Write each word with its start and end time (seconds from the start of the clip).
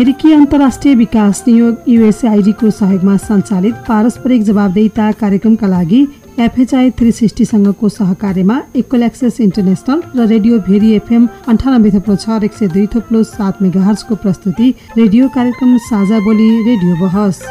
अमेरिकी 0.00 0.32
अन्तर्राष्ट्रिय 0.32 0.94
विकास 0.96 1.42
नियोग 1.46 1.88
युएसआइडीको 1.88 2.70
सहयोगमा 2.70 3.16
सञ्चालित 3.24 3.74
पारस्परिक 3.88 4.42
जवाबदेता 4.42 5.10
कार्यक्रमका 5.20 5.66
लागि 5.68 6.00
एफएचआई 6.40 6.90
थ्री 6.98 7.12
सिक्सटीसँगको 7.12 7.88
सहकार्यमा 7.88 8.56
इक्वल 8.80 9.02
एक्सेस 9.02 9.40
इन्टरनेसनल 9.40 10.00
र 10.16 10.26
रेडियो 10.32 10.58
भेरी 10.68 10.92
एफएम 11.00 11.28
अन्ठानब्बे 11.52 11.90
थप्लो 11.96 12.16
छ 12.16 12.42
एक 12.48 12.56
सय 12.60 12.68
दुई 12.76 12.86
थप्लो 12.94 13.22
सात 13.32 13.60
मेगाहर्सको 13.62 14.14
प्रस्तुति 14.24 14.74
रेडियो 14.96 15.28
कार्यक्रम 15.36 15.76
साझा 15.90 16.24
बोली 16.24 16.48
रेडियो 16.70 16.96
बहस। 17.02 17.42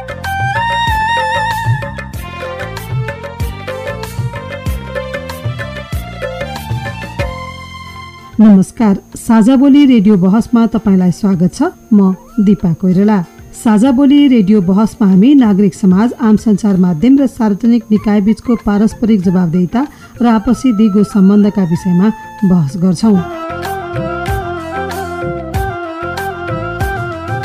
नमस्कार 8.41 8.97
साझा 9.17 9.55
बोली 9.55 9.85
रेडियो 9.85 10.15
बहसमा 10.17 10.65
तपाईँलाई 10.73 11.11
स्वागत 11.11 11.53
छ। 11.53 11.63
म 11.93 12.13
दिपा 12.39 12.71
कोइराला। 12.73 13.19
साझा 13.63 13.91
बोली 13.91 14.27
रेडियो 14.27 14.61
बहसमा 14.61 15.07
हामी 15.07 15.33
नागरिक 15.35 15.73
समाज 15.75 16.13
आम 16.23 16.35
सञ्चार 16.39 16.77
माध्यम 16.77 17.17
र 17.19 17.27
सार्वजनिक 17.27 17.83
निकाय 17.91 18.21
बीचको 18.21 18.55
पारस्परिक 18.63 19.21
जवाबदेता 19.27 19.81
र 20.21 20.25
आपसी 20.27 20.71
दिगो 20.71 21.03
सम्बन्धका 21.03 21.63
विषयमा 21.67 22.11
बहस 22.45 22.77
गर्छौँ। 22.79 23.38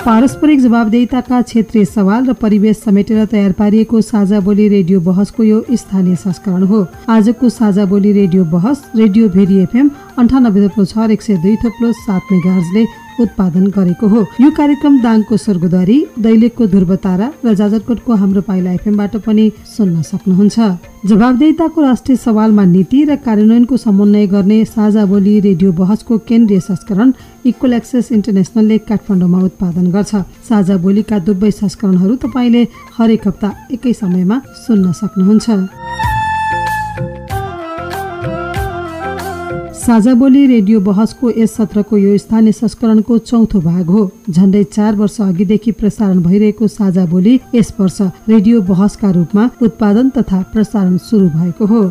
पारस्परिक 0.05 0.61
जवाबदेताका 0.61 1.41
क्षेत्रीय 1.43 1.85
सवाल 1.85 2.27
र 2.27 2.33
परिवेश 2.37 2.77
समेटेर 2.79 3.25
तयार 3.27 3.53
पारिएको 3.57 4.01
साझा 4.05 4.41
बोली 4.45 4.67
रेडियो 4.69 5.01
बहसको 5.01 5.43
यो 5.43 5.61
स्थानीय 5.73 6.17
संस्करण 6.21 6.63
हो। 6.63 6.81
आजको 7.09 7.49
साझा 7.49 7.85
बोली 7.89 8.13
रेडियो 8.13 8.45
बहस 8.53 8.83
रेडियो 8.97 9.29
भेरी 9.33 9.57
एफएम 9.63 9.91
अन्ठानब्बे 10.19 10.69
थप्लो 10.69 10.85
छ 10.85 11.09
एक 11.09 11.23
सय 11.23 11.37
दुई 11.41 11.57
थप्लो 11.65 11.93
सात 11.95 12.23
मेगाहरजले 12.33 12.85
उत्पादन 13.21 13.67
गरेको 13.67 14.07
हो। 14.09 14.21
यो 14.41 14.51
कार्यक्रम 14.51 14.95
दाङको 15.03 15.37
स्वर्गद्वारी 15.37 15.99
दैलेखको 16.19 16.67
ध्रुवतारा 16.67 17.27
र 17.45 17.55
जाजरकोटको 17.55 18.15
हाम्रो 18.15 18.41
पाइला 18.43 18.73
एफएमबाट 18.73 19.17
पनि 19.27 19.45
सुन्न 19.67 20.03
सक्नुहुन्छ। 20.03 20.59
जवाबदेताको 21.05 21.81
राष्ट्रिय 21.83 22.17
सवालमा 22.17 22.65
नीति 22.65 23.05
र 23.05 23.17
कार्यान्वयनको 23.17 23.77
समन्वय 23.77 24.27
गर्ने 24.27 24.65
साझा 24.65 25.05
बोली 25.05 25.39
रेडियो 25.41 25.73
बहसको 25.73 26.19
केन्द्रीय 26.29 26.61
संस्करण 26.61 27.13
इक्वल 27.47 27.73
एक्सेस 27.75 28.13
इन्टरनेसनलले 28.13 28.79
काठमाडौँमा 28.89 29.39
उत्पादन 29.45 29.87
गर्छ। 29.93 30.15
साझा 30.49 30.77
बोलीका 30.77 31.19
दुवै 31.29 31.51
संस्करणहरू 31.53 32.15
तपाईँले 32.25 32.63
हरेक 32.97 33.29
हप्ता 33.29 33.49
एकै 33.73 33.93
समयमा 33.93 34.37
सुन्न 34.65 34.93
सक्नुहुन्छ। 34.93 35.84
साझा 39.87 40.13
बोली 40.15 40.47
रेडियो 40.47 40.81
बहसको 40.81 41.31
यस 41.31 41.55
सत्रको 41.57 41.97
यो 41.97 42.17
स्थानीय 42.19 42.53
संस्करणको 42.53 43.19
चौथो 43.21 43.61
भाग 43.61 43.87
हो। 43.87 44.11
झण्डै 44.31 44.63
चार 44.65 44.95
वर्ष 44.97 45.21
अघिदेखि 45.21 45.73
प्रसारण 45.73 46.23
भइरहेको 46.23 46.67
साझा 46.69 47.05
बोली 47.07 47.35
यस 47.55 47.73
वर्ष 47.81 48.01
रेडियो 48.29 48.61
बहसका 48.71 49.11
रूपमा 49.11 49.49
उत्पादन 49.63 50.09
तथा 50.17 50.41
प्रसारण 50.53 50.97
सुरु 51.05 51.29
भएको 51.29 51.67
हो। 51.67 51.83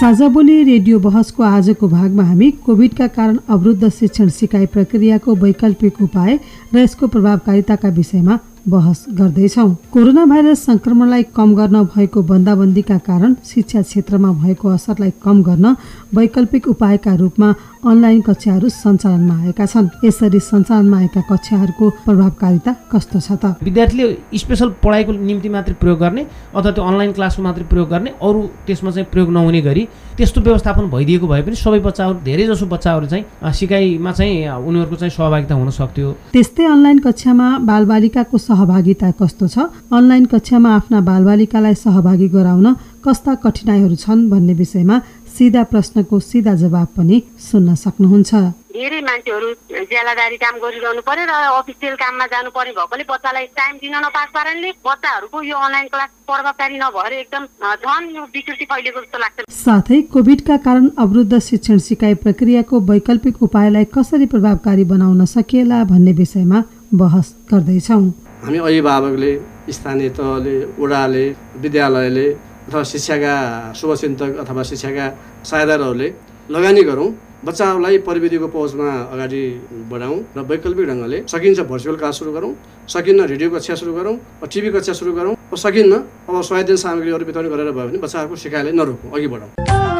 साझा 0.00 0.28
बोली 0.28 0.62
रेडियो 0.64 0.98
बहसको 0.98 1.42
आजको 1.42 1.88
भागमा 1.88 2.22
हामी 2.22 2.50
कोभिडका 2.66 3.06
कारण 3.16 3.38
अवरुद्ध 3.48 3.88
शिक्षण 3.90 4.28
सिकाइ 4.30 4.66
प्रक्रियाको 4.66 5.34
वैकल्पिक 5.36 6.00
उपाय 6.02 6.38
र 6.74 6.78
यसको 6.78 7.06
प्रभावकारिताका 7.06 7.88
विषयमा 7.98 8.38
बहस 8.68 9.04
गर्दैछौ 9.10 9.68
कोरोना 9.92 10.24
भाइरस 10.26 10.64
संक्रमणलाई 10.66 11.22
कम 11.36 11.54
गर्न 11.54 11.82
भएको 11.94 12.22
बन्दाबन्दीका 12.22 12.96
कारण 13.06 13.34
शिक्षा 13.44 13.82
क्षेत्रमा 13.82 14.32
भएको 14.32 14.68
असरलाई 14.68 15.12
कम 15.22 15.42
गर्न 15.42 15.74
वैकल्पिक 16.14 16.68
उपायका 16.68 17.14
रूपमा 17.14 17.52
अनलाइन 17.80 18.20
कक्षाहरू 18.20 18.68
सञ्चालनमा 18.68 19.34
आएका 19.40 19.66
छन्। 19.66 19.88
यसरी 20.04 20.40
सञ्चालनमा 20.40 20.96
आएका 21.00 21.20
कक्षाहरूको 21.32 21.86
प्रभावकारिता 22.04 22.72
कस्तो 22.92 23.20
छ 23.24 23.32
त? 23.40 23.56
विद्यार्थीले 23.64 24.36
स्पेसल 24.36 24.68
पढाइको 24.84 25.12
निम्ति 25.16 25.48
मात्रै 25.48 25.74
प्रयोग 25.80 25.98
गर्ने 25.98 26.22
अथवा 26.52 26.70
त्यो 26.76 26.84
अनलाइन 26.84 27.12
क्लासको 27.16 27.42
मात्रै 27.42 27.64
प्रयोग 27.72 27.88
गर्ने 27.88 28.10
अरू 28.20 28.40
त्यसमा 28.68 28.90
चाहिँ 28.90 29.08
प्रयोग 29.08 29.28
नहुने 29.32 29.60
गरी 29.64 29.82
त्यस्तो 30.12 30.40
व्यवस्थापन 30.44 30.84
भइदिएको 30.92 31.26
भए 31.32 31.40
पनि 31.40 31.56
सबै 31.56 31.80
बच्चाहरू 31.80 32.20
धेरै 32.20 32.44
जसो 32.52 32.66
बच्चाहरू 32.68 33.06
चाहिँ 33.08 33.24
सिकाइमा 33.48 34.12
चाहिँ 34.12 34.36
उनीहरूको 34.60 34.96
चाहिँ 35.00 35.12
सहभागिता 35.16 35.54
हुन 35.56 35.70
सक्थ्यो। 35.72 36.08
त्यस्तै 36.36 36.64
अनलाइन 36.68 36.98
कक्षामा 37.00 37.46
बालबालिकाको 37.64 38.36
सहभागिता 38.36 39.10
कस्तो 39.16 39.46
छ? 39.48 39.56
अनलाइन 39.88 40.24
कक्षामा 40.28 40.68
आफ्ना 40.68 41.00
बालबालिकालाई 41.00 41.74
सहभागी 41.80 42.28
गराउन 42.28 42.68
कस्ता 43.00 43.34
कठिनाइहरू 43.40 43.96
छन् 43.96 44.28
भन्ने 44.28 44.54
विषयमा 44.60 44.96
सिधा 45.40 45.62
प्रश्नको 45.72 46.18
सिधा 46.20 46.54
जवाब 46.60 46.88
पनि 46.96 47.16
सुन्न 47.40 47.74
सक्नुहुन्छ। 47.74 48.32
धेरै 48.70 49.00
मान्छेहरू 49.02 49.48
ज्यालादारी 49.90 50.36
काम 50.36 50.54
गरिरहनु 50.62 51.02
पर्यो 51.08 51.24
र 51.26 51.32
अफिसियल 51.58 51.94
काममा 51.96 52.26
जानु 52.32 52.50
पर्ने 52.52 52.72
भएकोले 52.76 53.04
बच्चालाई 53.08 53.46
टाइम 53.56 53.74
दिन 53.82 53.94
नपाएको 54.04 54.32
कारणले 54.36 54.70
बच्चाहरूको 54.84 55.38
यो 55.42 55.56
अनलाइन 55.58 55.86
क्लास 55.88 56.10
प्रभावकारी 56.28 56.76
नभएर 56.78 57.12
एकदम 57.12 57.44
झन् 57.82 58.10
यो 58.16 58.22
विकृति 58.36 58.64
फैलिएको 58.70 59.00
जस्तो 59.00 59.18
लाग्छ। 59.18 59.48
साथै 59.48 60.00
कोभिडका 60.12 60.56
कारण 60.66 60.88
अवरुद्ध 60.98 61.38
शिक्षण 61.40 61.78
सिकाइ 61.88 62.14
प्रक्रियाको 62.20 62.80
वैकल्पिक 62.90 63.42
उपायलाई 63.42 63.84
कसरी 63.96 64.26
प्रभावकारी 64.26 64.84
बनाउन 64.92 65.24
सकिएला 65.24 65.82
भन्ने 65.90 66.12
विषयमा 66.20 66.62
बहस 67.00 67.34
गर्दैछौ। 67.50 68.00
हामी 68.44 68.58
अभिभावकले 68.60 69.32
स्थानीय 69.72 70.08
तहले 70.20 70.54
वडाले 70.78 71.26
विद्यालयले 71.64 72.28
अथवा 72.70 72.82
शिक्षाका 72.86 73.34
शुभचिन्तक 73.74 74.36
अथवा 74.40 74.62
शिक्षाका 74.62 75.06
सहायताहरूले 75.42 76.08
लगानी 76.54 76.82
गरौँ। 76.86 77.08
बच्चाहरूलाई 77.42 77.98
प्रविधिको 78.06 78.46
पहुँचमा 78.46 78.88
अगाडि 79.10 79.42
बढाउँ 79.90 80.18
र 80.36 80.40
वैकल्पिक 80.46 80.86
ढङ्गले 80.86 81.18
सकिन्छ 81.26 81.60
भर्चुअल 81.66 81.96
क्लास 81.98 82.18
सुरु 82.18 82.32
गरौँ 82.32 82.52
सकिन्न 82.86 83.26
रेडियो 83.26 83.50
कक्षा 83.50 83.74
सुरु 83.74 83.92
गरौँ 83.98 84.14
टिभी 84.46 84.70
कक्षा 84.70 84.92
सुरु 84.94 85.12
गरौँ 85.18 85.34
सकिन्न 85.58 85.92
अब 86.30 86.42
सहायता 86.42 86.76
सामग्रीहरू 86.78 87.24
वितरण 87.26 87.48
गरेर 87.50 87.72
भयो 87.74 87.88
भने 87.88 87.98
बच्चाहरूको 87.98 88.36
सिकाइलाई 88.38 88.72
नरोकौँ 88.78 89.10
अघि 89.18 89.26
बढाउँ। 89.34 89.99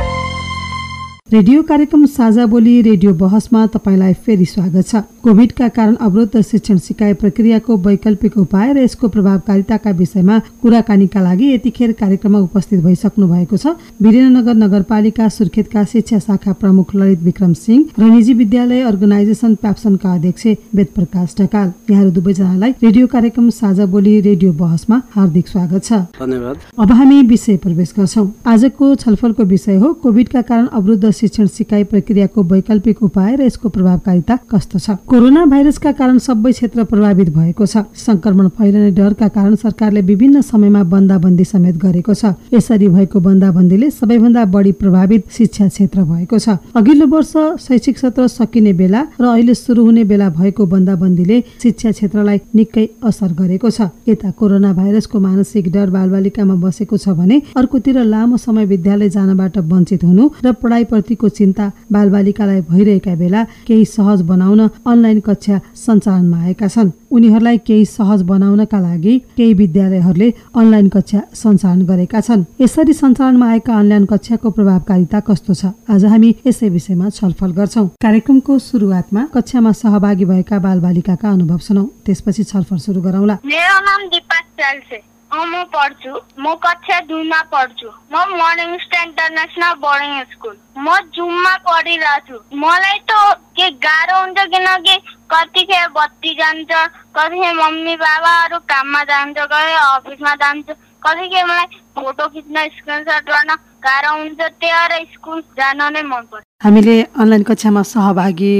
रेडियो 1.31 1.61
कार्यक्रम 1.63 2.05
साझा 2.05 2.45
बोली 2.45 2.81
रेडियो 2.81 3.13
बहसमा 3.13 3.65
तपाईँलाई 3.73 4.13
फेरि 4.15 4.45
स्वागत 4.45 4.87
छ। 4.87 4.95
कोभिडका 5.23 5.67
कारण 5.67 5.93
अवरुद्ध 5.97 6.41
शिक्षण 6.41 6.77
सिकाइ 6.77 7.13
प्रक्रियाको 7.13 7.77
वैकल्पिक 7.77 8.35
उपाय 8.37 8.73
र 8.73 8.77
यसको 8.77 9.07
प्रभावकारिताका 9.07 9.91
विषयमा 9.95 10.39
कुराकानीका 10.61 11.21
लागि 11.21 11.51
यतिखेर 11.53 11.91
कार्यक्रममा 11.93 12.39
उपस्थित 12.39 12.79
भइसक्नु 12.83 13.27
भएको 13.27 13.57
छ। 13.57 13.67
वीरेन्द्रनगर 14.01 14.55
नगरपालिका 14.55 15.27
सुर्खेतका 15.29 15.83
शिक्षा 15.85 16.19
शाखा 16.19 16.53
प्रमुख 16.53 16.95
ललित 16.95 17.21
विक्रम 17.23 17.53
सिंह 17.53 17.85
र 17.99 18.03
निजी 18.11 18.33
विद्यालय 18.33 18.81
अर्गनाइजेसन 18.91 19.55
प्याप्सनका 19.63 20.13
अध्यक्ष 20.13 20.47
वेद 20.75 20.87
प्रकाश 20.95 21.35
ढकाल। 21.39 21.71
यहाँहरू 21.89 22.11
दुवैजनालाई 22.11 22.71
रेडियो 22.83 23.07
कार्यक्रम 23.07 23.49
साझा 23.51 23.85
बोली 23.87 24.19
रेडियो 24.19 24.51
बहसमा 24.59 25.01
हार्दिक 25.15 25.47
स्वागत 25.47 25.83
छ। 25.85 26.03
धन्यवाद। 26.19 26.67
अब 26.75 26.91
हामी 26.91 27.23
विषय 27.31 27.57
प्रवेश 27.63 27.93
गर्छौँ। 27.97 28.27
आजको 28.47 28.93
छलफलको 28.97 29.43
विषय 29.55 29.75
हो 29.77 29.93
कोभिडका 30.03 30.41
कारण 30.43 30.67
अवरुद्ध 30.67 31.19
शिक्षण 31.21 31.45
सिकाइ 31.47 31.83
प्रक्रियाको 31.85 32.43
वैकल्पिक 32.43 33.03
उपाय 33.03 33.35
र 33.35 33.41
यसको 33.45 33.69
प्रभावकारिता 33.69 34.35
कस्तो 34.51 34.79
छ? 34.79 34.89
कोरोना 35.05 35.45
भाइरसका 35.45 35.91
कारण 35.93 36.17
सबै 36.17 36.51
क्षेत्र 36.51 36.83
प्रभावित 36.83 37.29
भएको 37.29 37.65
छ। 37.65 37.85
संक्रमण 37.95 38.47
फैलने 38.57 38.89
डरका 38.91 39.27
कारण 39.27 39.55
सरकारले 39.55 40.01
विभिन्न 40.01 40.41
समयमा 40.41 40.83
बन्दाबन्दी 40.83 41.43
समेत 41.45 41.75
गरेको 41.77 42.13
छ। 42.13 42.33
यसरी 42.53 42.87
भएको 42.89 43.19
बन्दाबन्दीले 43.19 43.89
सबैभन्दा 43.91 44.45
बढी 44.49 44.71
प्रभावित 44.81 45.29
शिक्षा 45.31 45.67
क्षेत्र 45.67 46.03
भएको 46.03 46.39
छ। 46.39 46.57
अघिल्लो 46.73 47.07
वर्ष 47.07 47.33
शैक्षिक 47.61 47.97
सत्र 47.97 48.27
सकिने 48.27 48.73
बेला 48.73 49.01
र 49.21 49.25
अहिले 49.27 49.53
सुरु 49.53 49.85
हुने 49.85 50.03
बेला 50.03 50.29
भएको 50.31 50.65
बन्दाबन्दीले 50.65 51.37
शिक्षा 51.61 51.91
क्षेत्रलाई 51.91 52.39
निकै 52.55 52.85
असर 53.03 53.31
गरेको 53.37 53.69
छ। 53.69 53.93
यता 54.07 54.31
कोरोना 54.33 54.73
भाइरसको 54.73 55.19
मानसिक 55.19 55.71
डर 55.71 55.89
बालबालिकामा 55.91 56.55
बसेको 56.65 56.97
छ 56.97 57.13
भने 57.13 57.41
अर्कोतिर 57.53 58.03
लामो 58.03 58.37
समय 58.39 58.65
विद्यालय 58.65 59.09
जानबाट 59.09 59.57
वञ्चित 59.71 60.03
हुनु 60.03 60.29
र 60.43 60.51
पढाइप्रति 60.61 61.10
भर्तीको 61.11 61.29
चिन्ता 61.29 61.65
बालबालिकालाई 61.91 62.61
भइरहेका 62.71 63.15
बेला 63.19 63.43
केही 63.67 63.85
सहज 63.85 64.21
बनाउन 64.23 64.59
अनलाइन 64.87 65.19
कक्षा 65.19 65.59
सञ्चालनमा 65.75 66.37
आएका 66.39 66.67
छन्। 66.67 66.91
उनीहरूलाई 67.11 67.57
केही 67.67 67.85
सहज 67.85 68.21
बनाउनका 68.23 68.79
लागि 68.79 69.13
केही 69.37 69.53
विद्यालयहरूले 69.53 70.29
अनलाइन 70.55 70.87
कक्षा 70.87 71.19
सञ्चालन 71.35 71.81
गरेका 71.85 72.19
छन्। 72.21 72.45
यसरी 72.61 72.93
सञ्चालनमा 72.93 73.47
आएका 73.51 73.73
अनलाइन 73.75 74.05
कक्षाको 74.07 74.49
प्रभावकारिता 74.55 75.19
कस्तो 75.27 75.53
छ? 75.53 75.75
आज 75.91 76.05
हामी 76.05 76.29
यसै 76.47 76.69
विषयमा 76.69 77.09
छलफल 77.11 77.51
गर्छौं। 77.51 77.87
कार्यक्रमको 77.99 78.59
सुरुवातमा 78.71 79.21
कक्षामा 79.35 79.71
सहभागी 79.83 80.25
भएका 80.31 80.59
बालबालिकाका 80.63 81.27
अनुभव 81.29 81.59
सुनौ। 81.67 81.83
त्यसपछि 82.07 82.43
छलफल 82.43 82.77
सुरु 82.79 83.01
गरौँला। 83.01 83.35
मेरो 83.43 83.77
नाम 83.83 84.01
दिपक 84.07 85.10
चाल्से 85.31 85.49
म 85.51 85.63
पढ्छु। 85.73 86.11
म 86.39 86.53
कक्षा 86.59 86.99
दुईमा 87.07 87.41
पढ्छु। 87.51 87.89
म 88.11 88.15
morning 88.35 88.77
star 88.83 89.05
international 89.07 89.73
boarding 89.79 90.11
school. 90.31 90.55
म 90.77 90.87
जुममा 91.15 91.55
पढिरहेको 91.67 92.27
छु। 92.27 92.57
मलाई 92.59 92.99
त 93.07 93.11
के 93.55 93.69
गाह्रो 93.79 94.17
हुन्छ 94.21 94.39
किनकि 94.51 94.95
कतिखेर 95.31 95.87
बत्ती 95.95 96.31
जान्छ 96.35 96.71
कतिखेर 97.15 97.53
मम्मी 97.55 97.95
बाबाहरू 97.95 98.57
काममा 98.67 99.03
जान्छ 99.11 99.37
कति 99.39 99.73
अफिसमा 99.79 100.33
जान्छ 100.43 100.67
कतिखेर 101.05 101.45
मलाई 101.45 101.67
फोटो 101.95 102.27
खिच्न 102.27 102.67
स्क्रिनसट 102.75 103.23
गर्न 103.31 103.51
गाह्रो 103.87 104.11
हुन्छ। 104.19 104.39
त्यही 104.59 104.87
भएर 104.89 105.05
स्कुल 105.15 105.41
जान 105.57 105.81
नै 105.93 106.01
मनपर्छ। 106.11 106.43
हामीले 106.63 106.95
अनलाइन 107.15 107.43
कक्षामा 107.49 107.81
सहभागी 107.93 108.55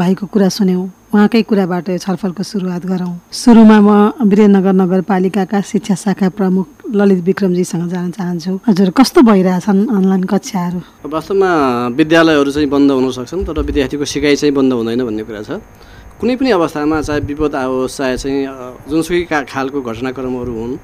भाइको 0.00 0.26
कुरा 0.32 0.48
सुन्यौँ। 0.48 0.88
उहाँकै 1.14 1.42
कुराबाट 1.46 1.88
छलफलको 2.02 2.42
सुरुवात 2.42 2.82
गरौँ। 2.90 3.14
सुरुमा 3.30 3.78
म 3.86 3.90
वीरेन्द्रनगर 4.18 4.74
नगरपालिकाका 4.82 5.60
शिक्षा 5.62 5.94
शाखा 5.94 6.28
प्रमुख 6.34 6.90
ललित 6.90 7.20
विक्रमजीसँग 7.22 7.86
जान 7.86 8.10
चाहन्छु। 8.18 8.52
हजुर 8.66 8.90
कस्तो 8.98 9.22
भइरहेछन् 9.22 9.80
अनलाइन 9.94 10.24
कक्षाहरू? 10.26 11.06
वास्तवमा 11.06 11.50
विद्यालयहरू 11.94 12.50
चाहिँ 12.50 12.66
बन्द 12.66 12.90
हुन 12.90 13.10
सक्छन् 13.14 13.46
तर 13.46 13.62
विद्यार्थीको 13.62 14.04
सिकाइ 14.10 14.34
चाहिँ 14.42 14.54
बन्द 14.58 14.72
हुँदैन 14.74 15.02
भन्ने 15.06 15.22
कुरा 15.22 15.42
छ। 15.46 15.62
कुनै 16.18 16.34
पनि 16.34 16.50
अवस्थामा 16.50 16.98
चाहे 17.06 17.20
विपद 17.30 17.54
आओस् 17.62 17.94
चाहे 17.94 18.16
चाहिँ 18.18 18.42
जुनसुकै 18.90 19.46
खालको 19.46 19.78
घटनाक्रमहरू 19.86 20.50
हुन् 20.50 20.74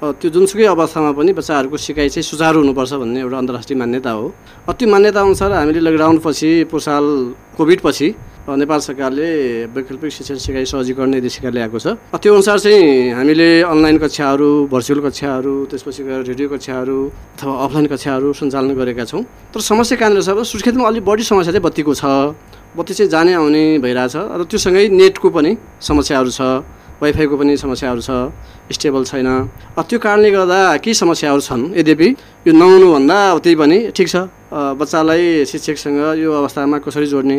त्यो 0.00 0.28
जुनसुकै 0.32 0.64
अवस्थामा 0.64 1.12
पनि 1.12 1.32
बच्चाहरूको 1.36 1.76
सिकाइ 1.76 2.08
चाहिँ 2.08 2.24
सुचारू 2.24 2.58
हुनुपर्छ 2.64 2.92
भन्ने 3.04 3.20
एउटा 3.20 3.36
अन्तर्राष्ट्रिय 3.36 3.76
मान्यता 3.76 4.10
हो। 4.10 4.24
त्यो 4.72 4.88
मान्यता 4.88 5.20
अनुसार 5.20 5.52
हामीले 5.52 5.80
लकडाउन 5.84 6.16
पछि 6.24 6.72
पोहोर 6.72 6.80
साल 6.80 7.04
कोभिड 7.60 7.80
पछि 7.84 8.08
अ, 8.48 8.56
नेपाल 8.56 8.80
सरकारले 8.80 9.28
वैकल्पिक 9.76 10.10
शिक्षण 10.10 10.36
सिकाइ 10.40 10.64
सहजीकरण 10.72 11.10
निर्देशिका 11.20 11.50
ल्याएको 11.52 11.78
छ। 11.84 12.00
त्यो 12.16 12.32
अनुसार 12.32 12.58
चाहिँ 12.64 13.12
हामीले 13.12 13.48
अनलाइन 13.68 13.96
कक्षाहरू 14.00 14.48
भर्चुअल 14.72 15.00
कक्षाहरू 15.04 15.54
त्यसपछि 15.68 16.02
गएर 16.08 16.20
रेडियो 16.32 16.48
कक्षाहरू 16.48 16.98
अथवा 17.36 17.52
अफलाइन 17.64 17.86
कक्षाहरू 17.92 18.32
सञ्चालन 18.40 18.72
गरेका 18.80 19.04
छौँ। 19.04 19.22
तर 19.52 19.60
समस्या 19.60 20.00
कहाँनिर 20.00 20.24
छ 20.24 20.32
सुर्खेतमा 20.32 20.88
अलिक 20.88 21.04
बढी 21.04 21.22
समस्या 21.28 21.52
चाहिँ 21.52 21.64
बत्तीको 21.68 21.92
छ। 21.92 22.04
बत्ती 22.72 22.92
चाहिँ 22.96 23.10
जाने 23.12 23.32
आउने 23.36 23.84
भइरहेछ। 23.84 24.16
र 24.16 24.40
त्योसँगै 24.48 24.88
नेटको 24.96 25.28
पनि 25.28 25.52
समस्याहरू 25.84 26.30
छ। 26.32 26.40
वाइफाईको 27.00 27.36
पनि 27.40 27.56
समस्याहरू 27.56 28.00
छ 28.00 28.10
स्टेबल 28.76 29.02
छैन। 29.10 29.28
त्यो 29.88 29.98
कारणले 29.98 30.30
गर्दा 30.30 30.60
केही 30.84 30.94
समस्याहरू 30.94 31.40
छन्? 31.40 31.62
यद्यपि 31.80 32.08
यो 32.46 32.52
नहुनुभन्दा 32.52 33.16
अब 33.30 33.38
त्यही 33.44 33.56
पनि 33.56 33.78
ठिक 33.96 34.08
छ। 34.08 34.16
बच्चालाई 34.52 35.44
शिक्षकसँग 35.48 35.98
यो 36.20 36.30
अवस्थामा 36.40 36.78
कसरी 36.84 37.06
जोड्ने? 37.06 37.38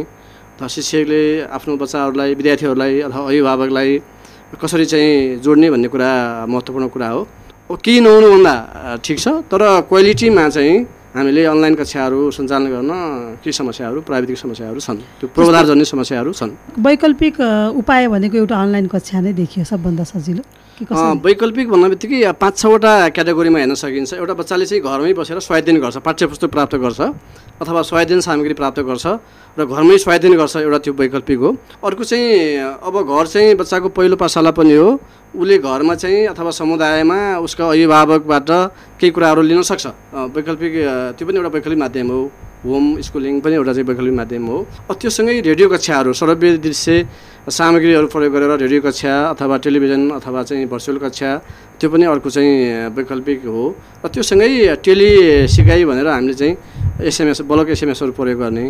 शिक्षकले 0.61 1.21
आफ्नो 1.57 1.73
बच्चाहरूलाई 1.77 2.33
विद्यार्थीहरूलाई 2.37 2.93
अथवा 3.01 3.21
अभिभावकलाई 3.25 3.91
कसरी 4.61 4.85
चाहिँ 4.85 5.41
जोड्ने 5.41 5.67
भन्ने 5.73 5.87
कुरा 5.93 6.11
महत्त्वपूर्ण 6.49 6.87
कुरा 6.93 7.07
हो। 7.09 7.21
केही 7.81 7.99
नहुनुभन्दा 8.05 8.55
ठिक 9.05 9.17
छ 9.19 9.27
तर 9.49 9.61
क्वालिटीमा 9.89 10.43
चाहिँ 10.49 10.75
हामीले 11.11 11.43
अनलाइन 11.43 11.75
कक्षाहरू 11.75 12.19
सञ्चालन 12.31 12.67
गर्न 12.71 12.91
केही 13.43 13.51
समस्याहरू 13.51 13.99
प्राविधिक 14.07 14.37
समस्याहरू 14.37 14.79
छन्? 14.79 14.99
त्यो 15.19 15.27
पूर्वाधारजन्य 15.35 15.83
समस्याहरू 15.83 16.31
छन्। 16.31 16.51
वैकल्पिक 16.79 17.35
उपाय 17.75 18.07
भनेको 18.07 18.35
एउटा 18.37 18.55
अनलाइन 18.55 18.87
कक्षा 18.87 19.19
नै 19.19 19.33
देखियो 19.35 19.63
सबभन्दा 19.67 20.03
सजिलो। 20.07 20.39
कि 20.39 20.70
वैकल्पिक 20.81 21.69
भन्ने 21.69 21.87
बित्तिकै 21.89 22.31
पाँच 22.41 22.57
छवटा 22.57 22.91
क्याटेगोरीमा 23.13 23.59
हेर्न 23.59 23.73
सकिन्छ। 23.77 24.13
एउटा 24.17 24.33
बच्चाले 24.33 24.65
चाहिँ 24.65 24.81
घरमै 24.81 25.13
बसेर 25.13 25.39
स्वाध्ययन 25.39 25.77
गर्छ 25.77 25.97
पाठ्यपुस्तक 26.01 26.49
प्राप्त 26.49 26.75
गर्छ 26.81 27.01
अथवा 27.61 27.81
स्वाध्ययन 27.85 28.21
सामग्री 28.25 28.53
प्राप्त 28.57 28.79
गर्छ 28.81 29.05
र 29.57 29.65
घरमै 29.69 29.97
स्वाध्ययन 30.01 30.33
गर्छ 30.41 30.55
एउटा 30.57 30.77
त्यो 30.81 30.93
वैकल्पिक 30.97 31.39
हो। 31.39 31.49
अर्को 31.85 32.03
चाहिँ 32.03 32.81
अब 32.81 32.95
घर 32.97 33.25
चाहिँ 33.29 33.55
बच्चाको 33.61 33.89
पहिलो 33.93 34.15
पाठशाला 34.17 34.51
पनि 34.57 34.73
हो। 34.73 34.89
उसले 35.37 35.57
घरमा 35.61 35.95
चाहिँ 35.95 36.25
अथवा 36.33 36.51
समुदायमा 36.51 37.37
उसको 37.45 37.63
अभिभावकबाट 37.63 38.49
केही 38.97 39.11
कुराहरू 39.13 39.41
लिन 39.45 39.61
सक्छ। 39.61 39.85
वैकल्पिक 40.33 40.73
त्यो 41.13 41.27
पनि 41.27 41.37
एउटा 41.37 41.49
वैकल्पिक 41.53 41.79
माध्यम 41.79 42.07
हो। 42.09 42.21
होम 42.61 43.01
स्कुलिङ 43.01 43.39
पनि 43.41 43.55
एउटा 43.57 43.73
चाहिँ 43.73 43.87
वैकल्पिक 43.89 44.13
माध्यम 44.13 44.45
हो। 44.45 44.57
त्योसँगै 44.93 45.33
रेडियो 45.41 45.67
कक्षाहरू 45.73 46.13
श्रव्य 46.13 46.61
दृश्य 46.61 46.93
सामग्रीहरू 47.49 48.07
प्रयोग 48.13 48.33
गरेर 48.33 48.51
रेडियो 48.61 48.81
कक्षा 48.85 49.33
अथवा 49.33 49.57
टेलिभिजन 49.65 50.01
अथवा 50.21 50.41
चाहिँ 50.45 50.65
भर्चुअल 50.69 50.97
कक्षा 51.01 51.29
त्यो 51.81 51.89
पनि 51.89 52.05
अर्को 52.05 52.29
चाहिँ 52.29 52.93
वैकल्पिक 52.93 53.39
हो। 53.49 53.65
र 54.05 54.07
त्योसँगै 54.13 54.77
टेली 54.77 55.09
सिकाइ 55.49 55.85
भनेर 55.89 56.07
हामीले 56.07 56.33
चाहिँ 56.37 56.53
एसएमएस 57.01 57.41
ब्लक 57.49 57.73
एसएमएसहरू 57.73 58.11
प्रयोग 58.13 58.39
गर्ने 58.45 58.65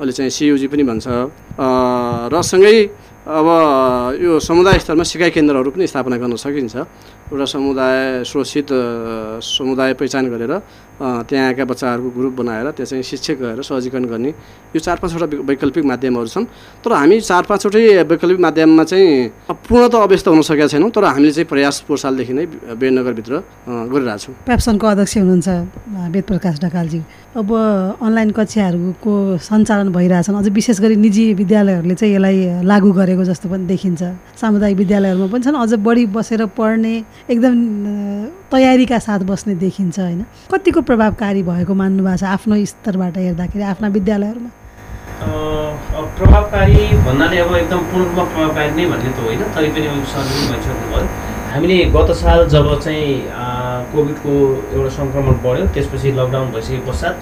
अहिले 0.00 0.12
चाहिँ 0.12 0.30
सियुजी 0.36 0.68
पनि 0.68 0.84
भन्छ। 0.84 1.08
र 1.08 2.34
सँगै 2.44 2.76
अब 3.20 3.48
यो 4.20 4.32
समुदाय 4.40 4.78
स्तरमा 4.84 5.04
सिकाइ 5.04 5.30
केन्द्रहरू 5.32 5.70
पनि 5.70 5.86
स्थापना 5.88 6.16
गर्न 6.20 6.36
सकिन्छ। 6.36 6.76
एउटा 7.32 7.46
समुदाय 7.56 8.20
अ, 8.20 9.40
समुदाय 9.40 9.92
पहिचान 9.96 10.24
गरेर 10.28 10.52
त्यहाँका 11.00 11.64
बच्चाहरूको 11.64 12.10
ग्रुप 12.16 12.32
बनाएर 12.40 12.66
त्यहाँ 12.76 12.86
चाहिँ 12.90 13.02
शिक्षक 13.02 13.36
गएर 13.40 13.62
सहजीकरण 13.64 14.04
गर्ने 14.04 14.28
यो 14.76 14.80
चार 14.80 14.96
पाँचवटा 15.00 15.26
वैकल्पिक 15.48 15.84
माध्यमहरू 15.84 16.28
छन्। 16.28 16.44
तर 16.84 16.92
हामी 16.92 17.20
चार 17.20 17.42
पाँचवटै 17.48 17.82
वैकल्पिक 18.04 18.40
माध्यममा 18.40 18.84
चाहिँ 18.84 19.08
पूर्ण 19.48 19.88
त 19.88 19.94
अव्यस्त 19.96 20.28
हुन 20.28 20.42
सकेका 20.44 20.66
छैनौँ 20.76 20.90
तर 20.92 21.04
हामीले 21.04 21.32
चाहिँ 21.32 21.48
प्रयास 21.48 21.80
पोहोर 21.88 21.98
सालदेखि 22.04 22.32
नै 22.36 22.44
बेनगरभित्र 22.76 23.32
अ, 23.34 23.72
गरिरहेछौँ 23.92 24.34
प्याप्सनको 24.44 24.86
अध्यक्ष 24.86 25.16
हुनुहुन्छ 25.16 25.48
अ, 25.48 26.08
वेदप्रकाश 26.12 26.56
ढकालजी। 26.64 27.00
अब 27.40 27.48
अनलाइन 28.04 28.30
कक्षाहरूको 28.36 29.12
सञ्चालन 29.40 29.88
भइरहेछन् 29.96 30.36
अझ 30.36 30.48
विशेष 30.52 30.80
गरी 30.84 30.96
निजी 31.00 31.24
विद्यालयहरूले 31.40 31.94
चाहिँ 31.94 32.14
यसलाई 32.14 32.38
लागू 32.68 32.90
गरेको 32.92 33.24
जस्तो 33.24 33.48
पनि 33.48 33.64
देखिन्छ। 33.72 34.02
सामुदायिक 34.40 34.76
विद्यालयहरूमा 34.78 35.28
पनि 35.32 35.42
छन्। 35.48 35.56
अझ 35.64 35.72
बढी 35.80 36.04
बसेर 36.16 36.46
पढ्ने 36.58 36.94
एकदम 37.30 37.54
तयारीका 38.52 38.98
साथ 38.98 39.20
बस्ने 39.30 39.54
देखिन्छ 39.54 39.98
होइन? 39.98 40.24
कतिको 40.52 40.80
प्रभावकारी 40.82 41.42
भएको 41.42 41.74
मान्नु 41.74 42.04
भएको 42.04 42.16
छ 42.16 42.24
आफ्नो 42.36 42.54
स्तरबाट 42.66 43.16
हेर्दाखेरि 43.16 43.64
आफ्ना 43.72 43.88
विद्यालयहरूमा? 43.96 44.50
प्रभावकारी 46.18 46.80
भन्नाले 47.06 47.38
अब 47.38 47.54
एकदम 47.56 47.80
पूर्ण 47.90 48.04
रूपमा 48.04 48.24
प्रभावकारी 48.24 48.70
नै 48.76 48.86
भन्ने 48.92 49.10
त 49.10 49.18
होइन 49.26 49.40
तरै 49.54 49.68
पनि 49.74 49.86
पनि 49.88 50.00
भनिसक्नु 50.50 50.86
भयो। 50.92 51.06
हामीले 51.52 51.76
गत 51.94 52.10
साल 52.22 52.40
जब 52.48 52.66
चाहिँ 52.80 53.06
कोभिडको 53.92 54.32
एउटा 54.74 54.90
सङ्क्रमण 54.98 55.34
बढ्यो 55.46 55.66
त्यसपछि 55.74 56.08
लकडाउन 56.18 56.50
भइसके 56.54 56.78
पश्चात 56.88 57.14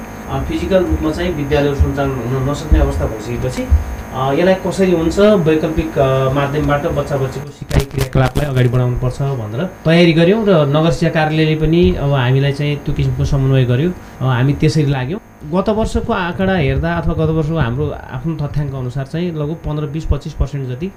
फिजिकल 0.49 0.83
रूपमा 0.91 1.11
चाहिँ 1.19 1.31
विद्यालयहरू 1.37 1.77
सञ्चालन 1.83 2.13
हुन 2.25 2.49
नसक्ने 2.49 2.79
अवस्था 2.87 3.05
भइसकेपछि 3.13 3.63
यसलाई 4.09 4.55
कसरी 4.65 4.93
हुन्छ 4.93 5.19
वैकल्पिक 5.47 5.99
माध्यमबाट 6.35 6.87
बच्चा 6.99 7.17
बच्चीको 7.23 7.51
सिकाइ 7.59 7.85
क्रियाकलापलाई 7.93 8.47
अगाडि 8.51 8.69
बढाउनुपर्छ 8.75 9.19
भनेर 9.41 9.63
तयारी 9.85 10.13
गऱ्यौँ 10.19 10.41
र 10.49 10.53
नगर 10.73 10.91
शिक्षा 10.97 11.11
कार्यालयले 11.17 11.57
पनि 11.61 11.83
अब 12.01 12.13
हामीलाई 12.17 12.53
चाहिँ 12.53 12.77
त्यो 12.85 12.95
किसिमको 12.97 13.25
समन्वय 13.33 13.65
गर्यो। 13.73 13.91
हामी 14.25 14.53
त्यसरी 14.61 14.91
लाग्यौँ। 14.97 15.21
गत 15.53 15.69
वर्षको 15.79 16.13
आँकडा 16.13 16.55
हेर्दा 16.57 16.91
अथवा 16.99 17.15
गत 17.21 17.31
वर्षको 17.37 17.59
हाम्रो 17.59 17.85
आफ्नो 18.17 18.33
तथ्याङ्क 18.43 18.75
अनुसार 18.75 19.07
चाहिँ 19.13 19.29
लगभग 19.37 19.59
पन्ध्र 19.67 19.87
बिस 19.93 20.05
पच्चिस 20.09 20.33
पर्सेन्ट 20.41 20.69
जति 20.69 20.89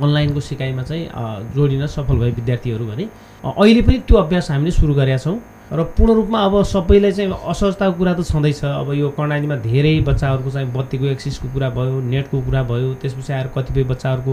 अनलाइनको 0.00 0.40
सिकाइमा 0.40 0.82
चाहिँ 0.82 1.08
जोडिन 1.54 1.86
सफल 1.86 2.16
भए 2.16 2.30
विद्यार्थीहरू 2.38 2.84
भने 2.86 3.04
अहिले 3.44 3.82
पनि 3.82 3.98
त्यो 4.08 4.16
अभ्यास 4.18 4.50
हामीले 4.50 4.70
सुरु 4.70 4.94
गरेका 4.94 5.18
छौँ। 5.18 5.38
र 5.72 5.82
पूर्ण 5.96 6.12
रूपमा 6.14 6.38
अब 6.44 6.62
सबैलाई 6.68 7.12
चाहिँ 7.12 7.32
असहजताको 7.32 7.96
कुरा 7.98 8.12
त 8.14 8.20
छँदैछ। 8.28 8.64
अब 8.64 8.92
यो 8.92 9.08
कर्णालीमा 9.16 9.56
धेरै 9.64 10.00
बच्चाहरूको 10.04 10.50
चाहिँ 10.50 10.68
बत्तीको 10.72 11.06
एक्सिसको 11.16 11.48
कुरा 11.52 11.68
भयो 11.72 12.00
नेटको 12.12 12.40
कुरा 12.44 12.62
भयो 12.68 12.88
त्यसपछि 13.00 13.32
आएर 13.32 13.46
कतिपय 13.56 13.84
बच्चाहरूको 13.88 14.32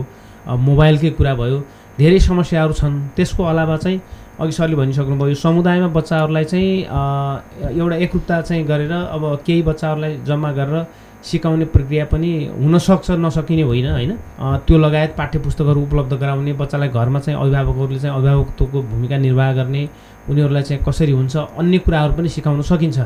मोबाइलकै 0.60 1.10
कुरा 1.16 1.34
भयो। 1.36 1.58
धेरै 2.00 2.20
समस्याहरू 2.20 2.74
छन्। 2.74 3.16
त्यसको 3.16 3.44
अलावा 3.44 3.78
चाहिँ 3.78 4.01
अघि 4.39 4.51
सरले 4.51 4.75
भनिसक्नुभयो 4.75 5.36
समुदायमा 5.36 5.88
बच्चाहरूलाई 5.96 6.44
चाहिँ 6.44 6.72
एउटा 7.72 7.96
एकरूपता 7.96 8.42
चाहिँ 8.42 8.63
गरेर 8.68 8.92
अब 8.92 9.24
केही 9.46 9.62
बच्चाहरूलाई 9.63 10.13
जम्मा 10.28 10.51
गरेर 10.60 10.78
सिकाउने 11.24 11.66
प्रक्रिया 11.66 12.06
पनि 12.06 12.50
हुनसक्छ 12.60 13.12
नसकिने 13.12 13.62
होइन 13.62 13.92
होइन? 13.92 14.12
अ, 14.40 14.58
त्यो 14.68 14.78
लगायत 14.78 15.16
पाठ्यपुस्तकहरू 15.18 15.82
उपलब्ध 15.82 16.14
गराउने 16.14 16.54
बच्चालाई 16.54 16.90
घरमा 16.90 17.20
चाहिँ 17.20 17.40
अभिभावकहरूले 17.40 18.00
चाहिँ 18.00 18.16
अभिभावकत्वको 18.18 18.82
भूमिका 18.82 19.18
निर्वाह 19.18 19.54
गर्ने 19.54 19.90
उनीहरूलाई 20.30 20.64
चाहिँ 20.64 20.84
कसरी 20.88 21.12
हुन्छ 21.12 21.38
अन्य 21.38 21.78
कुराहरू 21.78 22.14
पनि 22.14 22.30
सिकाउन 22.30 22.62
सकिन्छ। 22.62 23.00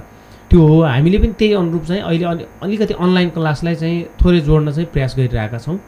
त्यो 0.49 0.67
हो 0.67 0.81
हामीले 0.81 1.17
पनि 1.17 1.27
त्यही 1.27 1.53
अनुरूप 1.53 1.83
चाहिँ 1.83 2.01
अहिले 2.01 2.25
अलि 2.25 2.45
अलिकति 2.63 2.93
अनलाइन 2.93 3.29
क्लासलाई 3.29 3.75
चाहिँ 3.75 4.03
थोरै 4.03 4.39
जोड्न 4.39 4.71
चाहिँ 4.71 4.89
प्रयास 4.93 5.15
गरिरहेका 5.17 5.57
छौँ। 5.57 5.79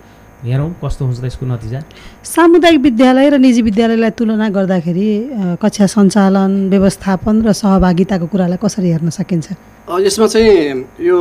हेरौँ 0.44 0.76
कस्तो 0.86 1.06
हुन्छ 1.06 1.22
त 1.22 1.26
यसको 1.26 1.46
नतिजा? 1.46 1.82
सामुदायिक 2.24 2.82
विद्यालय 2.82 3.30
र 3.30 3.38
निजी 3.38 3.62
विद्यालयलाई 3.62 4.10
तुलना 4.10 4.50
गर्दाखेरि 4.50 5.30
कक्षा 5.62 5.86
सञ्चालन 5.86 6.70
व्यवस्थापन 6.70 7.42
र 7.42 7.52
सहभागिताको 7.54 8.28
कुरालाई 8.28 8.58
कसरी 8.64 8.90
हेर्न 8.90 9.10
सकिन्छ? 9.10 9.48
अ, 9.90 10.00
यसमा 10.00 10.28
चाहिँ 10.28 10.86
यो 11.02 11.18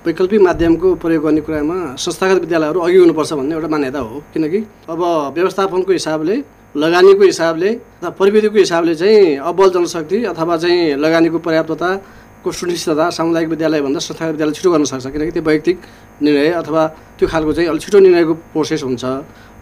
वैकल्पिक 0.00 0.40
माध्यमको 0.40 0.94
प्रयोग 0.96 1.24
गर्ने 1.24 1.40
कुरामा 1.44 1.76
संस्थागत 2.00 2.40
विद्यालयहरू 2.40 2.80
अघि 2.80 2.96
हुनुपर्छ 2.96 3.32
भन्ने 3.32 3.54
एउटा 3.54 3.68
मान्यता 3.68 3.98
हो। 4.00 4.22
किनकि 4.32 4.58
अब 4.88 5.00
व्यवस्थापनको 5.36 5.92
हिसाबले 5.92 6.36
लगानीको 6.74 7.24
हिसाबले 7.24 7.68
अथवा 7.68 8.10
प्रविधिको 8.16 8.58
हिसाबले 8.58 8.94
चाहिँ 8.96 9.36
अब्बल 9.44 9.68
जनशक्ति 9.76 10.24
अथवा 10.24 10.56
चाहिँ 10.56 10.96
लगानीको 11.04 11.38
पर्याप्तताको 11.44 12.48
सुनिश्चितता 12.48 13.10
सामुदायिक 13.12 13.48
विद्यालयभन्दा 13.48 14.00
संस्थागत 14.00 14.32
विद्यालय 14.32 14.52
छिटो 14.56 14.70
गर्न 14.72 14.84
सक्छ। 14.88 15.06
किनकि 15.12 15.30
त्यो 15.36 15.42
वैयक्तिक 15.44 15.76
निर्णय 16.24 16.48
अथवा 16.64 16.86
त्यो 17.20 17.28
खालको 17.28 17.52
चाहिँ 17.52 17.68
अलिक 17.68 17.82
छिटो 17.84 17.98
निर्णयको 18.00 18.34
प्रोसेस 18.56 18.82
हुन्छ। 18.88 19.04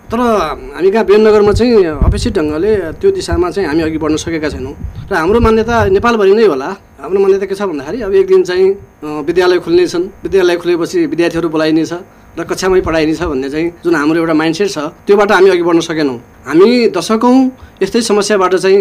तर 0.09 0.21
हामी 0.73 0.91
कहाँ 0.91 1.05
बेनगरमा 1.05 1.53
चाहिँ 1.53 2.01
अपेक्षित 2.01 2.33
ढङ्गले 2.33 2.97
त्यो 2.97 3.11
दिशामा 3.13 3.51
चाहिँ 3.53 3.69
हामी 3.69 3.83
अघि 3.93 3.99
बढ्न 4.01 4.17
सकेका 4.17 4.49
छैनौँ। 4.49 4.73
र 5.05 5.13
हाम्रो 5.13 5.41
मान्यता 5.45 5.93
नेपालभरि 5.93 6.33
नै 6.33 6.45
होला। 6.49 6.69
हाम्रो 6.97 7.21
मान्यता 7.21 7.45
के 7.45 7.55
छ 7.55 7.69
भन्दाखेरि 7.69 8.01
अब 8.09 8.15
एक 8.17 8.27
दिन 8.27 8.43
चाहिँ 8.49 8.69
विद्यालय 9.29 9.59
खुल्नेछन्। 9.61 10.05
विद्यालय 10.25 10.57
खुलेपछि 10.65 10.99
विद्यार्थीहरू 11.13 11.49
बोलाइनेछ 11.53 11.93
र 12.39 12.41
कक्षामै 12.41 12.81
पढाइनेछ 12.89 13.21
भन्ने 13.21 13.49
चाहिँ 13.53 13.69
जुन 13.85 13.95
हाम्रो 14.01 14.19
एउटा 14.25 14.35
माइन्डसेट 14.41 14.69
छ 14.73 14.79
त्योबाट 15.05 15.33
हामी 15.33 15.49
अघि 15.53 15.65
बढ्न 15.69 15.81
सकेनौँ। 15.85 16.19
हामी 16.49 16.69
दशकौँ 16.97 17.37
यस्तै 17.85 18.01
समस्याबाट 18.01 18.55
चाहिँ 18.65 18.81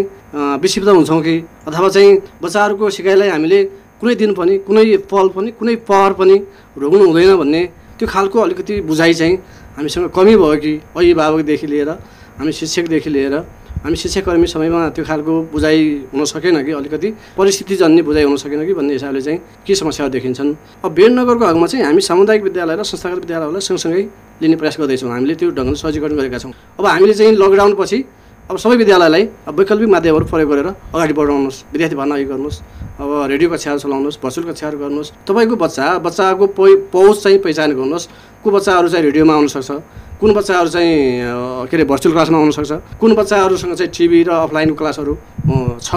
विक्षिप्त 0.63 0.87
हुन्छौँ 0.87 1.21
कि 1.27 1.35
अथवा 1.67 1.89
चाहिँ 1.91 2.11
बच्चाहरूको 2.39 2.89
सिकाइलाई 2.89 3.29
हामीले 3.35 3.59
कुनै 3.99 4.15
दिन 4.15 4.31
पनि 4.31 4.57
कुनै 4.63 4.85
पल 5.11 5.27
पनि 5.35 5.51
कुनै 5.59 5.75
पहर 5.83 6.11
पनि 6.15 6.35
रोक्नु 6.79 7.03
हुँदैन 7.03 7.35
भन्ने 7.35 7.61
त्यो 7.99 8.07
खालको 8.07 8.37
अलिकति 8.39 8.81
बुझाइ 8.87 9.13
चाहिँ 9.13 9.35
हामीसँग 9.77 10.09
कमी 10.09 10.35
भयो 10.35 10.55
कि 10.57 10.73
अभिभावकदेखि 10.97 11.67
लिएर 11.67 11.89
हामी 12.37 12.51
शिक्षकदेखि 12.51 13.09
लिएर 13.09 13.35
हामी 13.77 13.95
शिक्षाकर्मी 13.95 14.47
समयमा 14.49 14.89
त्यो 14.89 15.05
खालको 15.05 15.33
बुझाइ 15.53 15.77
हुन 16.09 16.25
सकेन 16.25 16.65
कि 16.65 16.71
अलिकति 16.73 17.09
परिस्थितिजन्य 17.37 18.01
बुझाइ 18.01 18.23
हुन 18.23 18.37
सकेन 18.41 18.65
कि 18.65 18.73
भन्ने 18.73 18.93
हिसाबले 18.93 19.21
चाहिँ 19.21 19.39
के 19.61 19.75
समस्याहरू 19.77 20.11
देखिन्छन्। 20.11 20.49
अब 20.81 20.91
बेडनगरको 20.91 21.45
हकमा 21.45 21.67
चाहिँ 21.67 21.85
हामी 21.85 22.01
सामुदायिक 22.01 22.43
विद्यालय 22.43 22.75
र 22.75 22.83
संस्थागत 22.83 23.21
विद्यालयहरूलाई 23.21 23.61
सँगसँगै 23.61 24.01
लिने 24.41 24.55
प्रयास 24.57 24.75
गर्दैछौँ। 24.81 25.11
हामीले 25.13 25.35
त्यो 25.37 25.49
ढङ्गले 25.53 25.77
सहजीकरण 25.77 26.15
गरेका 26.17 26.37
छौँ। 26.41 26.53
अब 26.79 26.85
हामीले 26.85 27.13
चाहिँ 27.13 27.37
लकडाउनपछि 27.37 27.99
अब 28.49 28.57
सबै 28.57 28.75
विद्यालयलाई 28.81 29.23
अब 29.45 29.59
वैकल्पिक 29.59 29.89
माध्यमहरू 29.93 30.25
प्रयोग 30.25 30.49
गरेर 30.51 30.67
अगाडि 30.95 31.13
बढाउनुहोस् 31.13 31.63
विद्यार्थी 31.71 31.95
भर्ना 31.99 32.15
अघि 32.15 32.25
गर्नुहोस् 32.31 32.57
अब 32.97 33.09
रेडियो 33.29 33.49
कक्षाहरू 33.51 33.79
चलाउनुहोस् 33.83 34.17
भर्चुअल 34.23 34.45
कक्षाहरू 34.49 34.77
गर्नुहोस् 34.79 35.11
तपाईँको 35.27 35.55
बच्चा 35.63 35.85
बच्चाको 35.99 36.45
पहुँच 36.55 37.15
चाहिँ 37.23 37.39
पहिचान 37.43 37.75
गर्नुहोस् 37.75 38.07
को 38.43 38.51
बच्चाहरू 38.51 38.87
चाहिँ 38.89 39.05
रेडियोमा 39.05 39.33
आउनसक्छ? 39.33 39.71
कुन 40.17 40.33
बच्चाहरू 40.33 40.69
चाहिँ 40.69 41.69
के 41.69 41.75
अरे 41.77 41.83
भर्चुअल 41.85 42.13
क्लासमा 42.13 42.37
आउनसक्छ? 42.37 42.71
कुन 42.97 43.11
बच्चाहरूसँग 43.15 43.73
चाहिँ 43.77 43.91
टिभी 43.93 44.23
र 44.23 44.29
अफलाइन 44.49 44.73
क्लासहरू 44.73 45.13
छ? 45.77 45.89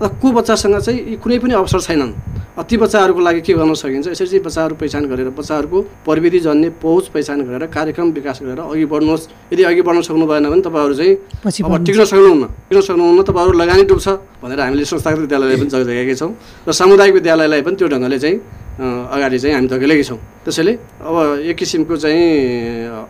र 0.00 0.08
को 0.16 0.26
बच्चासँग 0.32 0.78
चाहिँ 0.80 1.00
यी 1.00 1.16
कुनै 1.20 1.38
पनि 1.38 1.54
अवसर 1.54 1.80
छैनन्। 1.80 2.12
ती 2.58 2.76
बच्चाहरूको 2.76 3.20
लागि 3.20 3.40
के 3.44 3.52
गर्न 3.54 3.74
सकिन्छ? 3.74 4.08
यसरी 4.08 4.26
चाहिँ 4.26 4.42
बच्चाहरू 4.42 4.74
पहिचान 4.74 5.04
गरेर 5.06 5.28
बच्चाहरूको 5.30 5.78
प्रविधि 6.02 6.38
जन्य 6.48 6.68
पहुँच 6.82 7.04
पहिचान 7.14 7.38
गरेर 7.44 7.66
कार्यक्रम 7.70 8.08
विकास 8.18 8.38
गरेर 8.42 8.60
अघि 8.66 8.84
बढ्नुहोस्। 8.88 9.28
यदि 9.52 9.62
अघि 9.62 9.82
बढ्न 9.84 10.00
सक्नु 10.02 10.26
भएन 10.26 10.48
भने 10.48 10.62
तपाईँहरू 10.64 10.94
चाहिँ 10.94 11.14
अब 11.62 11.84
टिक्न 11.86 12.04
सक्नुहुन्न। 12.04 12.44
टिक्न 12.72 12.80
सक्नुहुन्न 12.82 13.22
तपाईँहरू 13.28 13.52
लगानी 13.52 13.84
डुब्छ 13.84 14.08
भनेर 14.42 14.60
हामीले 14.60 14.84
संस्थागत 14.84 15.18
विद्यालयलाई 15.28 15.56
पनि 15.60 15.70
जगाएकै 15.70 16.14
छौँ। 16.18 16.32
र 16.66 16.72
सामुदायिक 16.72 17.14
विद्यालयलाई 17.14 17.62
पनि 17.62 17.76
त्यो 17.78 17.88
ढङ्गले 17.88 18.18
चाहिँ 18.18 18.36
अगाडि 18.78 19.38
चाहिँ 19.38 19.54
हामी 19.54 19.68
धकेलेकै 19.68 20.04
छौँ 20.08 20.18
त्यसैले 20.44 20.72
अब 21.02 21.16
एक 21.44 21.56
किसिमको 21.58 21.96
चाहिँ 21.98 22.24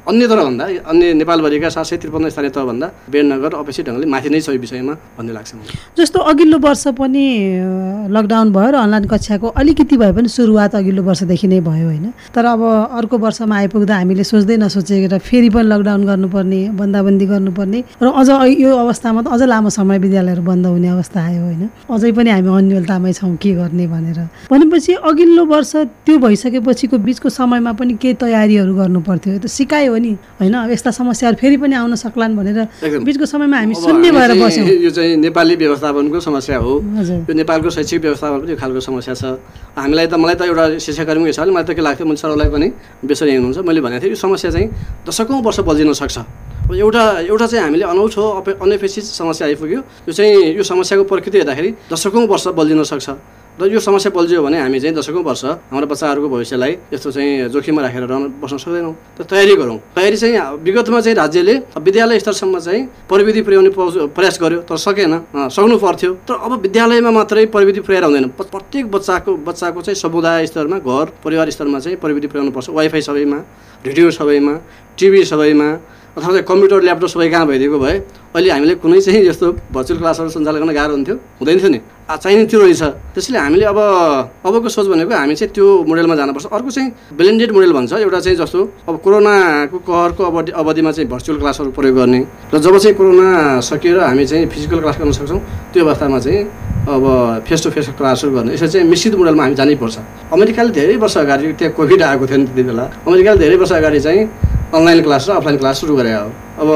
अन्य 0.09 0.25
तरभन्दा 0.27 0.65
अन्य 0.91 1.13
नेपालभरिका 1.21 1.69
सात 1.69 1.87
सय 1.87 1.97
त्रिपन्न 2.03 2.29
स्थानीय 2.33 2.51
तहभन्दा 2.57 2.87
बेडनगर 3.13 3.53
अपेक्षित 3.63 3.87
ढङ्गले 3.89 4.07
माथि 4.09 4.29
नै 4.33 4.41
छ 4.41 4.49
यो 4.57 4.61
विषयमा 4.65 4.95
भन्ने 5.19 5.33
लाग्छ 5.37 5.53
जस्तो 5.99 6.19
अघिल्लो 6.33 6.59
वर्ष 6.59 6.85
पनि 6.99 7.25
लकडाउन 8.17 8.49
भयो 8.57 8.71
र 8.73 8.77
अनलाइन 8.81 9.05
कक्षाको 9.13 9.47
अलिकति 9.61 9.97
भए 10.01 10.13
पनि 10.17 10.29
सुरुवात 10.29 10.75
अघिल्लो 10.81 11.03
वर्षदेखि 11.05 11.47
नै 11.53 11.61
भयो 11.61 11.87
होइन। 11.87 12.07
तर 12.35 12.45
अब 12.45 12.63
अर्को 12.99 13.17
वर्षमा 13.19 13.57
आइपुग्दा 13.57 13.95
हामीले 14.01 14.25
सोच्दै 14.25 14.57
नसोचेर 14.65 15.19
फेरि 15.21 15.49
पनि 15.55 15.69
लकडाउन 15.69 16.03
गर्नुपर्ने 16.09 16.61
बन्दाबन्दी 16.81 17.27
गर्नुपर्ने 17.33 17.81
र 18.03 18.07
अझ 18.09 18.29
यो 18.57 18.71
अवस्थामा 18.73 19.21
त 19.23 19.29
अझ 19.37 19.43
लामो 19.53 19.71
समय 19.71 19.99
विद्यालयहरू 20.01 20.43
बन्द 20.43 20.67
हुने 20.67 20.89
अवस्था 20.97 21.19
आयो 21.23 21.43
होइन। 21.45 21.63
अझै 21.93 22.11
पनि 22.19 22.31
हामी 22.35 22.51
अन्यलतामै 22.57 23.13
छौँ 23.13 23.37
के 23.37 23.53
गर्ने 23.61 23.87
भनेर। 23.87 24.19
भनेपछि 24.51 24.93
अघिल्लो 25.05 25.45
वर्ष 25.59 25.75
त्यो 26.07 26.19
भइसकेपछिको 26.23 26.97
बिचको 27.03 27.29
समयमा 27.29 27.73
पनि 27.75 27.95
केही 27.99 28.15
तयारीहरू 28.23 28.73
गर्नु 28.79 29.01
पर्थ्यो। 29.03 29.39
त 29.43 29.47
सिकाइ 29.51 29.87
हो 29.91 29.97
नि। 29.99 30.13
होइन 30.39 30.55
अब 30.55 30.71
यस्ता 30.71 30.91
समस्याहरू 30.95 31.37
फेरि 31.43 31.57
पनि 31.59 31.75
आउन 31.75 31.95
सक्लान् 31.99 32.37
भनेर। 32.39 32.59
बिचको 33.03 33.27
समयमा 33.27 33.57
हामी 33.59 33.75
शून्य 33.75 34.11
भएर 34.15 34.33
बस्यौँ। 34.39 34.67
यो 34.87 34.91
चाहिँ 34.95 35.17
नेपाली 35.19 35.55
व्यवस्थापनको 35.59 36.19
समस्या 36.23 36.59
हो। 36.63 36.73
यो 37.27 37.35
नेपालको 37.35 37.71
शैक्षिक 37.75 38.01
व्यवस्थापन 38.07 38.39
पनि 38.39 38.51
यो 38.55 38.57
खालको 38.57 38.81
समस्या 38.81 39.15
छ। 39.19 39.25
हामीलाई 39.75 40.07
त 40.07 40.15
मलाई 40.15 40.35
त 40.39 40.43
एउटा 40.47 40.65
शिक्षाकर्मीको 40.79 41.27
हिसाबले 41.27 41.51
मलाई 41.51 41.67
त 41.67 41.71
के 41.75 41.83
लाग्थ्यो 41.83 42.07
मैले 42.07 42.21
सरलाई 42.23 42.49
पनि 42.55 42.69
बेसरी 43.03 43.35
हुनुहुन्छ 43.35 43.59
मैले 43.67 43.81
भनेको 43.83 44.03
थिएँ 44.07 44.15
यो 44.15 44.19
समस्या 44.23 44.51
चाहिँ 44.55 44.69
दशकौँ 45.03 45.43
वर्ष 45.43 45.59
बल्झिन 45.67 45.93
सक्छ। 45.99 46.19
अब 46.69 46.75
एउटा 46.79 47.05
एउटा 47.27 47.47
चाहिँ 47.51 47.65
हामीले 47.65 47.85
अनौठो 47.91 48.23
अनपेक्षित 48.63 49.05
समस्या 49.11 49.47
आइपुग्यो। 49.51 49.81
यो 50.07 50.13
चाहिँ 50.13 50.55
यो 50.55 50.63
समस्याको 50.63 51.05
प्रकृति 51.11 51.39
हेर्दाखेरि 51.43 51.71
दशकौँ 51.91 52.27
वर्ष 52.29 52.47
बल्झिन 52.55 52.83
सक्छ। 52.85 53.09
र 53.59 53.67
यो 53.67 53.81
समस्या 53.81 54.11
बल्झियो 54.15 54.43
भने 54.43 54.59
हामी 54.61 54.79
चाहिँ 54.81 54.95
दशकौँ 54.95 55.23
वर्ष 55.23 55.45
हाम्रो 55.75 55.87
बच्चाहरूको 55.91 56.29
भविष्यलाई 56.31 56.73
यस्तो 56.95 57.11
चाहिँ 57.11 57.49
जोखिममा 57.51 57.83
राखेर 57.83 58.03
रहन 58.07 58.39
बस्न 58.39 58.57
सक्दैनौँ। 58.57 58.95
त 59.19 59.27
तयारी 59.27 59.55
गरौँ। 59.59 59.79
तयारी 59.99 60.17
चाहिँ 60.17 60.63
विगतमा 60.63 61.01
चाहिँ 61.01 61.17
राज्यले 61.19 61.55
विद्यालय 61.77 62.19
स्तरसम्म 62.23 62.59
चाहिँ 62.59 62.83
प्रविधि 63.11 63.43
पुर्याउने 63.43 63.71
प्रयास 64.15 64.39
गर्यो 64.39 64.61
तर 64.63 64.77
सकेन 64.79 65.15
सक्नु 65.51 65.77
पर्थ्यो। 65.77 66.13
तर 66.23 66.35
अब 66.39 66.53
विद्यालयमा 66.63 67.11
मात्रै 67.11 67.47
प्रविधि 67.51 67.81
पुर्याएर 67.83 68.05
हुँदैन 68.05 68.29
प्रत्येक 68.39 68.91
बच्चाको 68.95 69.37
बच्चाको 69.43 69.81
चाहिँ 69.83 69.99
समुदाय 69.99 70.47
स्तरमा 70.47 70.79
घर 70.79 71.07
परिवार 71.19 71.51
स्तरमा 71.51 71.79
चाहिँ 71.83 71.99
प्रविधि 71.99 72.27
पुर्याउनु 72.31 72.55
पर्छ। 72.55 72.71
वाइफाई 72.71 73.03
सबैमा 73.03 73.39
रेडियो 73.87 74.11
सबैमा 74.11 74.55
टिभी 74.99 75.25
सबैमा 75.25 75.69
अथवा 76.15 76.31
चाहिँ 76.31 76.43
कम्प्युटर 76.47 76.83
ल्यापटप 76.83 77.07
सबै 77.07 77.29
कहाँ 77.31 77.47
भइदिएको 77.47 77.79
भए 77.79 77.99
अहिले 78.29 78.51
हामीले 78.53 78.75
कुनै 78.85 79.01
चाहिँ 79.01 79.25
यस्तो 79.27 79.47
भर्चुअल 79.73 79.99
क्लासहरू 79.99 80.29
सञ्चालन 80.29 80.61
गर्न 80.61 80.73
गाह्रो 80.77 80.93
हुन्थ्यो? 80.95 81.17
हुँदैन 81.41 81.59
थियो 81.59 81.71
नि। 81.73 81.81
चाहिने 82.09 82.45
त्यो 82.45 82.59
रहेछ। 82.61 82.83
त्यसैले 83.17 83.39
हामीले 83.39 83.65
अब 83.73 83.79
अबको 84.45 84.69
सोच 84.69 84.87
भनेको 84.93 85.13
हामी 85.17 85.35
चाहिँ 85.35 85.53
त्यो 85.53 85.67
मोडेलमा 85.89 86.15
जानुपर्छ। 86.15 86.47
अर्को 86.53 86.71
चाहिँ 86.71 86.89
ब्लेन्डेड 87.17 87.51
मोडेल 87.57 87.73
भन्छ। 87.73 87.93
एउटा 88.05 88.21
चाहिँ 88.21 88.37
जस्तो 88.39 88.61
अब 88.89 88.95
कोरोनाको 89.05 89.79
कहरको 89.81 90.23
अवधि 90.25 90.53
अवधिमा 90.53 90.91
चाहिँ 90.93 91.09
भर्चुअल 91.09 91.39
क्लासहरू 91.41 91.71
प्रयोग 91.73 91.97
गर्ने। 91.97 92.21
र 92.53 92.59
जब 92.61 92.77
चाहिँ 92.77 92.97
कोरोना 92.97 93.61
सकिएर 93.65 93.99
हामी 94.01 94.25
चाहिँ 94.29 94.47
फिजिकल 94.47 94.79
क्लास 94.81 94.97
गर्न 95.01 95.13
सक्छौँ 95.13 95.41
त्यो 95.73 95.85
अवस्थामा 95.85 96.19
चाहिँ 96.21 96.41
अब 96.89 97.05
फेस 97.49 97.65
टु 97.65 97.71
फेस 97.71 97.89
क्लासहरू 97.97 98.33
गर्ने। 98.37 98.55
यसरी 98.55 98.69
चाहिँ 98.69 98.87
मिश्रित 98.89 99.15
मोडलमा 99.17 99.43
हामी 99.43 99.55
जानैपर्छ 99.57 99.97
अमेरिकाले 100.33 100.71
धेरै 100.77 100.97
वर्ष 101.01 101.17
अगाडि 101.25 101.53
त्यहाँ 101.57 101.73
कोभिड 101.77 102.03
आएको 102.03 102.25
थियो 102.29 102.39
नि 102.39 102.45
त्यति 102.45 102.63
बेला। 102.63 102.85
अमेरिकाले 103.09 103.39
धेरै 103.41 103.57
वर्ष 103.57 103.73
अगाडि 103.73 104.01
चाहिँ 104.01 104.23
अनलाइन 104.69 105.03
क्लास 105.03 105.29
र 105.29 105.33
अफलाइन 105.33 105.57
क्लास 105.59 105.81
सुरु 105.81 105.97
गरे 105.97 106.13
हो। 106.13 106.29
अब 106.61 106.69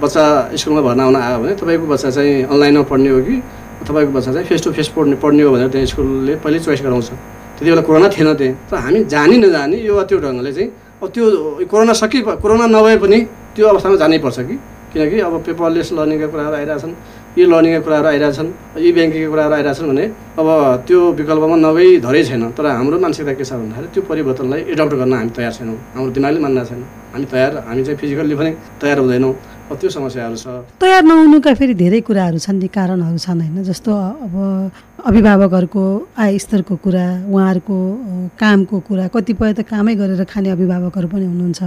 बच्चा 0.00 0.24
स्कुलमा 0.56 0.80
भर्ना 0.80 1.04
हुन 1.04 1.16
आयो 1.16 1.38
भने 1.38 1.54
तपाईँको 1.60 1.86
बच्चा 1.86 2.10
चाहिँ 2.10 2.48
अनलाइनमा 2.48 2.82
पढ्ने 2.88 3.10
हो 3.10 3.20
कि 3.20 3.36
तपाईँको 3.84 4.12
बच्चा 4.12 4.32
चाहिँ 4.32 4.46
फेस 4.48 4.64
टु 4.64 4.72
फेस 4.72 4.88
पढ्ने 4.96 5.16
पढ्ने 5.20 5.42
हो 5.42 5.50
भनेर 5.52 5.68
त्यहाँ 5.68 5.86
स्कुलले 5.86 6.34
पहिल्यै 6.40 6.64
चोइस 6.64 6.80
गराउँछ। 6.80 7.08
त्यति 7.60 7.70
बेला 7.70 7.82
कोरोना 7.84 8.08
थिएन 8.08 8.28
त्यहाँ। 8.40 8.54
तर 8.70 8.76
हामी 8.76 9.04
जानी 9.04 9.36
नजानी 9.36 9.76
यो 9.84 10.02
त्यो 10.08 10.18
ढङ्गले 10.24 10.52
चाहिँ 10.52 10.68
अब 11.02 11.08
त्यो 11.12 11.24
कोरोना 11.68 11.92
सकि 11.92 12.20
कोरोना 12.40 12.66
नभए 12.72 12.96
पनि 13.04 13.18
त्यो 13.52 13.68
अवस्थामा 13.68 13.96
जानैपर्छ 14.00 14.38
कि। 14.40 14.56
किनकि 14.90 15.20
अब 15.20 15.34
पेपरलेस 15.46 15.92
लर्निङका 15.92 16.26
कुराहरू 16.32 16.56
आइरहेछन्। 16.56 16.94
यी 17.38 17.44
लर्निङका 17.46 17.80
कुराहरू 17.86 18.08
आइरहेछन् 18.10 18.50
यी 18.82 18.90
ब्याङ्किङका 18.90 19.28
कुराहरू 19.30 19.54
आइरहेछन् 19.54 19.88
भने 19.90 20.04
अब 20.40 20.48
त्यो 20.86 20.98
विकल्पमा 21.18 21.56
नगई 21.62 21.90
धरै 22.02 22.22
छैन। 22.26 22.42
तर 22.58 22.66
हाम्रो 22.66 22.98
मानसिकता 22.98 23.32
के 23.38 23.44
छ 23.46 23.54
भन्दाखेरि 23.54 23.86
त्यो 23.94 24.02
परिवर्तनलाई 24.10 24.60
एडप्ट 24.74 24.94
गर्न 24.98 25.12
हामी 25.14 25.30
तयार 25.38 25.52
छैनौँ। 25.54 25.78
हाम्रो 25.94 26.10
दिमागले 26.10 26.40
मान्न 26.42 26.58
छैन। 26.66 26.80
हामी 27.14 27.26
तयार 27.30 27.52
हामी 27.70 27.82
चाहिँ 27.86 27.98
फिजिकल्ली 28.02 28.34
पनि 28.34 28.50
तयार 28.82 28.98
हुँदैनौँ। 28.98 29.32
त्यो 29.70 29.90
समस्याहरू 29.90 30.36
छ। 30.36 30.46
तयार 30.82 31.02
नहुनुका 31.04 31.52
फेरि 31.54 31.74
धेरै 31.74 32.00
कुराहरू 32.02 32.38
छन् 32.38 32.58
नि 32.58 32.68
कारणहरू 32.68 33.18
छन् 33.18 33.40
होइन। 33.40 33.62
जस्तो 33.62 33.90
अब 33.90 34.34
अभिभावकहरूको 35.00 35.84
आय 36.18 36.38
स्तरको 36.38 36.74
कुरा 36.84 37.06
उहाँहरूको 37.30 37.76
कामको 38.36 38.76
कुरा 38.88 39.04
कतिपय 39.14 39.52
त 39.54 39.60
कामै 39.64 39.94
गरेर 39.94 40.22
खाने 40.26 40.50
अभिभावकहरू 40.50 41.08
पनि 41.08 41.26
हुनुहुन्छ। 41.30 41.60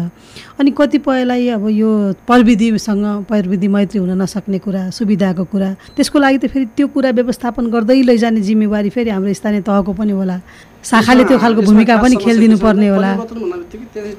अनि 0.60 0.70
कतिपयलाई 0.78 1.48
अब 1.58 1.66
यो 1.72 1.90
प्रविधिसँग 2.28 3.06
प्रविधि 3.26 3.68
मैत्री 3.68 4.00
हुन 4.04 4.12
नसक्ने 4.22 4.60
कुरा 4.60 4.82
सुविधाको 4.94 5.44
कुरा 5.50 5.70
त्यसको 5.96 6.18
लागि 6.20 6.38
त 6.38 6.46
फेरि 6.54 6.66
त्यो 6.78 6.88
कुरा 6.94 7.10
व्यवस्थापन 7.18 7.66
गर्दै 7.74 8.02
लैजाने 8.04 8.42
जिम्मेवारी 8.44 8.90
फेरि 8.94 9.10
हाम्रो 9.10 9.34
स्थानीय 9.34 9.62
तहको 9.64 9.92
पनि 9.96 10.14
होला। 10.14 10.38
शाखाले 10.84 11.24
त्यो 11.24 11.38
खालको 11.40 11.62
भूमिका 11.64 11.96
पनि 12.04 12.16
खेलिदिनु 12.20 12.58
पर्ने 12.60 12.88
होला। 12.94 13.12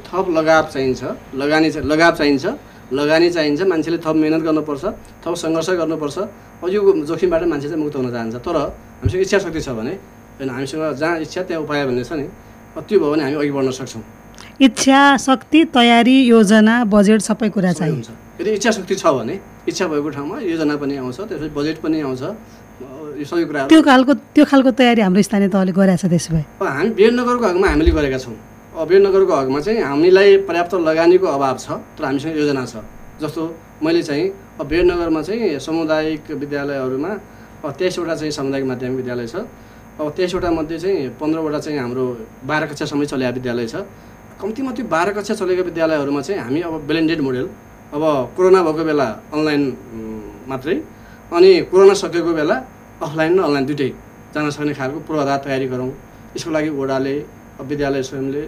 थप 0.09 0.27
लगाव 0.33 0.63
चाहिन्छ 0.73 1.03
लगानी 1.37 1.69
लगाव 1.85 2.13
चाहिन्छ। 2.19 2.74
लगानी 2.93 3.31
चाहिन्छ 3.31 3.63
मान्छेले 3.63 3.99
थप 4.05 4.17
मिहिनेत 4.21 4.43
गर्नुपर्छ 4.43 4.85
थप 5.25 5.35
सङ्घर्ष 5.35 5.69
गर्नुपर्छ। 5.81 6.17
अब 6.63 6.69
यो 6.69 6.81
जोखिमबाट 7.09 7.43
मान्छे 7.49 7.69
चाहिँ 7.69 7.81
मुक्त 7.83 7.97
हुन 7.97 8.11
चाहन्छ। 8.11 8.37
तर 8.45 8.57
हामीसँग 9.01 9.23
इच्छा 9.23 9.39
शक्ति 9.39 9.61
छ 9.61 9.69
भने 9.79 9.93
होइन 10.37 10.51
हामीसँग 10.51 10.83
जहाँ 11.01 11.21
इच्छा 11.25 11.43
त्यहाँ 11.49 11.63
उपाय 11.63 11.85
भन्ने 11.87 12.05
छ 12.05 12.13
नि 12.13 12.27
त्यो 12.75 12.99
भयो 13.01 13.11
भने 13.13 13.23
हामी 13.23 13.37
अघि 13.41 13.51
बढ्न 13.51 13.71
सक्छौँ। 13.71 14.03
इच्छा 14.61 15.01
शक्ति 15.17 15.65
तयारी 15.75 16.17
योजना 16.27 16.75
बजेट 16.91 17.21
सबै 17.23 17.49
कुरा 17.55 17.73
सबै 17.73 17.79
चाहियो 17.79 17.95
हुन्छ। 17.95 18.11
यदि 18.41 18.51
इच्छा 18.59 18.71
शक्ति 18.71 18.95
छ 18.95 19.07
भने 19.07 19.35
इच्छा 19.69 19.85
भएको 19.89 20.09
ठाउँमा 20.11 20.37
योजना 20.43 20.75
पनि 20.77 20.95
आउँछ 20.99 21.19
त्यसपछि 21.31 21.55
बजेट 21.55 21.77
पनि 21.83 22.01
आउँछ। 22.03 22.23
यो 23.15 23.25
सबै 23.25 23.45
कुराहरू 23.47 23.69
त्यो 23.71 23.83
खालको 23.83 24.13
त्यो 24.35 24.45
खालको 24.45 24.71
तयारी 24.75 25.01
हाम्रो 25.07 25.23
स्थानीय 25.23 25.49
तहले 25.55 25.73
गरेछ 25.73 26.05
त्यसो 26.11 26.31
भए। 26.35 26.45
हामी 26.59 26.91
विराटनगरको 26.99 27.45
हकमा 27.47 27.69
हामीले 27.71 27.91
गरेका 27.95 28.19
छौँ। 28.19 28.35
अब 28.75 28.89
विराटनगरको 28.89 29.35
हकमा 29.35 29.61
चाहिँ 29.61 29.81
हामीलाई 29.81 30.37
पर्याप्त 30.51 30.75
लगानीको 30.83 31.27
अभाव 31.29 31.57
छ 31.63 31.79
तर 31.95 32.05
हामीसँग 32.05 32.37
योजना 32.37 32.65
छ। 32.67 32.83
जस्तो 33.23 33.43
मैले 33.79 34.03
चाहिँ 34.03 34.27
अब 34.59 34.67
विराटनगरमा 34.67 35.23
चाहिँ 35.23 35.59
सामुदायिक 35.63 36.31
विद्यालयहरूमा 36.43 37.11
तेइसवटा 37.71 38.15
चाहिँ 38.19 38.33
सामुदायिक 38.35 38.67
माध्यमिक 38.67 38.97
विद्यालय 38.97 39.27
छ। 39.31 39.47
अब 39.95 40.11
तेइसवटा 40.19 40.51
मध्ये 40.51 40.79
चाहिँ 40.79 41.09
पन्ध्रवटा 41.23 41.59
चाहिँ 41.63 41.79
हाम्रो 41.79 42.05
बाह्र 42.43 42.67
कक्षासम्म 42.67 43.05
चलेका 43.15 43.31
विद्यालय 43.39 43.67
छ। 43.71 43.75
कम्तीमा 44.43 44.71
त्यो 44.75 44.85
बाह्र 44.91 45.11
कक्षा 45.23 45.35
चलेका 45.39 45.63
विद्यालयहरूमा 45.71 46.21
चाहिँ 46.27 46.41
हामी 46.43 46.61
अब 46.67 46.75
ब्लेन्डेड 46.91 47.21
मोडेल 47.23 47.47
अब 47.95 48.03
कोरोना 48.35 48.61
भएको 48.67 48.85
बेला 48.91 49.07
अनलाइन 49.31 49.63
मात्रै 50.51 50.77
अनि 51.31 51.51
कोरोना 51.71 51.95
सकेको 51.95 52.33
बेला 52.35 52.57
अफलाइन 53.07 53.39
र 53.39 53.43
अनलाइन 53.47 53.65
दुइटै 53.71 53.91
जान 54.35 54.51
सक्ने 54.51 54.75
खालको 54.75 54.99
पूर्वाधार 55.07 55.39
तयारी 55.47 55.67
गरौँ। 55.71 55.91
यसको 56.35 56.51
लागि 56.51 56.71
वडाले 56.75 57.15
विद्यालय 57.71 58.03
स्वयंले 58.03 58.43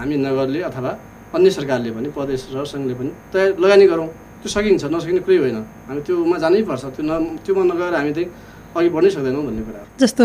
हामी 0.00 0.16
नगरले 0.16 0.60
अथवा 0.70 0.90
अन्य 1.34 1.50
सरकारले 1.50 1.90
पनि 1.96 2.08
प्रदेश 2.16 2.40
र 2.54 2.64
सङ्घले 2.64 2.94
पनि 2.98 3.10
तयार 3.32 3.48
लगानी 3.62 3.86
गरौँ। 3.92 4.08
त्यो 4.40 4.48
सकिन्छ 4.54 4.84
नसकिने 4.94 5.20
कुरै 5.26 5.38
होइन। 5.42 5.58
हामी 5.88 6.00
त्योमा 6.06 6.36
जानै 6.44 6.62
पर्छ 6.68 6.84
त्यो 6.94 7.02
न 7.04 7.12
त्योमा 7.44 7.62
नगएर 7.70 7.94
हामी 7.98 8.12
चाहिँ 8.16 8.28
अघि 8.76 8.88
बढ्नै 8.94 9.10
सक्दैनौँ 9.10 9.42
भन्ने 9.48 9.62
कुरा 9.66 9.80
जस्तो 10.00 10.24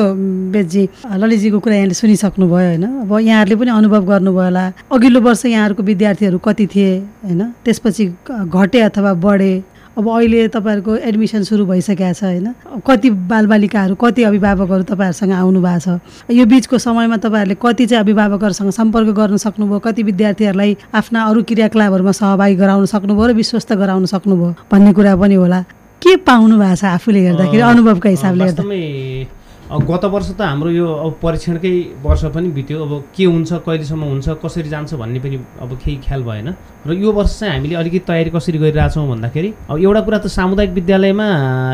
बेजी 0.53 0.83
ललितजीको 1.21 1.59
कुरा 1.63 1.75
यहाँले 1.75 1.95
सुनिसक्नुभयो 1.97 2.67
होइन? 2.69 2.85
अब 3.03 3.11
यहाँहरूले 3.19 3.55
पनि 3.55 3.71
अनुभव 3.79 4.03
गर्नुभयो 4.11 4.43
होला। 4.43 4.65
अघिल्लो 4.93 5.19
वर्ष 5.27 5.43
यहाँहरूको 5.45 5.83
विद्यार्थीहरू 5.89 6.37
कति 6.37 6.65
थिए 6.73 6.91
होइन? 7.23 7.41
त्यसपछि 7.65 8.03
घटे 8.29 8.79
अथवा 8.89 9.11
बढे। 9.25 9.53
अब 9.93 10.07
अहिले 10.09 10.47
तपाईँहरूको 10.49 10.95
एडमिसन 11.05 11.43
सुरु 11.45 11.65
भइसकेको 11.69 12.13
छ 12.17 12.23
होइन? 12.23 12.47
कति 12.81 13.09
बालबालिकाहरू 13.29 13.95
कति 13.95 14.23
अभिभावकहरू 14.25 14.83
तपाईँहरूसँग 14.89 15.31
आउनु 15.31 15.61
भएको 15.61 15.79
छ? 15.79 16.33
यो 16.33 16.45
बिचको 16.49 16.77
समयमा 16.81 17.17
तपाईँहरूले 17.21 17.55
कति 17.61 17.85
चाहिँ 17.85 18.01
अभिभावकहरूसँग 18.01 18.71
सम्पर्क 18.73 19.09
गर्न 19.13 19.37
सक्नुभयो? 19.37 19.79
कति 19.85 20.03
विद्यार्थीहरूलाई 20.03 20.77
आफ्ना 20.97 21.19
अरू 21.29 21.43
क्रियाकलापहरूमा 21.45 22.11
सहभागी 22.11 22.55
गराउन 22.57 22.85
सक्नुभयो 22.89 23.27
र 23.27 23.33
विश्वस्त 23.37 23.73
गराउन 23.73 24.05
सक्नुभयो 24.09 24.49
भन्ने 24.71 24.93
कुरा 24.97 25.13
पनि 25.13 25.35
होला। 25.37 25.61
के 26.01 26.15
पाउनु 26.25 26.57
भएको 26.57 26.75
छ 26.75 26.83
आफूले 26.97 27.19
हेर्दाखेरि 27.29 27.61
अनुभवको 27.61 28.09
हिसाबले 28.09 28.43
हेर्दा 28.43 28.63
गत 29.73 30.05
वर्ष 30.05 30.29
त 30.37 30.41
हाम्रो 30.41 30.69
यो 30.69 30.85
अब 30.85 31.13
परीक्षणकै 31.21 31.71
वर्ष 32.03 32.23
पनि 32.29 32.49
बित्यो। 32.53 32.77
अब 32.85 32.91
के 33.15 33.25
हुन्छ 33.25 33.53
कहिलेसम्म 33.65 34.03
हुन्छ 34.05 34.29
कसरी 34.43 34.69
जान्छ 34.69 34.93
भन्ने 35.01 35.19
पनि 35.19 35.37
अब 35.61 35.71
केही 35.81 35.97
ख्याल 36.05 36.21
भएन। 36.23 36.47
र 36.85 36.93
यो 36.93 37.11
वर्ष 37.11 37.39
चाहिँ 37.39 37.53
हामीले 37.53 37.75
अलिकति 37.81 37.99
तयारी 38.05 38.29
कसरी 38.29 38.57
गरिरहेछौँ 38.61 39.07
भन्दाखेरि 39.09 39.49
अब 39.69 39.77
एउटा 39.77 40.01
कुरा 40.05 40.17
त 40.17 40.27
सामुदायिक 40.29 40.71
विद्यालयमा 40.77 41.27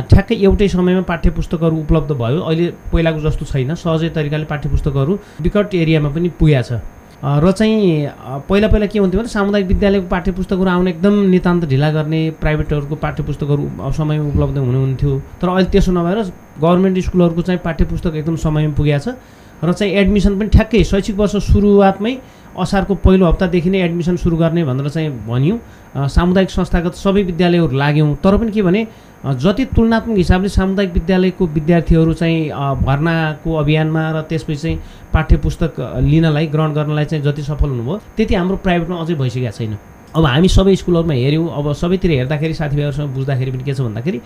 ठ्याक्कै 0.09 0.35
एउटै 0.47 0.67
समयमा 0.71 1.01
पाठ्य 1.11 1.29
पुस्तकहरू 1.35 1.75
उपलब्ध 1.83 2.11
भयो। 2.15 2.39
अहिले 2.39 2.65
पहिलाको 2.87 3.19
जस्तो 3.19 3.45
छैन। 3.51 3.75
सहजै 3.75 4.09
तरिकाले 4.15 4.45
पाठ्य 4.47 4.69
पुस्तकहरू 4.69 5.19
विकट 5.43 5.75
एरियामा 5.75 6.09
पनि 6.15 6.29
पुगेको 6.39 6.63
छ। 6.63 6.79
र 7.19 7.51
चाहिँ 7.51 8.07
पहिला 8.47 8.67
पहिला 8.67 8.85
के 8.87 8.99
हुन्थ्यो 8.99 9.19
भने 9.19 9.29
सामुदायिक 9.29 9.67
विद्यालयको 9.67 10.07
पाठ्य 10.07 10.31
पुस्तकहरू 10.31 10.69
आउन 10.69 10.87
एकदम 10.87 11.13
नितान्त 11.29 11.65
ढिला 11.67 11.89
गर्ने 11.91 12.19
प्राइभेटहरूको 12.39 12.95
पाठ्य 12.95 13.23
पुस्तकहरू 13.23 13.91
समयमा 13.91 14.27
उपलब्ध 14.29 14.57
हुनुहुन्थ्यो 14.57 15.11
तर 15.41 15.47
अहिले 15.49 15.69
त्यसो 15.69 15.91
नभएर 15.91 16.19
गभर्मेन्ट 16.63 16.99
स्कुलहरूको 17.03 17.41
चाहिँ 17.41 17.61
पाठ्य 17.65 17.85
पुस्तक 17.91 18.15
एकदम 18.15 18.35
समयमा 18.39 18.73
पुगेको 18.79 19.03
छ। 19.03 19.19
र 19.59 19.73
चाहिँ 19.75 19.93
एडमिसन 19.99 20.39
पनि 20.39 20.49
ठ्याक्कै 20.55 20.83
शैक्षिक 20.87 21.15
वर्ष 21.19 21.35
सुरुवातमै 21.51 22.13
असारको 22.55 22.95
पहिलो 23.03 23.25
हप्तादेखि 23.27 23.69
नै 23.69 23.79
एडमिसन 23.83 24.15
सुरु 24.23 24.37
गर्ने 24.39 24.63
भनेर 24.63 24.87
चाहिँ 24.87 25.11
भनियो। 25.27 25.59
सामुदायिक 26.07 26.49
संस्थागत 26.49 26.95
सबै 26.95 27.23
विद्यालयहरू 27.27 27.75
लाग्यौँ। 27.75 28.15
तर 28.23 28.37
पनि 28.39 28.51
के 28.55 28.61
भने 28.63 28.87
जति 29.19 29.65
तुलनात्मक 29.75 30.17
हिसाबले 30.17 30.49
सामुदायिक 30.49 30.91
विद्यालयको 30.93 31.43
विद्यार्थीहरू 31.47 32.13
चाहिँ 32.13 32.39
भर्नाको 32.87 33.49
अभियानमा 33.59 34.03
र 34.15 34.21
त्यसपछि 34.31 34.55
चाहिँ 34.55 34.79
पाठ्य 35.13 35.37
पुस्तक 35.43 35.79
लिनलाई 36.01 36.47
ग्रहण 36.47 36.73
गर्नलाई 36.73 37.05
चाहिँ 37.05 37.23
जति 37.23 37.43
सफल 37.43 37.69
हुनुभयो 37.69 37.99
त्यति 38.17 38.35
हाम्रो 38.35 38.57
प्राइभेटमा 38.65 38.97
अझै 39.01 39.15
भइसकेको 39.15 39.51
छैन। 39.57 39.77
अब 40.09 40.25
हामी 40.25 40.47
सबै 40.49 40.75
स्कुलहरूमा 40.75 41.13
हेऱ्यौँ 41.13 41.49
अब 41.53 41.71
सबैतिर 41.73 42.11
हेर्दाखेरि 42.11 42.53
साथीभाइहरूसँग 42.53 43.09
बुझ्दाखेरि 43.13 43.51
पनि 43.51 43.63
के 43.63 43.73
छ 43.73 43.81
भन्दाखेरि 43.81 44.21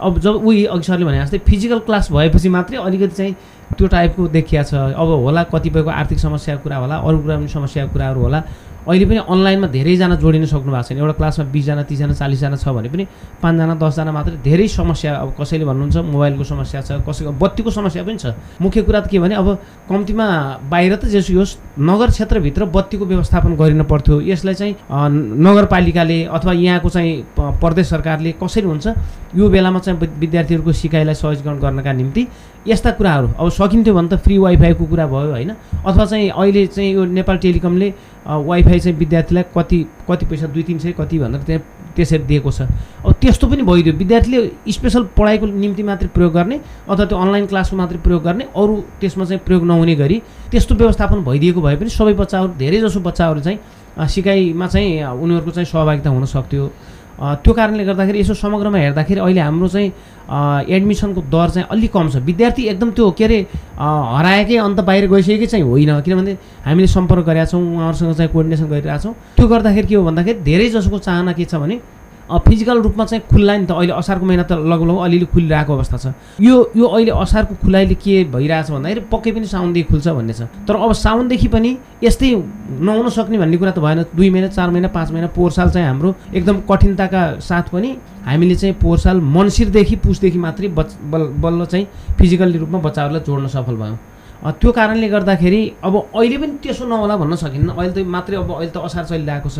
अब 0.00 0.18
जब 0.24 0.34
उही 0.40 0.64
अघि 0.64 0.82
सरले 0.82 1.04
भने 1.04 1.20
जस्तै 1.20 1.38
फिजिकल 1.44 1.78
क्लास 1.84 2.10
भएपछि 2.12 2.48
मात्रै 2.48 2.76
अलिकति 2.78 3.16
चाहिँ 3.16 3.34
त्यो 3.76 3.86
टाइपको 3.86 4.28
देखिया 4.32 4.62
छ। 4.62 4.74
अब 4.96 5.08
होला 5.24 5.42
कतिपयको 5.52 5.90
आर्थिक 5.90 6.18
समस्याको 6.18 6.62
कुरा 6.62 6.76
होला 6.76 6.96
अरू 6.96 7.18
कुरा 7.20 7.36
पनि 7.36 7.48
समस्याको 7.48 7.92
कुराहरू 7.92 8.20
होला। 8.20 8.40
अहिले 8.86 9.06
पनि 9.06 9.18
अनलाइनमा 9.26 9.66
धेरैजना 9.66 10.14
जोडिन 10.22 10.46
सक्नु 10.46 10.70
भएको 10.72 10.82
छैन। 10.88 10.98
एउटा 10.98 11.14
क्लासमा 11.18 11.44
बिसजना 11.50 11.82
तिसजना 11.90 12.14
चालिसजना 12.14 12.56
छ 12.56 12.68
भने 12.70 12.88
पनि 12.88 13.04
पाँचजना 13.42 13.74
दसजना 13.82 14.12
मात्रै 14.14 14.36
धेरै 14.46 14.66
समस्या 14.70 15.10
अब 15.22 15.28
कसैले 15.38 15.64
भन्नुहुन्छ 15.66 15.96
मोबाइलको 16.14 16.44
समस्या 16.46 16.80
छ 16.86 16.90
कसैको 17.02 17.32
बत्तीको 17.42 17.70
समस्या 17.70 18.02
पनि 18.06 18.18
छ। 18.22 18.26
मुख्य 18.62 18.82
कुरा 18.86 19.00
त 19.02 19.06
के 19.10 19.18
भने 19.18 19.34
अब 19.34 19.48
कम्तीमा 19.90 20.26
बाहिर 20.70 20.92
त 20.96 21.04
जेसुकै 21.10 21.38
होस् 21.38 21.58
नगर 21.82 22.08
क्षेत्रभित्र 22.14 22.64
बत्तीको 22.70 23.04
व्यवस्थापन 23.10 23.52
गरिन 23.58 23.82
पर्थ्यो। 23.90 24.20
यसलाई 24.30 24.54
चाहिँ 24.54 24.74
नगरपालिकाले 25.46 26.18
अथवा 26.30 26.52
यहाँको 26.52 26.88
चाहिँ 26.88 27.12
प्रदेश 27.62 27.86
सरकारले 27.90 28.30
कसरी 28.42 28.66
हुन्छ 28.66 28.86
यो 29.34 29.48
बेलामा 29.50 29.78
चाहिँ 29.82 29.98
विद- 30.00 30.18
विद्यार्थीहरूको 30.22 30.72
सिकाइलाई 30.72 31.14
सहजीकरण 31.14 31.58
गर्नका 31.58 31.92
निम्ति 31.92 32.22
यस्ता 32.66 32.90
कुराहरू। 32.98 33.28
अब 33.38 33.48
सकिन्थ्यो 33.50 33.94
भने 33.94 34.08
त 34.08 34.18
फ्री 34.18 34.38
वाइफाईको 34.38 34.84
कुरा 34.84 35.06
भयो 35.06 35.30
होइन? 35.30 35.50
अथवा 35.86 36.04
चाहिँ 36.04 36.30
अहिले 36.30 36.66
चाहिँ 36.66 36.92
यो 36.94 37.04
नेपाल 37.04 37.36
टेलिकमले 37.38 37.88
वाइफाई 38.26 38.78
चाहिँ 38.78 38.98
विद्यार्थीलाई 38.98 39.44
कति 39.56 39.78
कति 40.10 40.26
पैसा 40.26 40.46
दुई 40.50 40.62
तिन 40.62 40.78
सय 40.78 40.92
कति 40.98 41.18
भनेर 41.18 41.42
त्यहाँ 41.42 41.62
त्यसरी 41.96 42.24
दिएको 42.28 42.50
छ। 42.50 42.60
अब 43.06 43.12
त्यस्तो 43.20 43.46
पनि 43.46 43.62
भइदियो। 43.62 43.94
विद्यार्थीले 43.96 44.72
स्पेसल 44.72 45.02
पढाइको 45.16 45.46
निम्ति 45.46 45.82
मात्रै 45.82 46.08
प्रयोग 46.12 46.32
गर्ने 46.32 46.60
अथवा 46.90 47.04
त्यो 47.06 47.18
अनलाइन 47.18 47.46
क्लासको 47.46 47.76
मात्रै 47.76 47.98
प्रयोग 48.04 48.22
गर्ने 48.22 48.44
अरू 48.52 48.74
त्यसमा 49.00 49.24
चाहिँ 49.24 49.40
प्रयोग 49.46 49.64
नहुने 49.64 49.94
गरी 49.96 50.22
त्यस्तो 50.50 50.74
व्यवस्थापन 50.74 51.24
भइदिएको 51.24 51.60
भए 51.60 51.76
पनि 51.76 51.88
सबै 51.88 52.12
बच्चाहरू 52.12 52.52
धेरैजसो 52.58 53.00
बच्चाहरू 53.00 53.40
चाहिँ 53.40 53.58
सिकाइमा 53.96 54.66
चाहिँ 54.66 55.02
उनीहरूको 55.04 55.50
चाहिँ 55.50 55.66
सहभागिता 55.66 56.10
हुन 56.10 56.24
सक्थ्यो। 56.28 56.64
त्यो 57.16 57.52
कारणले 57.52 57.84
गर्दाखेरि 57.84 58.18
यसो 58.20 58.34
समग्रमा 58.36 58.78
हेर्दाखेरि 58.78 59.20
अहिले 59.20 59.40
हाम्रो 59.40 59.68
चाहिँ 59.68 59.88
एडमिसनको 60.68 61.20
दर 61.32 61.48
चाहिँ 61.50 61.68
अलिक 61.72 61.92
कम 61.92 62.08
छ। 62.12 62.16
विद्यार्थी 62.20 62.62
एकदम 62.68 62.90
त्यो 62.92 63.10
के 63.16 63.24
अरे 63.24 63.38
हराएकै 63.80 64.56
अन्त 64.60 64.80
बाहिर 64.84 65.06
गइसकेकै 65.08 65.46
चाहिँ 65.48 65.64
होइन। 65.64 66.00
किनभने 66.04 66.32
हामीले 66.64 66.86
सम्पर्क 66.86 67.24
गरेका 67.24 67.44
छौँ 67.48 67.62
उहाँहरूसँग 67.62 68.12
चाहिँ 68.20 68.30
कोर्डिनेसन 68.32 68.66
गरिरहेका 68.68 68.98
छौँ। 69.00 69.14
त्यो 69.36 69.46
गर्दाखेरि 69.48 69.86
के 69.88 69.94
हो 69.96 70.04
भन्दाखेरि 70.04 70.38
धेरै 70.44 70.68
जसोको 70.76 70.98
चाहना 71.00 71.32
के 71.32 71.44
छ 71.44 71.56
भने 71.56 71.80
फिजिकल 72.26 72.80
रूपमा 72.82 73.04
चाहिँ 73.04 73.22
खुल्ला 73.30 73.56
नि 73.56 73.66
त 73.66 73.70
अहिले 73.70 73.92
असारको 73.92 74.24
महिना 74.26 74.42
त 74.42 74.52
लगभग 74.52 74.98
अलिअलि 74.98 75.26
खुलिरहेको 75.30 75.72
अवस्था 75.72 75.96
छ। 75.96 76.06
यो 76.42 76.54
यो 76.76 76.86
अहिले 76.86 77.12
असारको 77.22 77.54
खुलाइले 77.62 77.94
के 77.94 78.24
भइरहेछ 78.34 78.70
भन्दाखेरि 78.70 79.00
पक्कै 79.12 79.30
पनि 79.30 79.46
साउनदेखि 79.46 79.88
खुल्छ 79.90 80.08
भन्ने 80.08 80.32
छ। 80.34 80.42
तर 80.66 80.74
अब 80.74 80.92
साउनदेखि 80.92 81.48
पनि 81.48 81.70
यस्तै 82.02 82.30
नहुन 82.82 83.08
सक्ने 83.14 83.38
भन्ने 83.38 83.56
कुरा 83.56 83.70
त 83.70 83.78
भएन। 83.78 84.02
दुई 84.10 84.30
महिना 84.30 84.48
चार 84.48 84.70
महिना 84.70 84.88
पाँच 84.90 85.10
महिना 85.12 85.28
पोहोर 85.36 85.50
साल 85.52 85.70
चाहिँ 85.70 85.86
हाम्रो 85.86 86.14
एकदम 86.34 86.56
कठिनताका 86.66 87.22
साथ 87.40 87.70
पनि 87.70 87.90
हामीले 88.26 88.54
चाहिँ 88.56 88.74
पोहोर 88.82 88.98
साल 88.98 89.20
मन्सिरदेखि 89.20 89.96
पुसदेखि 90.02 90.38
मात्रै 90.38 90.68
बच 90.74 90.98
बल 91.06 91.22
बल्ल 91.38 91.64
चाहिँ 91.64 91.86
फिजिकल्ली 92.18 92.58
रूपमा 92.58 92.78
बच्चाहरूलाई 92.82 93.22
जोड्न 93.22 93.46
सफल 93.46 93.76
भयौँ। 93.76 93.98
त्यो 94.44 94.70
कारणले 94.72 95.08
गर्दाखेरि 95.08 95.60
अब 95.84 95.94
अहिले 96.14 96.36
पनि 96.36 96.54
त्यसो 96.62 96.84
नहोला 96.86 97.16
भन्न 97.16 97.34
सकिन्न। 97.34 97.68
अहिले 97.72 97.92
त 97.96 98.06
मात्रै 98.06 98.36
अब 98.36 98.50
अहिले 98.52 98.72
त 98.74 98.78
असार 98.84 99.04
चलिरहेको 99.10 99.48
छ। 99.48 99.58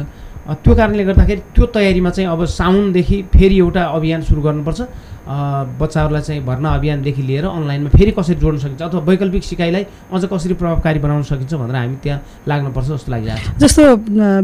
त्यो 0.63 0.73
कारणले 0.79 1.05
गर्दाखेरि 1.05 1.41
त्यो 1.57 1.65
तयारीमा 1.75 2.11
चाहिँ 2.11 2.29
अब 2.31 2.45
साउनदेखि 2.45 3.17
फेरि 3.35 3.57
एउटा 3.59 3.83
अभियान 3.97 4.21
सुरु 4.29 4.41
गर्नुपर्छ। 4.47 4.81
बच्चाहरूलाई 5.27 6.23
चाहिँ 6.23 6.43
भर्ना 6.47 6.69
अभियानदेखि 6.79 7.23
लिएर 7.23 7.45
अनलाइनमा 7.51 7.91
फेरि 7.91 8.13
कसरी 8.15 8.37
जोड्न 8.39 8.59
सकिन्छ 8.63 8.83
अथवा 8.83 9.01
वैकल्पिक 9.11 9.43
सिकाइलाई 9.43 9.85
अझ 10.15 10.23
कसरी 10.31 10.55
प्रभावकारी 10.55 10.99
बनाउन 11.03 11.23
सकिन्छ 11.27 11.55
भनेर 11.55 11.77
हामी 11.77 11.97
त्यहाँ 11.99 12.21
लाग्नुपर्छ 12.47 12.87
जस्तो 12.87 13.11
लागिरहेको 13.11 13.43
छ। 13.43 13.59
जस्तो 13.59 13.83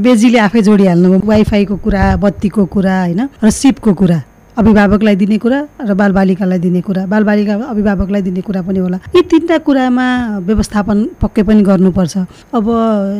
बेजीले 0.02 0.38
आफै 0.42 0.60
जोडिहाल्नु 0.66 1.22
वाइफाईको 1.22 1.76
कुरा 1.76 2.02
बत्तीको 2.18 2.62
कुरा 2.66 2.94
होइन 2.98 3.20
र 3.38 3.50
सिपको 3.52 3.94
कुरा। 3.94 4.31
अभिभावकलाई 4.52 5.16
दिने 5.16 5.38
कुरा 5.38 5.58
र 5.80 5.94
बालबालिकालाई 5.96 6.58
दिने 6.58 6.80
कुरा। 6.84 7.06
बालबालिका 7.08 7.54
अभिभावकलाई 7.72 8.22
दिने 8.22 8.40
कुरा 8.44 8.60
पनि 8.68 8.78
होला। 8.78 8.98
यी 9.16 9.22
तिनवटा 9.24 9.58
कुरामा 9.64 10.06
व्यवस्थापन 10.44 10.98
पक्कै 11.20 11.42
पनि 11.48 11.62
गर्नुपर्छ। 11.64 12.16
अब 12.52 12.66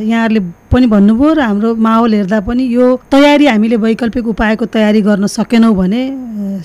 यहाँहरूले 0.05 0.40
पनि 0.68 0.87
भन्नुभयो 0.92 1.33
र 1.33 1.40
हाम्रो 1.40 1.75
माहौल 1.81 2.12
हेर्दा 2.14 2.38
पनि 2.45 2.62
यो 2.68 2.85
तयारी 3.09 3.47
हामीले 3.49 3.77
वैकल्पिक 3.77 4.27
उपायको 4.29 4.64
तयारी 4.77 5.01
गर्न 5.09 5.27
सकेनौँ 5.27 5.73
भने 5.73 6.01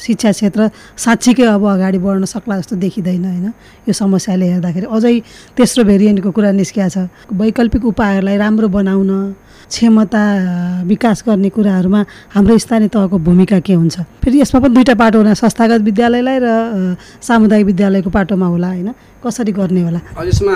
शिक्षा 0.04 0.32
क्षेत्र 0.32 0.70
साँच्चीकै 1.00 1.48
अब 1.48 1.64
अगाडि 1.64 1.98
बढ्न 2.04 2.26
सक्ला 2.28 2.58
जस्तो 2.60 2.76
देखिँदैन 2.76 3.24
होइन? 3.24 3.48
यो 3.88 3.94
समस्याले 3.94 4.46
हेर्दाखेरि 4.52 4.88
अझै 4.92 5.16
तेस्रो 5.56 5.84
भेरिएन्टको 5.84 6.32
कुरा 6.32 6.52
निस्किया 6.52 6.88
छ। 6.92 7.08
वैकल्पिक 7.32 7.84
उपायहरूलाई 7.88 8.38
राम्रो 8.38 8.68
बनाउन 8.68 9.12
क्षमता 9.68 10.24
विकास 10.88 11.24
गर्ने 11.28 11.50
कुराहरूमा 11.52 12.02
हाम्रो 12.36 12.58
स्थानीय 12.58 12.88
तहको 12.88 13.18
भूमिका 13.20 13.60
के 13.60 13.74
हुन्छ? 13.74 13.96
फेरि 14.24 14.40
यसमा 14.42 14.60
पनि 14.64 14.74
दुईवटा 14.74 14.96
पाटो 14.96 15.18
होला 15.20 15.34
संस्थागत 15.36 15.82
विद्यालयलाई 15.84 16.38
र 16.40 16.48
सामुदायिक 17.20 17.66
विद्यालयको 17.66 18.10
पाटोमा 18.10 18.48
होला 18.48 18.68
होइन? 18.68 18.90
कसरी 19.20 19.52
गर्ने 19.52 19.82
होला? 19.84 20.00
यसमा 20.24 20.56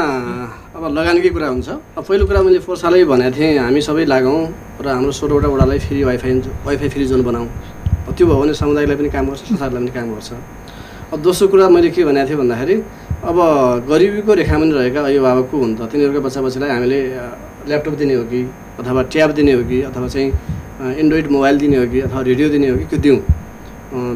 अब 0.76 0.84
लगानीकै 0.96 1.30
कुरा 1.36 1.48
हुन्छ। 1.48 1.70
अब 2.00 2.04
पहिलो 2.08 2.26
कुरा 2.26 2.42
मैले 2.42 2.60
फोहोर 2.64 2.78
सालै 2.80 3.04
भनेको 3.04 3.36
थिएँ 3.36 3.60
हामी 3.60 3.82
सबै 3.84 4.06
लागौँ 4.08 4.40
र 4.80 4.88
हाम्रो 4.88 5.12
सोह्रवटा 5.12 5.48
वडालाई 5.52 5.80
फेरि 5.84 6.04
वाइफाई 6.08 6.32
वाइफाई 6.66 6.90
फ्री 6.90 7.06
जोन 7.12 7.22
बनाऊँ 7.28 7.48
त्यो 8.12 8.28
भयो 8.28 8.40
भने 8.44 8.54
समुदायलाई 8.54 8.96
पनि 8.96 9.10
काम 9.12 9.26
गर्छ 9.28 9.42
संसारलाई 9.52 9.80
पनि 9.84 9.92
काम 9.92 10.08
गर्छ। 10.16 10.32
अब 11.12 11.20
दोस्रो 11.22 11.48
कुरा 11.52 11.68
मैले 11.68 11.90
के 11.92 12.04
भनेको 12.08 12.28
थिएँ 12.28 12.40
भन्दाखेरि 12.40 12.76
अब 13.28 13.38
गरिबीको 13.88 14.34
रेखामुनि 14.40 14.72
रहेका 14.72 15.00
अभिभावक 15.00 15.46
को 15.52 15.56
हुन् 15.60 15.76
त 15.76 15.88
तिनीहरूका 15.92 16.20
बच्चा 16.26 16.42
बच्चीलाई 16.42 16.70
हामीले 16.76 17.00
ल्यापटप 17.68 17.94
दिने 18.00 18.14
हो 18.16 18.24
कि 18.32 18.40
अथवा 18.82 19.02
ट्याब 19.14 19.32
दिने 19.38 19.54
हो 19.54 19.64
कि 19.70 19.82
अथवा 19.90 20.08
चाहिँ 20.08 20.30
एन्ड्रोइड 21.02 21.28
मोबाइल 21.32 21.58
दिने 21.60 21.78
हो 21.78 21.86
कि 21.92 22.00
अथवा 22.08 22.22
रेडियो 22.30 22.48
दिने 22.50 22.68
हो 22.70 22.78
कि 22.78 22.86
त्यो 22.92 23.00
दिउँ। 23.06 23.20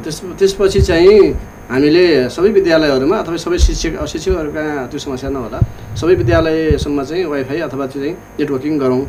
त्यस 0.03 0.17
त्यसपछि 0.39 0.81
चाहिँ 0.81 1.19
हामीले 1.69 2.29
सबै 2.29 2.49
विद्यालयहरूमा 2.57 3.15
अथवा 3.23 3.37
सबै 3.45 3.57
शिक्षक 3.57 3.93
शिक्षकहरूका 4.05 4.63
त्यो 4.89 4.99
समस्या 4.99 5.29
नहोला। 5.29 5.59
सबै 5.99 6.13
विद्यालयसम्म 6.21 7.03
चाहिँ 7.03 7.23
वाइफाई 7.25 7.59
अथवा 7.67 7.85
त्यो 7.91 7.99
चाहिँ 8.01 8.15
नेटवर्किङ 8.39 8.73
गरौँ। 8.79 9.01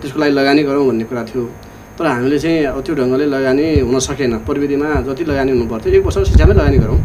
त्यसको 0.00 0.18
लागि 0.20 0.32
लगानी 0.32 0.62
गरौँ 0.68 0.84
भन्ने 0.88 1.04
कुरा 1.04 1.22
थियो। 1.28 1.44
तर 1.98 2.04
हामीले 2.06 2.38
चाहिँ 2.38 2.58
अब 2.74 2.80
त्यो 2.84 2.94
ढङ्गले 2.94 3.26
लगानी 3.30 3.66
हुन 3.86 3.98
सकेन। 4.08 4.32
प्रविधिमा 4.46 4.88
जति 5.06 5.24
लगानी 5.24 5.50
हुनुपर्थ्यो 5.54 5.92
एक 5.94 6.04
वर्ष 6.06 6.16
शिक्षामै 6.30 6.54
लगानी 6.54 6.78
गरौँ। 6.84 6.98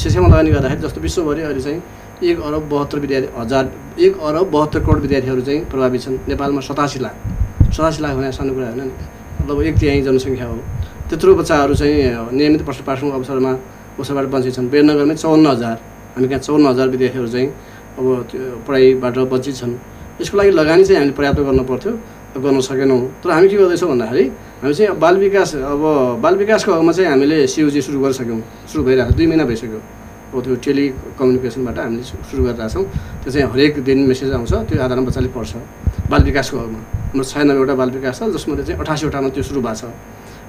शिक्षामा 0.00 0.28
लगानी 0.32 0.50
गर्दाखेरि 0.50 0.80
जस्तो 0.80 1.00
विश्वभरि 1.00 1.42
अहिले 1.42 1.60
चाहिँ 1.60 1.80
एक 2.20 2.40
अरब 2.40 2.68
बहत्तर 2.68 2.98
विद्यार्थी 2.98 3.28
हजार 3.36 3.64
एक 3.98 4.18
अरब 4.20 4.50
बहत्तर 4.52 4.80
करोड 4.84 5.00
विद्यार्थीहरू 5.00 5.40
चाहिँ 5.40 5.60
प्रभावित 5.70 6.00
छन्। 6.02 6.16
नेपालमा 6.28 6.60
सतासी 6.60 6.98
लाख। 7.00 7.14
सतासी 7.72 8.02
लाख 8.02 8.12
भने 8.16 8.32
सानो 8.32 8.52
कुरा 8.54 8.66
होइन 8.66 8.80
नि। 8.80 8.92
मतलब 9.40 9.62
एक 9.62 9.74
तिहाई 9.80 10.02
जनसङ्ख्या 10.04 10.46
हो। 10.46 10.56
त्यत्रो 11.08 11.34
बच्चाहरू 11.34 11.74
चाहिँ 11.74 11.96
नियमित 12.36 12.62
प्रश्न 12.68 12.84
पाठशालाको 12.84 13.16
अवसरमा 13.16 13.52
अवसरबाट 13.96 14.26
वञ्चित 14.34 14.52
छन्। 14.54 14.68
विराटनगरमै 14.68 15.14
चौन्न 15.16 15.46
हजार। 15.46 15.76
हामी 16.16 16.28
कहाँ 16.28 16.40
चौन्न 16.44 16.66
हजार 16.66 16.88
विद्यार्थीहरू 16.88 17.28
चाहिँ 17.28 17.48
अब 17.98 18.06
त्यो 18.30 18.40
पढाइबाट 18.68 19.16
वञ्चित 19.32 19.54
छन्। 19.56 19.72
यसको 20.20 20.36
लागि 20.36 20.50
लगानी 20.60 20.84
चाहिँ 20.84 20.98
हामीले 21.00 21.16
पर्याप्त 21.16 21.40
गर्नु 21.40 21.64
पर्थ्यो 21.64 21.92
गर्न 22.36 22.60
सकेनौँ। 22.60 23.00
तर 23.24 23.30
हामी 23.32 23.48
के 23.48 23.56
गर्दैछौँ 23.56 23.88
भन्दाखेरि 23.90 24.24
हामी 24.60 24.74
चाहिँ 24.76 24.92
बाल 25.00 25.16
विकास 25.24 25.54
अब 25.56 25.82
बाल 26.20 26.34
विकासको 26.36 26.68
हकमा 26.72 26.92
चाहिँ 26.92 27.10
हामीले 27.10 27.46
सिओजी 27.48 27.80
सुरु 27.80 27.98
गरिसक्यौँ। 28.04 28.40
सुरु 28.68 28.84
भइरहेको 28.84 29.12
दुई 29.16 29.26
महिना 29.26 29.44
भइसक्यो। 29.48 29.80
अब 30.30 30.38
त्यो 30.44 30.54
टेलिकम्युनिकेसनबाट 30.64 31.78
हामीले 31.78 32.02
सुरु 32.30 32.42
गरिरहेछौँ 32.46 32.84
त्यो 33.22 33.30
चाहिँ 33.34 33.46
हरेक 33.52 33.82
दिन 33.82 33.98
मेसेज 34.06 34.32
आउँछ 34.32 34.52
त्यो 34.70 34.78
आधारमा 34.78 35.06
बच्चाले 35.10 35.28
पढ्छ 35.34 35.52
बाल 36.10 36.22
विकासको 36.22 36.56
हकमा 36.58 36.80
हाम्रो 37.10 37.24
छयानब्बेवटा 37.30 37.74
बाल 37.80 37.90
विकास 37.90 38.18
छ 38.18 38.22
जसमध्ये 38.34 38.64
चाहिँ 38.64 38.80
अठासीवटामा 38.80 39.28
त्यो 39.34 39.42
सुरु 39.42 39.60
भएको 39.60 39.74
छ। 39.74 39.92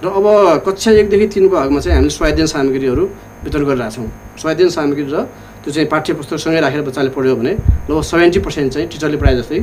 र 0.02 0.08
अब 0.10 0.26
कक्षा 0.66 0.92
एकदेखि 1.02 1.28
तिनको 1.34 1.56
हकमा 1.58 1.80
चाहिँ 1.82 1.96
हामीले 1.98 2.14
स्वाध्ययन 2.14 2.48
सामग्रीहरू 2.54 3.04
वितरण 3.44 3.64
गरिरहेछौँ 3.70 4.08
स्वाध्ययन 4.42 4.70
सामग्री 4.70 5.04
र 5.14 5.18
त्यो 5.62 5.72
चाहिँ 5.74 5.88
पाठ्य 5.90 6.14
पुस्तकसँगै 6.18 6.60
राखेर 6.62 6.82
बच्चाले 6.82 7.10
पढ्यो 7.14 7.36
भने 7.38 7.54
लगभग 7.90 8.02
सेभेन्टी 8.02 8.40
पर्सेन्ट 8.46 8.74
चाहिँ 8.74 8.88
टिचरले 8.90 9.18
पढाए 9.18 9.36
जस्तै 9.42 9.60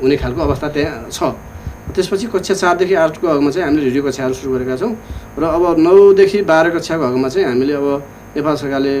हुने 0.00 0.16
खालको 0.20 0.40
अवस्था 0.40 0.68
त्यहाँ 0.76 1.08
छ। 1.12 1.36
त्यसपछि 1.94 2.26
कक्षा 2.32 2.54
चारदेखि 2.54 2.94
आठको 2.96 3.24
हकमा 3.28 3.50
चाहिँ 3.50 3.64
हामीले 3.68 3.84
रेडियो 3.88 4.02
कक्षाहरू 4.04 4.34
सुरु 4.34 4.52
गरेका 4.52 4.76
छौँ। 4.76 4.92
र 5.40 5.42
अब 5.44 5.64
नौदेखि 5.80 6.42
बाह्र 6.44 6.66
कक्षाको 6.76 7.04
हकमा 7.08 7.28
चाहिँ 7.28 7.48
हामीले 7.48 7.72
अब 7.72 7.86
नेपाल 8.36 8.54
सरकारले 8.56 8.94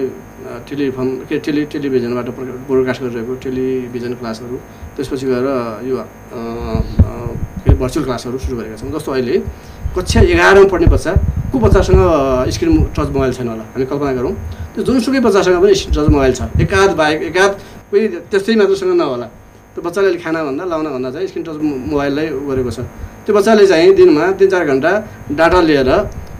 टेलिफोन 0.44 1.08
के 1.28 1.38
टेलि 1.40 1.64
टेलिभिजनबाट 1.72 2.28
ब्रोडकास्ट 2.68 3.00
गरिरहेको 3.02 3.34
टेलिभिजन 3.44 4.12
क्लासहरू। 4.20 4.56
त्यसपछि 4.96 5.26
गएर 5.26 5.46
यो 5.88 5.96
के 7.64 7.70
अरे 7.70 7.76
भर्चुअल 7.80 8.04
क्लासहरू 8.04 8.38
सुरु 8.38 8.56
गरेका 8.56 8.76
छौँ। 8.76 8.90
जस्तो 8.92 9.12
अहिले 9.12 9.38
कक्षा 9.96 10.20
एघारमा 10.20 10.68
पढ्ने 10.68 10.86
बच्चा 10.92 11.12
को 11.52 11.56
बच्चासँग 11.58 12.00
स्क्रिन 12.54 12.72
टच 12.92 13.08
मोबाइल 13.14 13.32
छैन 13.32 13.48
होला। 13.48 13.64
हामी 13.72 13.86
कल्पना 13.88 14.12
गरौँ। 14.18 14.34
त्यो 14.74 14.82
जुनसुकै 14.84 15.20
बच्चासँग 15.24 15.56
पनि 15.62 15.74
स्क्रिन 15.74 15.94
टच 15.96 16.08
मोबाइल 16.12 16.32
छ। 16.34 16.42
एकाध 16.60 16.90
बाहेक 17.00 17.22
एकाध 17.30 17.50
कोही 17.90 18.02
त्यस्तै 18.30 18.54
मात्रसँग 18.60 18.92
नहोला। 19.00 19.26
त्यो 19.72 19.80
बच्चाले 19.80 20.06
अहिले 20.06 20.20
खाना 20.22 20.44
भन्दा 20.44 20.64
लाउन 20.70 20.86
भन्दा 20.92 21.10
चाहिँ 21.10 21.28
स्क्रिन 21.28 21.44
टच 21.48 21.56
मोबाइललाई 21.62 22.26
गरेको 22.48 22.70
छ। 22.70 22.78
त्यो 23.24 23.34
बच्चाले 23.34 23.66
चाहिँ 23.66 23.92
दिनमा 23.96 24.24
तिन 24.38 24.48
चार 24.52 24.64
घन्टा 24.68 24.90
डाटा 25.32 25.60
लिएर 25.68 25.90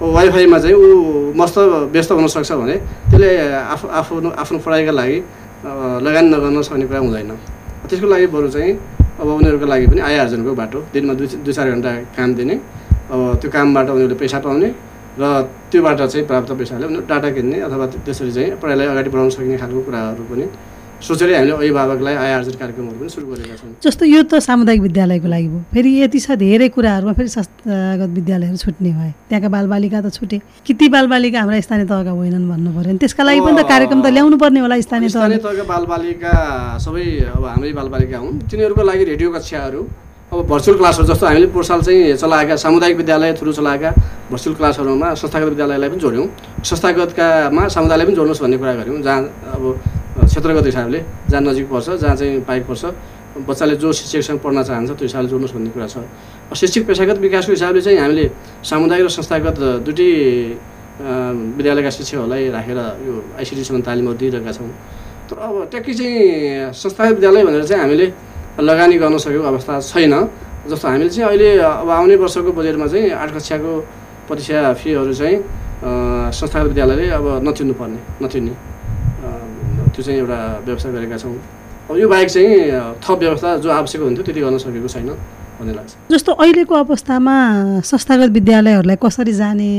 वाइफाईमा 0.00 0.58
चाहिँ 0.58 0.76
ऊ 0.76 1.32
मस्त 1.32 1.58
व्यस्त 1.94 2.10
हुन 2.12 2.26
सक्छ 2.26 2.52
भने 2.52 2.76
त्यसले 3.10 3.30
आफू 3.72 3.88
आफ्नो 3.88 4.30
आफ्नो 4.42 4.58
पढाइका 4.64 4.92
लागि 4.92 5.18
लगानी 6.06 6.28
नगर्न 6.28 6.62
सक्ने 6.62 6.86
कुरा 6.86 7.00
हुँदैन। 7.00 7.30
त्यसको 7.88 8.06
लागि 8.06 8.26
बरु 8.34 8.48
चाहिँ 8.54 8.72
अब 9.20 9.28
उनीहरूको 9.28 9.66
लागि 9.66 9.86
पनि 9.86 10.00
आय 10.00 10.16
आर्जनको 10.18 10.52
बाटो। 10.60 10.78
दिनमा 10.92 11.12
दुई 11.14 11.26
दुई 11.44 11.52
चार 11.52 11.70
घन्टा 11.70 11.90
काम 12.16 12.34
दिने 12.34 12.54
अब 13.12 13.20
त्यो 13.40 13.48
कामबाट 13.54 13.88
उनीहरूले 13.94 14.18
पैसा 14.20 14.38
पाउने 14.44 14.68
र 15.20 15.24
त्योबाट 15.70 16.00
चाहिँ 16.02 16.26
प्राप्त 16.26 16.50
पैसाले 16.58 16.84
उनीहरू 16.86 17.06
डाटा 17.08 17.28
किन्ने 17.36 17.58
अथवा 17.66 17.86
त्यसरी 18.04 18.32
चाहिँ 18.36 18.50
पढाइलाई 18.60 18.86
अगाडि 18.92 19.08
बढाउन 19.14 19.30
सक्ने 19.30 19.56
खालको 19.62 19.80
कुराहरू 19.86 20.24
पनि 20.30 20.46
सोचेरै 21.00 21.34
हामीले 21.34 21.52
अभिभावकलाई 21.54 22.14
आय 22.14 22.32
आर्जन 22.34 22.56
कार्यक्रमहरू 22.62 22.98
पनि 23.00 23.08
सुरु 23.10 23.26
गरेका 23.26 23.54
छौँ 23.56 23.70
जस्तो 23.82 24.04
यो 24.04 24.22
त 24.22 24.38
सामुदायिक 24.38 24.82
विद्यालयको 24.82 25.28
लागि 25.28 25.48
भयो। 25.48 25.60
फेरि 25.74 25.90
यति 26.00 26.18
छ 26.20 26.38
धेरै 26.38 26.68
कुराहरूमा 26.70 27.12
फेरि 27.18 27.28
संस्थागत 27.28 28.10
विद्यालयहरू 28.18 28.56
छुट्ने 28.56 28.90
भए। 28.94 29.10
त्यहाँका 29.28 29.48
बालबालिका 29.48 29.98
त 30.00 30.08
छुटे। 30.14 30.38
कि 30.64 30.72
ती 30.74 30.86
बालबालिका 30.88 31.38
हाम्रा 31.40 31.60
स्थानीय 31.60 31.86
तहका 31.90 32.12
होइनन् 32.14 32.48
भन्नु 32.48 32.70
पऱ्यो 32.76 32.96
त्यसका 33.02 33.22
लागि 33.24 33.40
पनि 33.40 33.56
त 33.58 33.68
कार्यक्रम 33.68 34.00
त 34.00 34.06
ल्याउनु 34.14 34.36
पर्ने 34.38 34.60
होला 34.64 34.80
स्थानीय 34.80 35.08
स्थानीय 35.08 35.38
तहका 35.44 35.64
बालबालिका 35.72 36.32
सबै 36.84 37.04
अब 37.36 37.44
हाम्रै 37.52 37.72
बालबालिका 37.74 38.18
हुन्। 38.24 38.38
तिनीहरूको 38.48 38.82
लागि 38.82 39.04
रेडियो 39.12 39.28
कक्षाहरू 39.36 39.82
अब 40.32 40.40
भर्चुअल 40.50 40.76
क्लासहरू 40.78 41.06
जस्तो 41.06 41.26
हामीले 41.26 41.46
पोहोर 41.52 41.64
साल 41.64 41.80
चाहिँ 41.86 42.16
चलाएका 42.16 42.54
सामुदायिक 42.56 42.96
विद्यालय 42.96 43.32
थ्रु 43.38 43.52
चलाएका 43.52 43.90
भर्चुअल 44.32 44.54
क्लासहरूमा 44.56 45.08
संस्थागत 45.20 45.48
विद्यालयलाई 45.52 45.88
पनि 45.90 46.00
जोड्यौँ। 46.00 46.26
संस्थागतकामा 46.64 47.62
समुदायलाई 47.76 48.06
पनि 48.06 48.16
जोड्नुहोस् 48.16 48.42
भन्ने 48.42 48.56
कुरा 48.58 48.74
गऱ्यौँ 48.80 49.02
जहाँ 49.04 49.20
अब 49.54 49.62
क्षेत्रगत 50.26 50.66
हिसाबले 50.66 51.00
जहाँ 51.28 51.42
नजिक 51.42 51.66
पर्छ 51.70 51.86
जहाँ 52.02 52.16
चाहिँ 52.16 52.40
पाइक 52.48 52.62
पर्छ। 52.66 52.84
बच्चाले 53.34 53.74
जो 53.82 53.92
शिक्षकसँग 53.92 54.38
पढ्न 54.38 54.62
चाहन्छ 54.62 54.90
त्यो 54.94 55.06
हिसाबले 55.10 55.28
जोड्नुहोस् 55.28 55.54
भन्ने 55.54 55.70
कुरा 55.74 55.86
छ। 55.90 55.96
शिक्षक 56.54 56.86
पेसागत 56.86 57.18
विकासको 57.18 57.52
हिसाबले 57.52 57.80
चाहिँ 57.82 57.98
हामीले 57.98 58.24
सामुदायिक 58.62 59.04
र 59.04 59.10
संस्थागत 59.10 59.58
दुइटै 59.82 60.10
विद्यालयका 61.58 61.90
शिक्षकहरूलाई 61.90 62.42
राखेर 62.54 62.78
यो 63.06 63.14
आइसिटीसम्म 63.38 63.80
तालिमहरू 63.82 64.16
दिइरहेका 64.22 64.52
छौँ। 64.54 64.70
तर 65.26 65.36
अब 65.42 65.54
ट्याक्कै 65.70 65.92
चाहिँ 65.98 66.72
संस्थागत 66.72 67.14
विद्यालय 67.18 67.42
भनेर 67.42 67.64
चाहिँ 67.66 67.82
हामीले 67.82 68.06
लगानी 68.62 68.96
गर्न 69.02 69.18
सकेको 69.18 69.44
अवस्था 69.50 69.80
छैन। 69.82 70.14
जस्तो 70.70 70.86
हामीले 70.88 71.10
चाहिँ 71.10 71.26
अहिले 71.28 71.48
अब 71.58 71.90
आउने 71.90 72.16
वर्षको 72.22 72.50
बजेटमा 72.54 72.86
चाहिँ 72.86 73.10
आठ 73.10 73.30
कक्षाको 73.34 73.72
परीक्षा 74.30 74.72
फीहरू 74.78 75.12
चाहिँ 75.12 75.36
संस्थागत 76.30 76.66
विद्यालयले 76.70 77.06
अब 77.18 77.26
नतिर्नुपर्ने 77.42 77.98
नतिर्ने 78.22 78.54
त्यो 79.94 80.02
चाहिँ 80.04 80.18
एउटा 80.20 80.38
व्यवस्था 80.66 80.90
गरेका 80.96 81.16
छौँ 81.24 81.34
अब 81.90 81.96
यो 81.98 82.08
बाहेक 82.08 82.28
चाहिँ 82.30 82.52
थप 83.06 83.18
व्यवस्था 83.24 83.56
जो 83.64 83.70
आवश्यक 83.70 84.02
हुन्थ्यो 84.02 84.24
त्यति 84.24 84.40
गर्न 84.40 84.58
सकेको 84.64 84.88
छैन 84.94 85.08
भन्ने 85.60 85.72
लाग्छ 85.74 85.92
जस्तो 86.12 86.32
अहिलेको 86.44 86.74
अवस्थामा 86.84 87.34
संस्थागत 87.90 88.30
विद्यालयहरूलाई 88.38 88.96
कसरी 89.04 89.32
जाने 89.42 89.70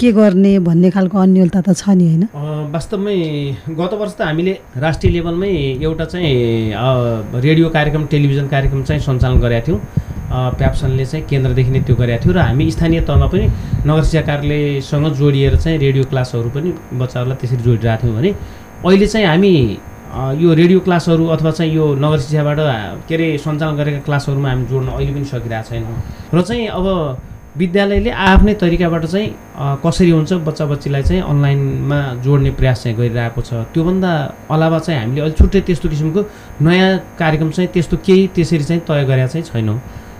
के 0.00 0.10
गर्ने 0.12 0.52
भन्ने 0.66 0.90
खालको 0.90 1.18
अन्यलता 1.18 1.60
त 1.66 1.72
छ 1.80 1.94
नि 1.98 2.06
होइन 2.08 2.22
अ, 2.22 2.70
वास्तवमै 2.74 3.16
गत 3.80 3.92
वर्ष 4.00 4.14
त 4.18 4.20
हामीले 4.28 4.52
राष्ट्रिय 4.84 5.12
लेभलमै 5.16 5.50
एउटा 5.88 6.04
चाहिँ 6.12 6.72
रेडियो 7.46 7.68
कार्यक्रम 7.76 8.06
टेलिभिजन 8.14 8.46
कार्यक्रम 8.54 8.82
चाहिँ 8.88 9.00
सञ्चालन 9.06 9.40
गरेका 9.40 9.66
थियौँ 9.66 9.78
अ, 9.78 10.38
प्याप्सनले 10.60 11.04
चाहिँ 11.10 11.24
केन्द्रदेखि 11.30 11.70
नै 11.70 11.80
त्यो 11.88 11.96
गरेका 12.00 12.24
थियो 12.24 12.32
र 12.32 12.38
हामी 12.48 12.70
स्थानीय 12.76 13.00
तहमा 13.08 13.26
पनि 13.34 13.46
नगर 13.88 14.02
शिक्षा 14.08 14.22
कार्यालयसँग 14.30 15.06
जोडिएर 15.20 15.56
चाहिँ 15.64 15.78
रेडियो 15.84 16.04
क्लासहरू 16.12 16.48
पनि 16.56 16.70
बच्चाहरूलाई 17.02 17.36
त्यसरी 17.40 17.62
जोडिरहेको 17.68 18.02
थियौँ 18.02 18.16
भने 18.18 18.30
अहिले 18.84 19.06
चाहिँ 19.06 19.26
हामी 19.26 19.54
यो 20.42 20.54
रेडियो 20.54 20.80
क्लासहरू 20.80 21.24
अथवा 21.34 21.50
चाहिँ 21.50 21.72
यो 21.74 21.84
नगर 21.98 22.18
शिक्षाबाट 22.18 22.58
के 23.08 23.14
अरे 23.14 23.26
सञ्चालन 23.38 23.76
गरेका 23.76 24.00
क्लासहरूमा 24.06 24.48
हामी 24.50 24.66
जोड्न 24.70 24.88
अहिले 24.88 25.12
पनि 25.14 25.24
सकिरहेको 25.24 25.68
छैनौँ। 25.68 25.96
र 26.34 26.42
चाहिँ 26.42 26.66
अब 26.78 26.86
विद्यालयले 27.58 28.10
आफ्नै 28.10 28.54
तरिकाबाट 28.54 29.04
चाहिँ 29.04 29.28
कसरी 29.84 30.10
हुन्छ 30.10 30.32
बच्चा 30.46 30.64
बच्चीलाई 30.72 31.02
चाहिँ 31.02 31.22
अनलाइनमा 31.22 31.98
जोड्ने 32.24 32.50
प्रयास 32.54 32.82
चाहिँ 32.82 32.96
गरिरहेको 32.98 33.40
छ। 33.42 33.50
त्योभन्दा 33.74 34.10
अलावा 34.46 34.78
चाहिँ 34.78 35.00
हामीले 35.00 35.20
अहिले 35.20 35.36
छुट्टै 35.36 35.60
त्यस्तो 35.66 35.88
किसिमको 35.88 36.20
नयाँ 36.62 36.90
कार्यक्रम 37.18 37.50
चाहिँ 37.50 37.70
त्यस्तो 37.74 37.96
केही 38.06 38.26
त्यसरी 38.34 38.64
चाहिँ 38.64 38.82
तय 38.86 39.04
गरेका 39.10 39.26
चाहिँ 39.26 39.46
छैनौँ। 39.50 39.78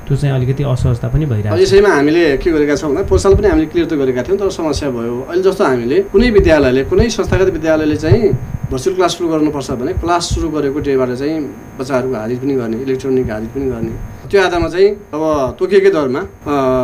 त्यो 0.09 0.16
चाहिँ 0.16 0.35
अलिकति 0.35 0.62
असहजता 0.64 1.09
पनि 1.12 1.25
भइरहेको 1.29 1.53
छ। 1.53 1.61
यसैमा 1.61 1.90
हामीले 1.92 2.23
के 2.40 2.49
गरेका 2.49 2.75
छौँ 2.81 2.88
भन्दा 2.88 3.03
पोहोर 3.12 3.21
साल 3.21 3.35
पनि 3.37 3.49
हामीले 3.53 3.66
क्लियर 3.68 3.87
त 3.87 3.94
गरेका 4.01 4.23
थियौँ 4.25 4.38
तर 4.40 4.49
समस्या 4.49 4.88
भयो। 4.88 5.14
अहिले 5.29 5.42
जस्तो 5.44 5.64
हामीले 5.64 5.97
कुनै 6.09 6.29
विद्यालयले 6.33 6.83
कुनै 6.88 7.09
संस्थागत 7.12 7.49
विद्यालयले 7.57 7.97
चाहिँ 7.97 8.33
भर्चुअल 8.73 8.94
क्लास 8.97 9.12
सुरु 9.16 9.29
गर्नुपर्छ 9.29 9.71
भने 9.81 9.92
क्लास 10.01 10.25
सुरु 10.33 10.49
गरेको 10.49 10.79
डेबाट 10.81 11.11
चाहिँ 11.21 11.37
बच्चाहरूको 11.79 12.16
हाजिर 12.16 12.38
पनि 12.40 12.55
गर्ने 12.57 12.77
इलेक्ट्रोनिक 12.88 13.31
हाजिर 13.31 13.51
पनि 13.53 13.66
गर्ने। 13.68 13.92
त्यो 14.33 14.38
आधारमा 14.49 14.68
चाहिँ 14.73 14.88
अब 15.12 15.23
तोकिएकै 15.59 15.90
दरमा 15.92 16.23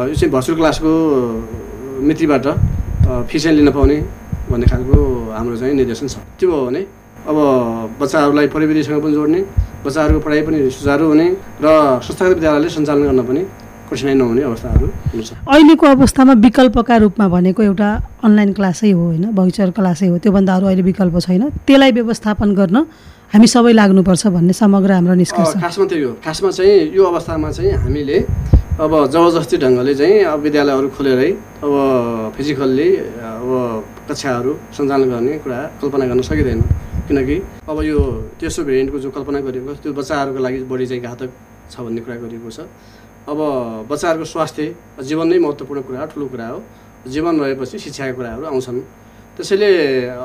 यो 0.09 0.15
चाहिँ 0.21 0.31
भर्चुअल 0.33 0.57
क्लासको 0.61 0.93
मितिबाट 2.05 2.47
अ, 2.47 3.23
फी 3.29 3.39
चाहिँ 3.41 3.57
लिन 3.57 3.71
पाउने 3.73 3.97
भन्ने 4.53 4.67
खालको 4.69 4.97
हाम्रो 5.33 5.57
चाहिँ 5.57 5.75
निर्देशन 5.81 6.07
छ। 6.13 6.17
त्यो 6.37 6.49
भयो 6.53 6.65
भने 6.69 6.83
अब 7.25 7.37
बच्चाहरूलाई 8.01 8.47
प्रविधिसँग 8.53 9.03
पनि 9.03 9.13
जोड्ने 9.15 9.41
बच्चाहरूको 9.85 10.21
पढाइ 10.21 10.41
पनि 10.47 10.59
सुचारू 10.71 11.05
हुने 11.09 11.27
र 11.65 11.67
संस्थागत 12.05 12.35
विद्यालयले 12.37 12.69
सञ्चालन 12.69 13.03
गर्न 13.09 13.23
पनि 13.29 13.43
कठिनाइ 13.89 14.15
नहुने 14.15 14.43
अवस्थाहरू 14.43 14.87
हुन्छ। 15.13 15.31
अहिलेको 15.49 15.87
अवस्थामा 15.87 16.33
विकल्पका 16.45 16.97
रूपमा 17.05 17.27
भनेको 17.29 17.63
एउटा 17.63 17.89
अनलाइन 18.25 18.53
क्लासै 18.53 18.91
हो 18.91 19.03
होइन 19.05 19.25
भविचर 19.33 19.71
क्लासै 19.73 20.07
हो 20.09 20.19
त्योभन्दा 20.21 20.53
अरू 20.57 20.67
अहिले 20.67 20.83
विकल्प 20.83 21.17
छैन। 21.25 21.43
त्यसलाई 21.65 21.93
व्यवस्थापन 21.93 22.49
गर्न 22.61 22.77
हामी 23.33 23.47
सबै 23.47 23.73
लाग्नुपर्छ 23.73 24.27
भन्ने 24.37 24.53
समग्र 24.53 24.91
हाम्रो 24.93 25.15
निष्कर्ष। 25.15 25.53
खासमा 25.65 25.85
त्यही 25.91 26.03
हो। 26.05 26.13
खासमा 26.25 26.51
चाहिँ 26.51 26.93
यो 26.97 27.03
अवस्थामा 27.05 27.51
चाहिँ 27.51 27.73
हामीले 27.85 28.19
अब 28.75 28.91
जबरजस्ती 29.07 29.57
ढङ्गले 29.63 29.95
चाहिँ 29.95 30.35
अब 30.35 30.39
विद्यालयहरू 30.51 30.89
खोलेरै 30.99 31.31
अब 31.63 31.73
फिजिकल्ली 32.35 32.89
अब 33.23 33.51
कक्षाहरू 34.11 34.53
सञ्चालन 34.75 35.11
गर्ने 35.15 35.39
कुरा 35.47 35.59
कल्पना 35.79 36.05
गर्न 36.11 36.23
सकिँदैन। 36.27 36.61
किनकि 37.07 37.37
अब 37.71 37.79
यो 37.87 37.99
तेस्रो 38.35 38.65
भेरिएन्टको 38.67 38.99
जो 38.99 39.11
कल्पना 39.15 39.39
गरिएको 39.47 39.75
छ, 39.75 39.79
त्यो 39.79 39.93
बच्चाहरूको 39.95 40.39
लागि 40.43 40.59
बढी 40.67 40.87
चाहिँ 40.91 41.03
घातक 41.07 41.31
छ 41.71 41.75
भन्ने 41.87 42.01
कुरा 42.03 42.17
गरिएको 42.27 42.51
छ। 42.51 42.67
अब 43.31 43.39
बच्चाहरूको 43.87 44.27
स्वास्थ्य 44.35 44.67
जीवन 45.07 45.27
नै 45.31 45.39
महत्त्वपूर्ण 45.39 45.81
कुरा 45.87 46.01
हो 46.03 46.07
ठुलो 46.11 46.27
कुरा 46.35 46.47
हो। 46.51 46.59
जीवन 47.15 47.35
रहेपछि 47.47 47.79
शिक्षाका 47.79 48.13
कुराहरू 48.19 48.45
आउँछन्। 48.51 48.79
त्यसैले 49.39 49.71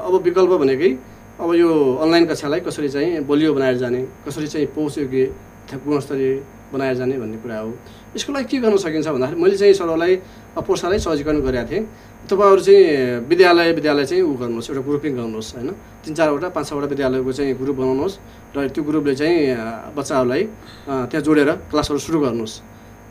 अब 0.10 0.14
विकल्प 0.26 0.52
भनेकै 0.58 0.92
अब 1.38 1.50
यो 1.54 1.70
अनलाइन 2.02 2.26
कक्षालाई 2.26 2.60
कसरी 2.66 2.90
चाहिँ 2.90 3.22
बलियो 3.30 3.54
बनाएर 3.54 3.78
जाने 3.78 4.02
कसरी 4.26 4.48
चाहिँ 4.50 4.68
पहुँचयोग्य 4.74 5.26
तथा 5.70 5.78
गुणस्तरीय 5.86 6.34
बनाएर 6.73 6.95
जाने 6.95 7.17
भन्ने 7.19 7.38
कुरा 7.43 7.58
हो। 7.60 7.71
यसको 8.15 8.34
लागि 8.34 8.45
के 8.45 8.58
गर्न 8.60 8.77
सकिन्छ 8.77 9.08
भन्दाखेरि 9.08 9.41
मैले 9.41 9.58
चाहिँ 9.58 9.73
सरलाई 9.73 10.15
पोस्टरलाई 10.58 10.99
सहजीकरण 10.99 11.39
गरेका 11.41 11.65
थिएँ। 11.69 11.84
तपाईँहरू 12.29 12.62
चाहिँ 12.62 13.25
विद्यालय 13.29 13.71
विद्यालय 13.73 14.05
चाहिँ 14.05 14.23
ऊ 14.23 14.34
गर्नुहोस् 14.38 14.69
एउटा 14.69 14.82
ग्रुपिङ 14.86 15.12
गर्नुहोस् 15.17 15.49
होइन? 15.55 15.69
तिन 16.05 16.13
चारवटा 16.13 16.47
पाँच 16.53 16.65
छवटा 16.69 16.88
विद्यालयको 16.93 17.32
चाहिँ 17.32 17.53
ग्रुप 17.58 17.75
बनाउनुहोस् 17.79 18.15
र 18.55 18.67
त्यो 18.69 18.84
ग्रुपले 18.84 19.15
चाहिँ 19.15 19.38
बच्चाहरूलाई 19.97 20.43
त्यहाँ 21.10 21.23
जोडेर 21.25 21.49
क्लासहरू 21.71 21.99
सुरु 21.99 22.19
गर्नुहोस्। 22.19 22.53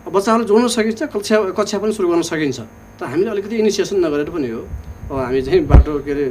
बच्चाहरू 0.07 0.45
जोड्न 0.45 0.67
सकिन्छ 0.71 1.03
कक्षा 1.15 1.37
कक्षा 1.59 1.79
पनि 1.79 1.93
सुरु 1.93 2.09
गर्न 2.09 2.23
सकिन्छ। 2.23 2.59
त 2.99 3.03
हामीले 3.03 3.31
अलिकति 3.31 3.57
इनिसिएसन 3.59 3.97
नगरेर 4.05 4.31
पनि 4.31 4.49
हो। 4.51 4.63
अब 5.11 5.17
हामी 5.19 5.41
चाहिँ 5.43 5.61
बाटो 5.67 5.99
के 6.05 6.13
अरे 6.13 6.27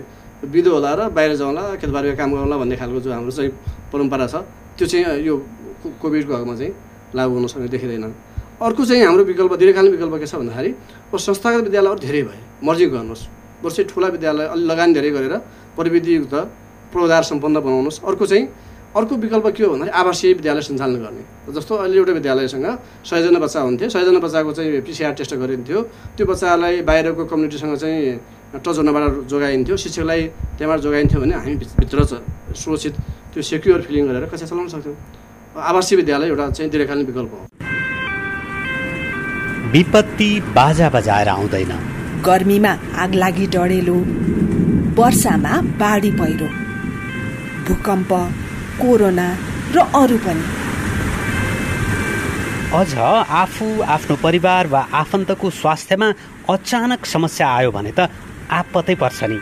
बिदो 0.48 0.70
होला 0.70 0.92
र 0.94 1.02
बाहिर 1.10 1.36
जाउँला 1.36 1.82
खेतबारीमा 1.82 2.16
काम 2.16 2.30
गरौँला 2.34 2.58
भन्ने 2.62 2.76
खालको 2.78 3.00
जो 3.02 3.10
हाम्रो 3.12 3.32
चाहिँ 3.34 3.52
परम्परा 3.90 4.28
छ 4.28 4.36
त्यो 4.78 4.86
चाहिँ 4.86 5.26
यो 5.26 5.34
कोभिडको 5.98 6.34
हकमा 6.34 6.56
चाहिँ 6.56 6.74
लागु 7.16 7.34
हुन 7.34 7.48
सक्ने 7.48 7.68
देखिँदैन। 7.68 8.16
अर्को 8.62 8.86
चाहिँ 8.86 9.06
हाम्रो 9.06 9.24
विकल्प 9.24 9.54
दीर्घकालीन 9.54 9.92
विकल्प 9.92 10.14
के 10.20 10.28
छ 10.28 10.36
भन्दाखेरि 10.36 10.70
अब 11.14 11.20
संस्थागत 11.20 11.64
विद्यालयहरू 11.64 12.00
धेरै 12.00 12.22
भए। 12.24 12.40
मर्जिङ 12.64 12.90
गर्नुहोस्। 12.90 13.28
चाहिँ 13.64 13.90
ठुला 13.90 14.08
विद्यालय 14.08 14.46
अलि 14.46 14.66
लगानी 14.66 14.94
धेरै 14.94 15.10
गरेर 15.12 15.38
प्रविधियुक्त 15.76 16.34
पूर्वाधार 16.94 17.24
सम्पन्न 17.24 17.60
बनाउनुहोस्। 17.60 18.06
अर्को 18.06 18.26
चाहिँ 18.26 18.48
अर्को 18.96 19.16
विकल्प 19.16 19.48
के 19.48 19.64
हो 19.64 19.72
भन्दाखेरि 19.72 19.98
आवासीय 19.98 20.34
विद्यालय 20.34 20.62
सञ्चालन 20.62 20.96
गर्ने। 20.96 21.54
जस्तो 21.54 21.76
अहिले 21.76 21.98
एउटा 21.98 22.14
विद्यालयसँग 22.14 22.80
सयजना 23.06 23.40
बच्चा 23.40 23.60
हुन्थ्यो 23.62 23.90
सयजना 23.90 24.20
बच्चाको 24.20 24.52
चाहिँ 24.54 24.82
पिसिआर 24.82 25.14
टेस्ट 25.14 25.36
गरिन्थ्यो। 25.36 25.82
त्यो 26.18 26.26
बच्चालाई 26.26 26.82
बाहिरको 26.82 27.26
कम्युनिटीसँग 27.26 27.78
चाहिँ 27.78 28.20
टच 28.56 28.78
हुनबाट 28.78 29.28
जोगाइन्थ्यो। 29.28 29.78
शिक्षकलाई 29.78 30.22
त्यहाँबाट 30.58 30.80
जोगाइन्थ्यो 30.80 31.22
भने 31.22 31.36
हामी 31.36 31.56
भित्र- 31.56 32.56
सुरक्षित 32.56 32.94
त्यो 33.34 33.44
सेक्युर 33.44 33.82
फिलिङ 33.82 34.08
गरेर 34.08 34.26
कक्षा 34.26 34.46
चलाउन 34.46 34.68
सक्थ्यौँ। 34.68 34.96
आवासीय 35.58 35.96
विद्यालय 35.98 36.28
एउटा 36.28 36.50
चाहिँ 36.50 36.72
दीर्घकालीन 36.72 37.06
विकल्प 37.06 37.32
हो। 37.34 37.40
विपत्ति 39.72 40.30
बाजा 40.56 40.90
बजाएर 40.90 41.28
आउँदैन। 41.28 41.72
गर्मीमा 42.26 42.72
आगलागी 43.04 43.46
डढेलो 43.48 43.96
वर्षामा 45.02 45.54
बाढी 45.82 46.12
पहिरो 46.12 46.48
भूकम्प 47.68 48.12
कोरोना 48.82 49.28
र 49.76 49.78
अरू 50.02 50.18
पनि। 50.26 50.46
अझ 52.74 52.94
आफू 53.42 53.66
आफ्नो 53.82 54.16
परिवार 54.24 54.68
वा 54.68 54.82
आफन्तको 54.94 55.50
स्वास्थ्यमा 55.50 56.10
अचानक 56.50 57.06
समस्या 57.06 57.48
आयो 57.50 57.72
भने 57.72 57.92
त 57.92 58.10
आपतै 58.52 58.96
पर्छ 58.96 59.24
नि। 59.24 59.40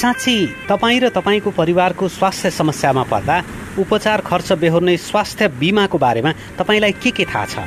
साँच्ची 0.00 0.34
तपाईँ 0.68 1.00
र 1.00 1.08
तपाईँको 1.08 1.50
परिवारको 1.50 2.08
स्वास्थ्य 2.08 2.50
समस्यामा 2.50 3.02
पर्दा 3.02 3.36
उपचार 3.78 4.20
खर्च 4.20 4.52
बेहोर्ने 4.52 4.96
स्वास्थ्य 4.96 5.48
बिमाको 5.48 5.98
बारेमा 5.98 6.32
तपाईँलाई 6.58 6.92
के 6.92 7.10
के 7.10 7.24
थाहा 7.24 7.44
छ? 7.44 7.58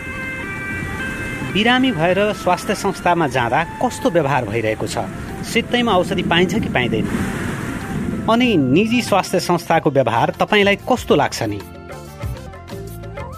बिरामी 1.54 1.91
भएर 1.91 2.34
स्वास्थ्य 2.34 2.76
संस्थामा 2.76 3.28
जाँदा 3.28 3.63
कस्तो 3.63 4.10
व्यवहार 4.10 4.45
भइरहेको 4.45 4.88
छ? 4.88 4.97
सित्तैमा 5.43 5.93
औषधि 5.93 6.24
पाइन्छ 6.24 6.54
कि 6.56 6.69
पाइँदैन? 6.69 7.08
अनि 8.30 8.58
निजी 8.58 9.02
स्वास्थ्य 9.02 9.39
संस्थाको 9.39 9.91
व्यवहार 9.91 10.34
तपाईँलाई 10.39 10.76
कस्तो 10.76 11.15
लाग्छ 11.15 11.43
नि? 11.43 11.60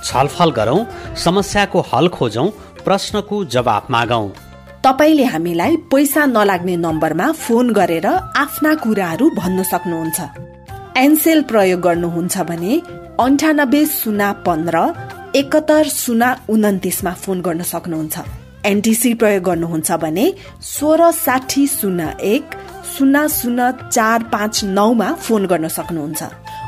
छलफल 0.05 0.51
गरौँ 0.51 0.86
समस्याको 1.15 1.81
हल 1.81 2.07
खोजौँ 2.07 2.49
प्रश्नको 2.86 3.45
जवाफ 3.45 3.91
मागौँ। 3.91 4.29
तपाईँले 4.83 5.25
हामीलाई 5.25 5.77
पैसा 5.91 6.25
नलाग्ने 6.25 6.75
नम्बरमा 6.77 7.31
फोन 7.31 7.69
गरेर 7.73 8.05
आफ्ना 8.05 8.73
कुराहरू 8.75 9.29
भन्न 9.29 9.63
सक्नुहुन्छ। 9.63 10.21
एनसेल 10.97 11.41
प्रयोग 11.41 11.79
गर्नुहुन्छ 11.82 12.41
भने 12.49 12.73
अन्ठानब्बे 13.19 13.86
शून्य 13.86 14.32
पन्ध्र 14.45 14.77
एकहत्तर 15.36 15.88
शून्य 15.89 16.25
उन्तिसमा 16.49 17.12
फोन 17.13 17.41
गर्न 17.41 17.62
सक्नुहुन्छ। 17.63 18.19
एनटिसी 18.65 19.13
प्रयोग 19.13 19.43
गर्नुहुन्छ 19.43 19.91
भने 20.03 20.25
सोह्र 20.62 21.10
साठी 21.25 21.65
शून्य 21.67 22.13
एक 22.34 22.45
शून्य 22.93 23.25
शून्य 23.29 23.69
चार 23.89 24.23
पाँच 24.34 24.63
नौमा 24.77 25.13
फोन 25.25 25.45
गर्न 25.45 25.67
सक्नुहुन्छ। 25.67 26.23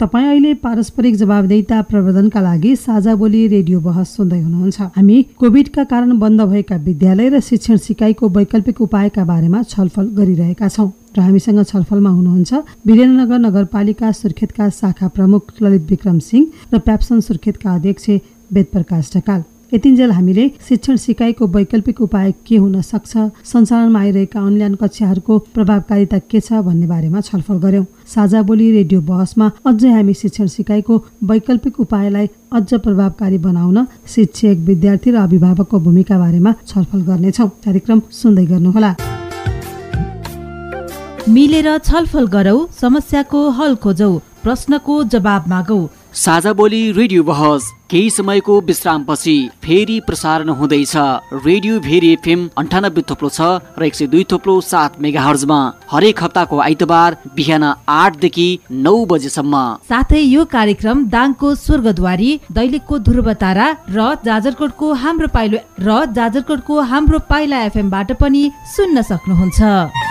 तपाईँ 0.00 0.26
अहिले 0.26 0.52
पारस्परिक 0.58 1.14
जवाबदेहिता 1.16 1.80
प्रवर्धनका 1.86 2.40
लागि 2.40 2.74
साझा 2.76 3.14
बोली 3.14 3.46
रेडियो 3.48 3.80
बहस 3.80 4.16
सुन्दै 4.16 4.40
हुनुहुन्छ। 4.40 4.80
हामी 4.96 5.22
कोभिडका 5.38 5.84
कारण 5.86 6.18
बन्द 6.18 6.40
भएका 6.42 6.76
विद्यालय 6.82 7.28
र 7.30 7.40
शिक्षण 7.40 7.76
सिकाइको 7.78 8.28
वैकल्पिक 8.28 8.80
उपायका 8.80 9.24
बारेमा 9.24 9.62
छलफल 9.62 10.06
गरिरहेका 10.18 10.68
छौँ। 10.68 10.90
र 11.14 11.20
हामीसँग 11.20 11.62
छलफलमा 11.62 12.10
हुनुहुन्छ 12.10 12.52
वीरेन्द्रनगर 12.82 13.38
नगरपालिका 13.38 14.12
सुर्खेतका 14.12 14.68
शाखा 14.74 15.08
प्रमुख 15.14 15.62
ललित 15.62 15.86
विक्रम 15.90 16.18
सिंह 16.18 16.46
र 16.74 16.78
प्याप्सन 16.82 17.20
सुर्खेतका 17.22 17.74
अध्यक्ष 17.74 18.10
वेदप्रकाश 18.50 19.10
ढकाल। 19.16 19.42
यतिन्जेल 19.74 20.10
हामीले 20.10 20.42
शिक्षण 20.68 20.96
सिकाइको 20.96 21.46
वैकल्पिक 21.46 22.00
उपाय 22.00 22.32
के 22.46 22.56
हुन 22.56 22.80
सक्छ? 22.80 23.12
सञ्चालनमा 23.44 24.00
आइरहेका 24.00 24.40
अनलाइन 24.40 24.74
कक्षाहरूको 24.74 25.38
प्रभावकारिता 25.54 26.18
के 26.30 26.40
छ 26.40 26.60
भन्ने 26.62 26.86
बारेमा 26.86 27.20
छलफल 27.20 27.58
गर्यौं। 27.64 27.84
साझा 28.06 28.42
बोली 28.42 28.70
रेडियो 28.72 29.00
बहसमा 29.00 29.50
अझै 29.66 29.90
हामी 29.90 30.14
शिक्षण 30.14 30.46
सिकाइको 30.46 30.98
वैकल्पिक 31.24 31.80
उपायलाई 31.80 32.26
अझ 32.52 32.74
प्रभावकारी 32.74 33.38
बनाउन 33.48 33.86
शिक्षक 34.14 34.62
विद्यार्थी 34.62 35.10
र 35.10 35.16
अभिभावकको 35.22 35.80
भूमिका 35.80 36.18
बारेमा 36.18 36.54
छलफल 36.68 37.02
गर्नेछौँ। 37.10 37.48
कार्यक्रम 37.66 38.02
सुन्दै 38.12 38.46
गर्नुहोला। 38.46 38.94
मिलेर 41.34 41.68
छलफल 41.80 42.26
गरौ 42.28 42.56
समस्याको 42.80 43.40
हल 43.58 43.74
खोजौ 43.82 44.10
प्रश्नको 44.44 45.02
जवाब 45.10 45.44
मागौ। 45.48 45.80
साझा 46.14 46.52
बोली 46.52 46.80
रेडियो 46.92 47.22
बहस। 47.24 47.72
केही 47.90 48.10
समयको 48.10 48.60
विश्रामपछि 48.66 49.34
फेरि 49.64 49.98
प्रसारण 50.06 50.48
हुँदैछ। 50.48 50.92
रेडियो 51.46 51.78
भेरी 51.80 52.12
एफएम 52.12 52.48
अन्ठानब्बे 52.58 53.02
थोप्लो 53.10 53.28
छ 53.28 53.40
र 53.78 53.84
एक 53.84 53.94
सय 53.94 54.06
दुई 54.06 54.24
थोप्लो 54.30 54.60
सात 54.62 55.00
मेगा 55.00 55.22
हर्जमा 55.22 55.58
हरेक 55.90 56.22
हप्ताको 56.22 56.58
आइतबार 56.60 57.16
बिहान 57.34 57.64
आठदेखि 57.88 58.48
नौ 58.70 58.94
बजेसम्म। 59.06 59.64
साथै 59.90 60.20
यो 60.20 60.44
कार्यक्रम 60.54 61.04
दाङको 61.10 61.54
स्वर्गद्वारी 61.56 62.30
दैलेखको 62.52 62.98
ध्रुवतारा 63.10 63.68
र 63.90 64.14
जाजरकोटको 64.24 64.92
हाम्रो 65.02 65.28
पाइलो 65.34 65.58
र 65.80 66.04
जाजरकोटको 66.14 66.80
हाम्रो 66.94 67.18
पाइला 67.26 67.62
एफएमबाट 67.64 68.12
पनि 68.22 68.50
सुन्न 68.76 69.02
सक्नुहुन्छ। 69.02 70.03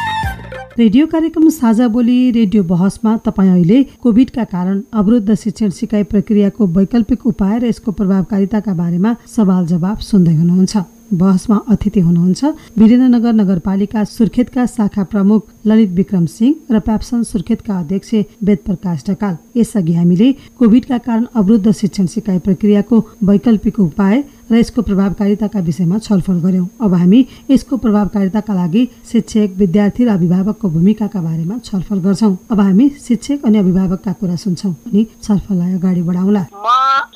रेडियो 0.80 1.06
कार्यक्रम 1.08 1.50
साझा 1.50 1.88
बोली 1.88 2.32
रेडियो 2.32 2.64
बहसमा 2.64 3.16
तपाईँ 3.26 3.50
अहिले 3.52 3.84
कोभिडका 4.02 4.44
कारण 4.54 4.80
अवरुद्ध 4.94 5.36
शिक्षण 5.36 5.70
सिकाइ 5.70 6.04
प्रक्रियाको 6.10 6.68
वैकल्पिक 6.78 7.26
उपाय 7.28 7.60
र 7.60 7.66
यसको 7.66 7.92
प्रभावकारिताका 7.92 8.74
बारेमा 8.74 9.16
सवाल 9.36 9.66
जवाब 9.68 9.98
सुन्दै 10.02 10.34
हुनुहुन्छ। 10.34 10.78
बहसमा 11.14 11.58
अतिथि 11.70 12.00
हुनुहुन्छ 12.00 12.46
वीरेन्द्रनगर 12.78 13.34
नगरपालिका 13.34 14.04
सुर्खेतका 14.08 14.66
शाखा 14.66 15.04
प्रमुख 15.06 15.42
ललित 15.68 15.90
विक्रम 15.94 16.26
सिंह 16.28 16.56
र 16.72 16.80
प्याप्सन 16.80 17.24
सुर्खेतका 17.24 17.78
अध्यक्ष 17.80 18.14
वेद 18.44 18.60
प्रकाश 18.66 19.04
ढकाल। 19.10 19.36
यसअघि 19.56 19.94
हामीले 19.94 20.32
कोभिडका 20.58 20.98
कारण 20.98 21.26
अवरुद्ध 21.36 21.72
शिक्षण 21.72 22.06
सिकाइ 22.08 22.40
प्रक्रियाको 22.40 23.06
वैकल्पिक 23.24 23.80
उपाय 23.80 24.24
र 24.54 24.58
यसको 24.58 24.82
प्रभावकारिताका 24.82 25.60
विषयमा 25.66 25.98
छलफल 26.00 26.38
गर्यौं। 26.46 26.66
अब 26.86 26.94
हामी 26.94 27.20
यसको 27.52 27.78
प्रभावकारिताका 27.84 28.54
लागि 28.54 28.84
शिक्षक 29.12 29.56
विद्यार्थी 29.58 30.06
र 30.06 30.10
अभिभावकको 30.14 30.70
भूमिकाका 30.70 31.22
बारेमा 31.22 31.58
छलफल 31.66 32.00
गर्छौं। 32.06 32.36
अब 32.52 32.60
हामी 32.60 32.90
शिक्षक 33.08 33.46
अनि 33.46 33.58
अभिभावकका 33.58 34.14
कुरा 34.22 34.36
सुन्छौं। 34.46 34.74
अनि 34.88 35.06
छलफललाई 35.24 35.74
अगाडि 35.74 36.02
बढाउला। 36.10 36.46
म 36.54 36.70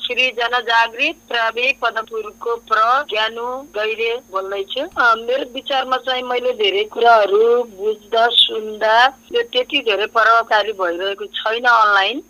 श्री 0.08 0.28
जनजागृत 0.36 1.16
प्राविक 1.28 1.78
पदमपुरको 1.82 2.54
प्र 2.68 2.78
ज्ञानु 3.10 3.46
गैरे 3.76 4.12
बोल्दैछु। 4.32 4.82
मेरो 5.22 5.44
विचारमा 5.54 5.96
चाहिँ 6.06 6.22
मैले 6.30 6.52
धेरै 6.58 6.84
कुराहरू 6.92 7.42
बुझ्दा 7.78 8.26
सुन्दा 8.34 8.94
यो 9.34 9.42
त्यति 9.52 9.78
धेरै 9.88 10.06
प्रभावकारी 10.16 10.72
भइरहेको 10.80 11.24
छैन 11.38 11.64
अनलाइन। 11.70 12.22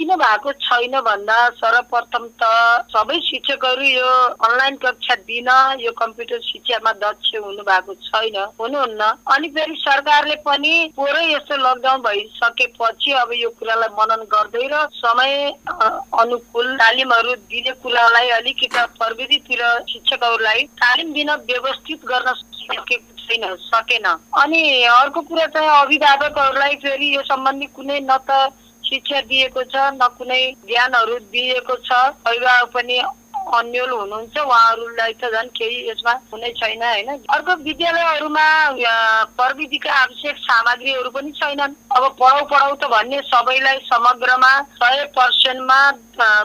किन 0.00 0.14
भएको 0.16 0.52
छैन 0.64 0.94
भन्दा 1.04 1.38
सर्वप्रथम 1.60 2.22
त 2.40 2.48
सबै 2.88 3.16
शिक्षकहरू 3.20 3.84
यो 3.84 4.12
अनलाइन 4.40 4.76
कक्षा 4.80 5.14
दिन 5.28 5.48
यो 5.80 5.90
कम्प्युटर 5.92 6.40
शिक्षामा 6.42 6.92
दक्ष 7.02 7.32
हुनु 7.36 7.62
भएको 7.62 7.94
छैन। 8.00 8.36
हुनुहुन्न। 8.60 9.02
अनि 9.28 9.48
फेरि 9.52 9.76
सरकारले 9.80 10.36
पनि 10.40 10.72
पुरै 10.96 11.24
यस्तो 11.26 11.56
लकडाउन 11.56 12.00
भइसकेपछि 12.00 13.12
अब 13.20 13.32
यो 13.34 13.50
कुरालाई 13.60 13.92
मनन 13.98 14.24
गर्दै 14.32 14.64
र 14.72 14.80
समय 14.96 15.36
अनुकूल 15.68 16.68
तालिमहरू 16.80 17.34
दिने 17.52 17.72
कुरालाई 17.84 18.28
अलिकति 18.40 18.86
प्रविधितिर 18.96 19.62
शिक्षकहरूलाई 19.92 20.64
तालिम 20.80 21.12
दिन 21.12 21.30
व्यवस्थित 21.52 22.08
गर्न 22.08 22.32
सकेको 22.32 22.96
छैन 23.20 23.44
सकेन। 23.68 24.08
अनि 24.40 24.62
अर्को 24.96 25.20
कुरा 25.28 25.46
चाहिँ 25.52 25.70
अभिभावकहरूलाई 25.76 26.74
फेरि 26.88 27.14
यो 27.16 27.22
सम्बन्धी 27.28 27.66
कुनै 27.76 28.00
न 28.00 28.16
त 28.24 28.40
शिक्षा 28.90 29.20
दिएको 29.26 29.62
छ 29.64 29.86
न 29.92 30.08
कुनै 30.18 30.42
ज्ञानहरू 30.66 31.18
दिएको 31.30 31.76
छ 31.80 31.98
अभिभावक 32.24 32.72
पनि 32.72 33.00
अन्यल 33.40 33.90
हुनुहुन्छ 33.90 34.36
उहाँहरूलाई 34.38 35.12
त 35.20 35.30
झन् 35.32 35.48
केही 35.58 35.76
यसमा 35.88 36.12
हुनै 36.32 36.50
छैन 36.60 36.82
होइन? 36.82 37.08
अर्को 37.34 37.52
विद्यालयहरूमा 37.66 38.46
प्रविधिका 39.38 39.92
आवश्यक 39.92 40.36
सामग्रीहरू 40.38 41.10
पनि 41.10 41.30
छैनन्। 41.40 41.74
अब 41.96 42.04
पढाउ 42.20 42.44
पढाउ 42.52 42.74
त 42.76 42.84
भन्ने 42.94 43.18
सबैलाई 43.26 43.78
समग्रमा 43.88 44.52
सय 44.78 45.04
पर्सेन्टमा 45.16 45.80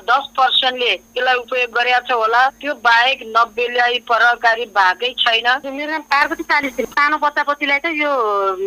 दस 0.10 0.26
पर्सेन्टले 0.38 0.92
यसलाई 0.92 1.36
उपयोग 1.36 1.70
गरेका 1.78 2.00
छ 2.08 2.12
होला। 2.16 2.42
त्यो 2.62 2.74
बाहेक 2.88 3.20
नब्बेलाई 3.38 4.00
प्रभावकारी 4.08 4.66
भएकै 4.78 5.12
छैन। 5.20 5.48
मेरो 5.76 6.00
पार्वती 6.10 6.44
चालिस 6.44 6.80
सानो 6.96 7.18
बच्चा 7.18 7.44
बच्चीलाई 7.44 7.80
त 7.80 7.92
यो 7.94 8.12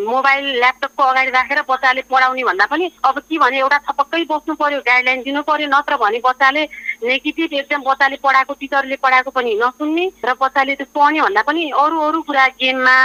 मोबाइल 0.06 0.44
ल्यापटपको 0.60 1.02
अगाडि 1.02 1.30
राखेर 1.30 1.62
बच्चाले 1.68 2.02
पढाउने 2.10 2.44
भन्दा 2.44 2.66
पनि 2.70 2.90
अब 3.04 3.18
के 3.18 3.38
भने 3.38 3.58
एउटा 3.58 3.78
छपक्कै 3.88 4.24
बस्नु 4.30 4.54
पर्यो 4.54 4.80
गाइडलाइन 4.86 5.22
दिनु 5.26 5.42
पर्यो 5.42 5.68
नत्र 5.74 5.96
भने 5.96 6.18
बच्चाले 6.24 6.62
नेगेटिभ 7.00 7.52
एकदम 7.54 7.82
बच्चाले 7.82 8.16
पढाएको 8.18 8.54
टिचरले 8.54 8.96
पढाएको 8.98 9.30
पनि 9.30 9.54
नसुन्ने 9.54 10.04
र 10.20 10.34
बच्चाले 10.34 10.74
त्यो 10.74 10.87
पढ्ने 10.90 11.20
भन्दा 11.20 11.42
पनि 11.42 11.62
अरू 11.76 11.96
अरू 12.02 12.22
कुरा 12.24 12.46
गेममा 12.56 12.96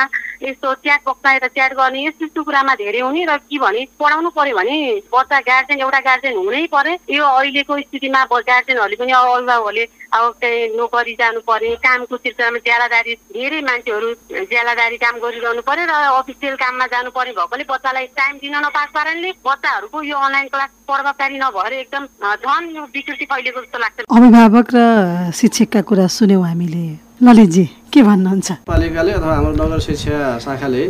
यस्तो 0.44 0.74
च्याट 0.84 1.02
बक्समा 1.08 1.34
यता 1.34 1.48
च्याट 1.56 1.74
गर्ने 1.80 2.06
यस्तो 2.06 2.26
यस्तो 2.26 2.44
कुरामा 2.44 2.74
धेरै 2.76 3.00
हुने 3.00 3.26
र 3.26 3.38
के 3.48 3.58
भने 3.64 3.82
पढाउनु 4.00 4.30
पर्यो 4.38 4.56
भने 4.58 4.78
बच्चा 5.14 5.40
गार्जेन 5.50 5.80
एउटा 5.80 6.00
गार्जेन 6.08 6.38
हुनै 6.38 6.66
पर्यो 6.76 7.16
यो 7.16 7.24
अहिलेको 7.24 7.80
स्थितिमा 7.80 8.24
गार्जेनहरूले 8.32 8.96
पनि 9.00 9.12
अब 9.12 9.28
अभिभावकहरूले 9.34 9.86
अब 10.14 10.32
चाहिँ 10.42 10.68
नोकरी 10.78 11.14
जानु 11.22 11.40
पर्यो 11.48 11.76
कामको 11.86 12.18
सिलसिलामा 12.18 12.60
ज्यालादारी 12.68 13.14
धेरै 13.34 13.62
मान्छेहरू 13.70 14.08
ज्यालादारी 14.52 14.98
काम 15.04 15.16
गरिरहनु 15.24 15.62
पर्यो 15.70 15.86
र 15.90 15.94
अफिसियल 16.20 16.56
काममा 16.64 16.86
जानु 16.94 17.10
पर्ने 17.16 17.34
भएकोले 17.40 17.64
बच्चालाई 17.72 18.06
टाइम 18.20 18.36
दिन 18.44 18.56
नपाएको 18.68 18.94
कारणले 18.94 19.32
बच्चाहरूको 19.48 19.98
यो 20.12 20.18
अनलाइन 20.28 20.48
क्लास 20.54 20.70
प्रभावकारी 20.92 21.38
नभएर 21.40 21.74
एकदम 21.74 22.04
झन् 22.44 22.76
यो 22.76 22.84
विकृति 22.94 23.26
फैलिएको 23.32 23.62
जस्तो 23.64 23.80
लाग्छ। 23.80 24.06
अभिभावक 24.12 24.68
र 24.76 25.32
शिक्षकका 25.40 25.82
कुरा 25.88 26.08
सुन्यौँ 26.20 26.46
हामीले। 26.46 26.86
ललितजी 27.26 27.64
के 27.94 28.02
भन्नुहुन्छ? 28.04 28.52
पालिकाले 28.68 29.12
अथवा 29.18 29.34
हाम्रो 29.36 29.54
नगर 29.64 29.80
शिक्षा 29.88 30.18
शाखाले 30.44 30.84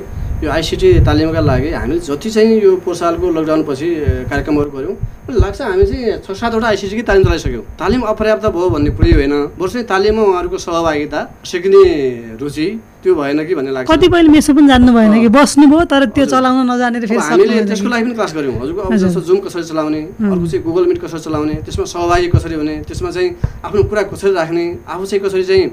यो 0.44 0.50
आइसिटी 0.52 0.90
तालिमका 1.08 1.40
लागि 1.40 1.70
हामीले 1.72 2.00
जति 2.04 2.30
चाहिँ 2.36 2.60
यो 2.60 2.72
पोहोर 2.84 2.96
सालको 3.00 3.26
लकडाउनपछि 3.32 3.88
कार्यक्रमहरू 4.28 4.70
गऱ्यौँ 4.76 4.96
लाग्छ 5.40 5.62
हामी 5.64 5.86
चाहिँ 5.88 6.20
छ 6.20 6.36
सातवटा 6.36 6.68
आइसिटीकै 6.68 7.04
तालिम 7.08 7.24
चलाइसक्यौँ। 7.24 7.64
तालिम 7.80 8.02
अपर्याप्त 8.12 8.46
भयो 8.52 8.70
भन्ने 8.76 8.92
कुरै 8.92 9.12
होइन। 9.24 9.56
बरु 9.56 9.70
चाहिँ 9.72 9.88
तालिममा 9.88 10.22
उहाँहरूको 10.22 10.58
सहभागिता 10.60 11.20
सिक्ने 11.48 11.84
रुचि 12.44 12.68
त्यो 13.04 13.16
भएन 13.16 13.40
कि 13.48 13.56
भन्ने 13.56 13.72
लाग्छ। 13.72 13.88
कतिपयले 13.88 14.30
मेसो 14.36 14.52
पनि 14.54 14.68
जान्नु 14.68 14.92
भएन 14.92 15.16
कि। 15.24 15.30
बस्नुभयो 15.32 15.80
तर 15.88 16.04
त्यो 16.12 16.26
चलाउन 16.28 16.60
नजानेर 16.72 17.08
फेरि 17.08 17.24
हामीले 17.24 17.64
त्यसको 17.72 17.88
लागि 17.88 18.04
पनि 18.04 18.14
क्लास 18.20 18.32
गऱ्यौँ। 18.36 18.56
हजुरको 18.60 18.82
अब। 18.84 18.96
जस्तो 19.00 19.22
जुम 19.24 19.38
कसरी 19.48 19.64
चलाउने 19.64 20.02
अर्को 20.28 20.46
चाहिँ 20.52 20.64
गुगल 20.68 20.84
मिट 20.92 21.00
कसरी 21.04 21.20
चलाउने 21.24 21.56
त्यसमा 21.64 21.86
सहभागी 21.88 22.28
कसरी 22.36 22.56
हुने 22.60 22.76
त्यसमा 22.84 23.10
चाहिँ 23.16 23.30
आफ्नो 23.64 23.84
कुरा 23.88 24.04
कसरी 24.12 24.32
राख्ने 24.36 24.66
आफू 24.92 25.04
चाहिँ 25.08 25.24
कसरी 25.24 25.44
चाहिँ 25.48 25.66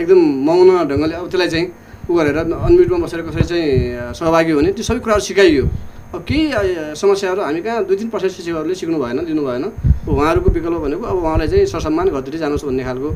एकदम 0.00 0.20
मौन 0.48 0.88
ढङ्गले 0.88 1.14
अब 1.20 1.28
त्यसलाई 1.28 1.48
चाहिँ 1.52 1.66
उ 2.10 2.14
गरेर 2.18 2.36
अनम्युटमा 2.50 2.98
बसेर 3.06 3.20
कसरी 3.22 3.44
चाहिँ 3.46 4.14
सहभागी 4.18 4.52
हुने 4.58 4.70
त्यो 4.74 4.82
सबै 4.82 4.98
कुराहरू 4.98 5.22
सिकाइयो। 5.22 5.64
अब 6.10 6.20
केही 6.26 6.42
समस्याहरू 6.98 7.40
हामी 7.46 7.60
कहाँ 7.62 7.84
दुई 7.86 7.96
तिन 7.96 8.08
पर्सेन्ट 8.10 8.34
शिक्षकहरूले 8.34 8.74
सिक्नु 8.74 8.98
भएन 8.98 9.18
दिनु 9.30 9.42
भएन। 9.46 9.64
उहाँहरूको 10.10 10.50
विकल्प 10.50 10.80
भनेको 10.82 11.04
अब 11.06 11.16
उहाँलाई 11.22 11.48
चाहिँ 11.48 11.66
सरसम्मान 11.70 12.06
घरतिर 12.10 12.34
जानुहोस् 12.42 12.66
भन्ने 12.66 12.82
खालको 12.82 13.10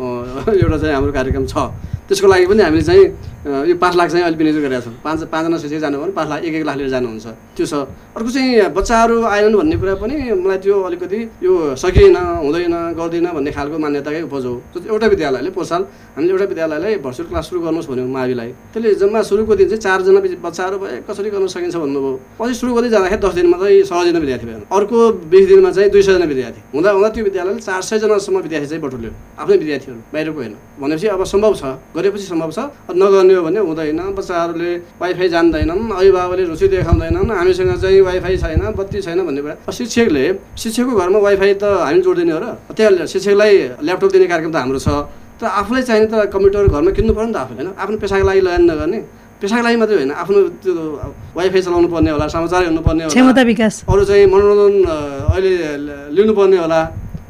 एउटा 0.00 0.76
चाहिँ 0.82 0.94
हाम्रो 0.94 1.12
कार्यक्रम 1.14 1.46
छ। 1.46 1.54
त्यसको 2.10 2.26
लागि 2.26 2.46
पनि 2.50 2.62
हामीले 2.66 2.82
चाहिँ 2.82 3.06
यो 3.70 3.74
पाँच 3.78 3.94
लाख 3.96 4.08
चाहिँ 4.10 4.24
अहिले 4.26 4.36
विनियोजन 4.36 4.62
गरेका 4.66 4.80
छौँ। 4.82 4.94
पाँच 4.98 5.18
पाँचजना 5.30 5.56
शिक्षक 5.62 5.78
जानु 5.80 5.96
भने 6.02 6.12
पाँच 6.12 6.28
लाख 6.28 6.38
एक 6.42 6.54
एक 6.58 6.64
लाख 6.66 6.76
लिएर 6.76 6.90
जानुहुन्छ। 6.90 7.26
त्यो 7.56 7.66
छ। 7.66 7.74
अर्को 8.18 8.30
चाहिँ 8.34 8.74
बच्चाहरू 8.74 9.16
आएनन् 9.22 9.56
भन्ने 9.56 9.76
कुरा 9.78 9.94
पनि 10.02 10.14
मलाई 10.34 10.58
त्यो 10.58 10.74
अलिकति 10.82 11.18
यो 11.46 11.52
सकिएन 11.78 12.16
हुँदैन 12.44 12.74
गर्दैन 12.98 13.26
भन्ने 13.30 13.50
खालको 13.54 13.78
मान्यताकै 13.78 14.22
उपज 14.26 14.44
हो। 14.44 14.54
एउटा 14.90 15.06
विद्यालयले 15.06 15.50
पोहोर 15.54 15.66
साल 15.70 15.82
हामीले 16.18 16.32
एउटा 16.34 16.46
विद्यालयलाई 16.50 16.94
भर्चुअल 16.98 17.28
क्लास 17.30 17.44
सुरु 17.48 17.60
गर्नुहोस् 17.62 17.88
भन्यो 17.88 18.06
माविलाई 18.10 18.50
त्यसले 18.74 18.94
जम्मा 19.00 19.20
सुरुको 19.22 19.54
दिन 19.56 19.68
चाहिँ 19.70 19.82
चारजना 19.86 20.20
बच्चाहरू 20.42 20.76
भए 20.82 20.94
कसरी 21.06 21.30
गर्न 21.30 21.46
सकिन्छ 21.46 21.76
भन्नुभयो। 21.78 22.18
पछि 22.36 22.54
सुरु 22.60 22.70
गर्दै 22.74 22.90
जाँदाखेरि 22.90 23.22
दस 23.22 23.34
दिनमा 23.38 23.56
चाहिँ 23.62 23.82
सयजना 23.86 24.18
विद्यार्थी 24.18 24.46
भयो 24.50 24.66
अर्को 24.68 24.98
बिस 25.30 25.44
दिनमा 25.48 25.70
चाहिँ 25.70 25.90
दुई 25.94 26.02
सयजना 26.02 26.26
विद्यार्थी। 26.26 26.60
हुँदा 26.74 26.90
हुँदा 26.90 27.08
त्यो 27.14 27.24
विद्यालयले 27.24 27.60
चार 27.62 27.80
सयजनासम्म 27.88 28.36
विद्यार्थी 28.44 28.68
चाहिँ 28.68 28.82
बटुल्यो। 28.82 29.12
आफ्नै 29.38 29.56
विद्यार्थीहरू 29.62 29.98
बाहिरको 30.12 30.38
होइन। 30.40 30.54
भनेपछि 30.80 31.06
अब 31.14 31.24
सम्भव 31.24 31.54
छ। 31.54 31.64
गरेपछि 32.00 32.24
सम्भव 32.24 32.50
छ। 32.50 32.58
नगर्ने 32.88 33.34
हो 33.36 33.42
भने 33.44 33.60
हुँदैन। 33.60 34.00
बच्चाहरूले 34.16 34.72
वाइफाई 34.96 35.28
जान्दैनन् 35.28 35.82
अभिभावकले 35.92 36.42
रुचि 36.48 36.66
देखाउँदैनन् 36.72 37.28
हामीसँग 37.28 37.72
चाहिँ 37.76 38.00
वाइफाई 38.00 38.36
छैन 38.40 38.62
बत्ती 38.72 38.98
छैन 39.04 39.20
भन्ने 39.28 39.40
कुरा। 39.44 39.54
शिक्षकले 39.68 40.24
शिक्षकको 40.56 40.92
घरमा 40.96 41.18
वाइफाई 41.20 41.52
त 41.60 41.64
हामी 41.84 42.00
जोडिदिने 42.00 42.32
हो 42.32 42.40
र। 42.40 42.46
त्यहाँ 42.72 43.04
शिक्षकलाई 43.04 43.54
ल्यापटप 43.84 44.10
दिने 44.16 44.26
कार्यक्रम 44.32 44.52
त 44.52 44.56
हाम्रो 44.56 44.80
छ। 44.80 44.88
तर 45.40 45.46
आफूलाई 45.46 45.82
चाहिने 45.84 46.06
त 46.08 46.28
कम्प्युटर 46.32 46.68
घरमा 46.72 46.90
किन्नु 46.96 47.12
पऱ्यो 47.12 47.28
नि 47.28 47.32
त 47.32 47.36
आफूले 47.44 47.60
होइन? 47.60 47.68
आफ्नो 47.76 47.96
पेसाको 48.00 48.24
लागि 48.28 48.40
लगानी 48.40 48.64
नगर्ने। 48.68 48.98
पेसाको 49.40 49.62
लागि 49.64 49.76
मात्रै 49.80 49.96
होइन 49.96 50.12
आफ्नो 50.12 50.38
त्यो 50.60 50.72
वाइफाई 51.36 51.60
चलाउनु 51.64 51.88
पर्ने 51.88 52.10
होला 52.12 52.26
समाचार 52.28 52.60
हेर्नुपर्ने 52.68 53.02
होला। 53.08 53.12
क्षमता 53.12 53.42
विकास। 53.48 53.74
अरू 53.88 54.02
चाहिँ 54.04 54.26
मनोरञ्जन 54.28 54.74
अहिले 55.32 55.52
लिनुपर्ने 56.12 56.56
होला 56.60 56.80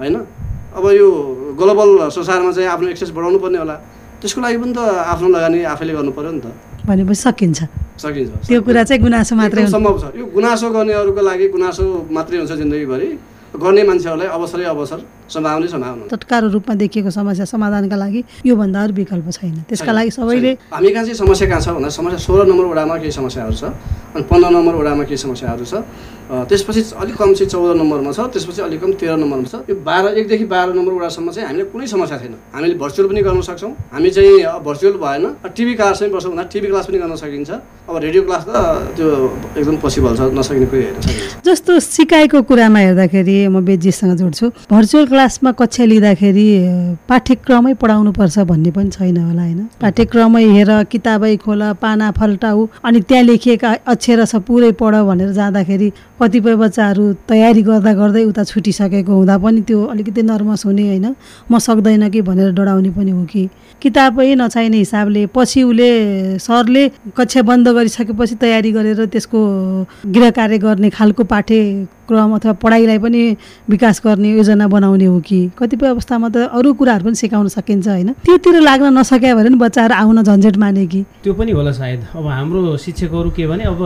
होइन? 0.03 0.17
अब 0.75 0.85
यो 0.91 1.09
ग्लोबल 1.55 1.91
संसारमा 2.11 2.51
चाहिँ 2.51 2.69
आफ्नो 2.75 2.89
एक्सेस 2.95 3.11
बढाउनु 3.15 3.39
पर्ने 3.39 3.59
होला। 3.63 3.77
त्यसको 4.21 4.41
लागि 4.41 4.59
पनि 4.63 4.73
त 4.77 4.81
आफ्नो 5.13 5.29
लगानी 5.35 5.59
आफैले 5.75 5.93
गर्नु 5.97 6.13
पर्यो 6.13 6.31
नि 6.37 6.41
त। 6.45 6.47
भनेपछि 6.89 7.21
सकिन्छ। 7.27 7.59
सकिन्छ 8.05 8.31
त्यो 8.49 8.61
कुरा 8.61 8.83
चाहिँ 8.89 9.01
गुनासो 9.03 9.35
मात्रै 9.41 9.67
सम्भव 9.67 9.97
छ। 10.01 10.05
यो 10.21 10.25
गुनासो 10.37 10.67
गर्नेहरूको 10.77 11.23
लागि 11.29 11.47
गुनासो 11.55 11.85
मात्रै 12.13 12.37
हुन्छ 12.39 12.53
जिन्दगीभरि। 12.61 13.11
गर्ने 13.51 13.83
मान्छेहरूलाई 13.83 14.29
अवसरै 14.31 14.65
अवसर 14.71 14.99
सम्भावनै 15.27 15.69
सम्भावना। 15.75 16.07
तत्काल 16.07 16.45
रूपमा 16.55 16.75
देखिएको 16.87 17.11
समस्या 17.11 17.45
समाधानका 17.51 17.97
लागि 17.99 18.21
योभन्दा 18.47 18.79
अरू 18.79 18.93
विकल्प 18.95 19.27
छैन। 19.35 19.67
त्यसका 19.67 19.91
लागि 19.91 20.11
सबैले। 20.15 20.53
हामी 20.71 20.91
कहाँ 20.95 21.05
चाहिँ 21.05 21.19
समस्या 21.19 21.47
कहाँ 21.51 21.61
छ 21.61 21.69
भन्दा 21.75 21.91
समस्या 21.91 22.19
सोह्र 22.31 22.47
नम्बर 22.47 22.65
वडामा 22.71 22.95
केही 23.03 23.11
समस्याहरू 23.11 23.55
छ 23.59 23.65
अनि 24.15 24.23
पन्ध्र 24.31 24.49
नम्बर 24.55 24.75
वडामा 24.81 25.03
केही 25.03 25.19
समस्याहरू 25.19 25.65
छ। 25.67 25.75
त्यसपछि 26.31 26.81
अलिक 26.95 27.17
कम 27.17 27.33
चाहिँ 27.35 27.51
चौध 27.51 27.77
नम्बरमा 27.77 28.11
छ 28.13 28.21
त्यसपछि 28.31 28.63
अलिक 28.63 28.81
कम 28.81 28.93
तेह्र 29.01 29.17
नम्बरमा 29.19 29.49
छ। 29.51 29.55
यो 29.67 29.75
बाह्र 29.83 30.07
एकदेखि 30.21 30.45
बाह्र 30.47 30.73
नम्बर 30.79 30.93
वडासम्म 30.95 31.31
चाहिँ 31.31 31.47
हामीले 31.49 31.65
कुनै 31.75 31.87
समस्या 31.91 32.19
छैन। 32.19 32.35
हामीले 32.55 32.75
भर्चुअल 32.79 33.07
पनि 33.11 33.23
गर्न 33.27 33.41
सक्छौँ। 33.51 33.73
हामी 33.91 34.11
चाहिँ 34.11 34.63
भर्चुअल 34.63 34.95
भएन। 35.03 35.25
टिभी 35.57 35.75
क्लास 35.75 35.99
पनि 36.01 36.11
बस्छौँ 36.15 36.33
भन्दा 36.33 36.45
टिभी 36.53 36.69
क्लास 36.71 36.87
पनि 36.87 36.99
गर्न 36.99 37.15
सकिन्छ। 37.19 37.51
अब 37.91 37.97
रेडियो 37.97 38.23
क्लास 38.23 38.43
त 38.47 38.51
त्यो 38.97 39.07
एकदम 39.59 39.77
पोसिबल 39.83 40.13
छ 40.17 40.21
नसकिने 40.39 40.67
कुरै 40.71 40.87
सकिन्छ। 41.03 41.43
जस्तो 41.47 41.73
सिकाइको 41.81 42.43
कुरामा 42.47 42.79
हेर्दाखेरि 42.79 43.37
म 43.51 43.65
बेजीसँग 43.67 44.15
जोड्छु। 44.23 44.47
भर्चुअल 44.71 45.07
क्लासमा 45.11 45.51
कक्षा 45.59 45.85
लिँदाखेरि 45.91 46.47
पाठ्यक्रमै 47.11 47.73
पढाउनुपर्छ 47.75 48.39
भन्ने 48.47 48.71
पनि 48.71 48.91
छैन 48.95 49.17
होला 49.19 49.43
होइन? 49.43 49.61
पाठ्यक्रमै 49.83 50.45
हेर 50.47 50.71
किताबै 50.87 51.37
खोल 51.43 51.63
पाना 51.83 52.11
फल्टाउ 52.15 52.67
अनि 52.87 52.99
त्यहाँ 53.03 53.25
लेखिएका 53.25 53.71
अक्षर 53.91 54.25
छ 54.25 54.35
पुरै 54.47 54.71
पढ 54.79 54.95
भनेर 55.11 55.31
जाँदाखेरि 55.35 55.89
कतिपय 56.21 56.55
बच्चाहरू 56.57 57.13
तयारी 57.29 57.63
गर्दा 57.63 57.93
गर्दै 57.95 58.25
उता 58.25 58.45
छुटिसकेको 58.45 59.13
हुँदा 59.13 59.37
पनि 59.39 59.61
त्यो 59.63 59.85
अलिकति 59.85 60.23
नर्भस 60.23 60.67
हुने 60.67 60.87
होइन। 60.89 61.07
म 61.51 61.59
सक्दैन 61.59 62.09
कि 62.11 62.23
भनेर 62.23 62.53
डराउने 62.53 62.91
पनि 62.91 63.11
हो 63.11 63.25
कि। 63.25 63.49
किताबै 63.83 64.35
नचाहिने 64.35 64.77
हिसाबले 64.77 65.27
पछि 65.35 65.63
उसले 65.63 65.91
सरले 66.39 66.83
कक्षा 67.17 67.43
बन्द 67.43 67.69
गरिसकेपछि 67.69 68.35
तयारी 68.37 68.73
गरेर 68.73 69.05
त्यसको 69.07 69.41
गृह 70.07 70.31
कार्य 70.31 70.59
गर्ने 70.59 70.91
खालको 70.91 71.25
पाठ्यक्रम 72.11 72.35
अथवा 72.35 72.53
पढाइलाई 72.63 72.99
पनि 72.99 73.37
विकास 73.71 74.01
गर्ने 74.05 74.31
योजना 74.31 74.67
बनाउने 74.69 75.05
हो 75.05 75.19
कि? 75.21 75.51
कतिपय 75.59 75.89
अवस्थामा 75.89 76.29
त 76.29 76.37
अरू 76.51 76.73
कुराहरू 76.75 77.05
पनि 77.05 77.15
सिकाउन 77.15 77.49
सकिन्छ 77.49 77.89
होइन? 77.89 78.13
त्योतिर 78.25 78.61
लाग्न 78.61 78.99
नसक्यो 78.99 79.35
भने 79.37 79.49
नि 79.49 79.57
बच्चाहरू 79.57 79.95
आउन 79.95 80.23
झन्झट 80.23 80.57
माने 80.59 80.87
कि? 80.87 81.03
त्यो 81.23 81.35
पनि 81.35 81.53
होला 81.53 81.73
सायद। 81.73 82.01
अब 82.15 82.27
हाम्रो 82.27 82.77
शिक्षकहरू 82.77 83.31
के 83.31 83.47
भने 83.47 83.65
अब 83.65 83.81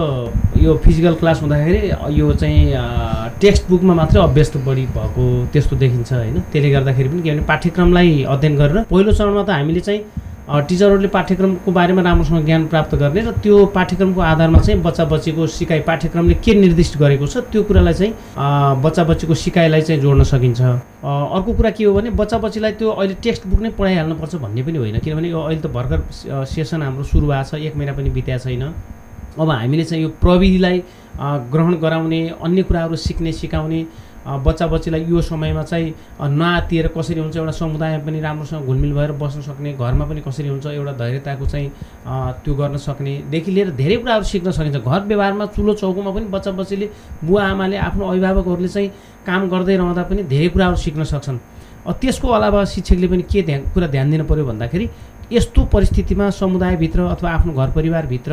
यो 0.56 0.76
फिजिकल 0.84 1.14
क्लास 1.20 1.42
हुँदाखेरि 1.42 1.80
यो 2.20 2.32
चाहिँ 2.32 3.38
टेक्स्ट 3.40 3.68
बुकमा 3.68 3.94
मात्रै 3.94 4.22
अभ्यस्त 4.22 4.56
बढी 4.66 4.86
भएको 4.96 5.24
त्यस्तो 5.52 5.76
देखिन्छ 5.76 6.12
होइन? 6.12 6.40
त्यसले 6.52 6.70
गर्दाखेरि 6.70 7.08
पनि 7.08 7.22
के 7.22 7.30
भने 7.30 7.44
पाठ्यक्रमलाई 7.44 8.22
अध्ययन 8.28 8.56
गरेर 8.56 8.78
पहिलो 8.90 9.12
चरणमा 9.12 9.42
त 9.44 9.50
हामीले 9.50 9.80
चाहिँ 9.80 10.00
टिचरहरूले 10.44 11.08
पाठ्यक्रमको 11.08 11.72
बारेमा 11.72 12.02
राम्रोसँग 12.02 12.44
ज्ञान 12.44 12.66
प्राप्त 12.68 12.94
गर्ने 13.00 13.20
र 13.24 13.30
त्यो 13.40 13.64
पाठ्यक्रमको 13.74 14.20
आधारमा 14.20 14.58
चाहिँ 14.60 14.80
बच्चा 14.82 15.04
बच्चीको 15.08 15.46
सिकाइ 15.48 15.80
पाठ्यक्रमले 15.88 16.34
के 16.44 16.54
निर्दिष्ट 16.54 16.98
गरेको 17.00 17.26
छ 17.26 17.48
त्यो 17.48 17.62
कुरालाई 17.64 17.94
चाहिँ 17.94 18.12
बच्चा 18.84 19.04
बच्चीको 19.08 19.34
सिकाइलाई 19.34 19.80
चाहिँ 19.80 20.00
जोड्न 20.02 20.22
सकिन्छ। 20.28 20.60
अर्को 20.60 21.52
कुरा 21.56 21.70
के 21.72 21.84
हो 21.84 21.92
भने 21.94 22.10
बच्चा 22.12 22.38
बच्चीलाई 22.44 22.72
त्यो 22.76 22.90
अहिले 22.92 23.14
टेक्स्ट 23.24 23.46
बुक 23.48 23.60
नै 23.62 23.70
पढाइहाल्नुपर्छ 23.72 24.34
भन्ने 24.44 24.62
पनि 24.68 24.78
होइन 24.78 24.98
किनभने 25.00 25.28
यो 25.32 25.40
अहिले 25.40 25.60
त 25.64 25.72
भर्खर 25.72 26.44
सेसन 26.44 26.82
हाम्रो 26.82 27.04
सुरु 27.08 27.26
भएको 27.26 27.48
छ 27.48 27.64
एक 27.64 27.76
महिना 27.76 27.92
पनि 27.96 28.10
बित्या 28.12 28.38
छैन। 28.44 28.62
अब 29.40 29.48
हामीले 29.50 29.84
चाहिँ 29.84 30.02
यो 30.04 30.08
प्रविधिलाई 30.20 30.82
ग्रहण 31.52 31.74
गराउने 31.80 32.20
अन्य 32.44 32.62
कुराहरू 32.68 32.96
सिक्ने 33.00 33.32
सिकाउने 33.32 33.80
बच्चा 34.26 34.66
बच्चीलाई 34.66 35.04
यो 35.04 35.20
समयमा 35.20 35.62
चाहिँ 35.62 35.94
अ, 36.20 36.28
नआत्तिएर 36.28 36.86
कसरी 36.96 37.20
हुन्छ 37.20 37.36
एउटा 37.36 37.52
समुदायमा 37.52 38.04
पनि 38.06 38.20
राम्रोसँग 38.20 38.64
घुलमिल 38.66 38.92
भएर 38.94 39.12
बस्न 39.20 39.40
सक्ने 39.48 39.72
घरमा 39.76 40.04
पनि 40.04 40.20
कसरी 40.20 40.48
हुन्छ 40.48 40.66
एउटा 40.66 40.92
धैर्यताको 40.92 41.46
चाहिँ 41.46 41.68
त्यो 42.44 42.54
गर्न 42.54 42.76
सक्नेदेखि 42.76 43.50
लिएर 43.52 43.70
धेरै 43.76 43.96
कुराहरू 43.96 44.24
सिक्न 44.24 44.50
सकिन्छ। 44.50 44.76
घर 44.80 45.00
व्यवहारमा 45.04 45.46
चुलो 45.56 45.74
चौकोमा 45.74 46.10
पनि 46.10 46.26
बच्चा 46.32 46.50
बच्चीले 46.56 46.86
बुवा 47.24 47.42
आमाले 47.52 47.76
आफ्नो 47.76 48.04
अभिभावकहरूले 48.10 48.68
चाहिँ 48.68 48.88
काम 49.26 49.48
गर्दै 49.52 49.76
रहँदा 49.76 50.02
पनि 50.08 50.22
धेरै 50.32 50.48
कुराहरू 50.48 50.76
सिक्न 50.76 51.04
सक्छन्। 51.04 51.38
त्यसको 51.84 52.28
अलावा 52.28 52.64
शिक्षकले 52.64 53.08
पनि 53.12 53.22
के 53.28 53.42
ध्यान 53.44 53.60
कुरा 53.74 53.86
ध्यान 53.92 54.10
दिनु 54.10 54.24
पऱ्यो 54.24 54.44
भन्दाखेरि 54.44 54.88
यस्तो 55.32 55.64
परिस्थितिमा 55.72 56.28
समुदायभित्र 56.40 57.00
अथवा 57.12 57.30
आफ्नो 57.30 57.52
घर 57.52 57.70
परिवारभित्र 57.76 58.32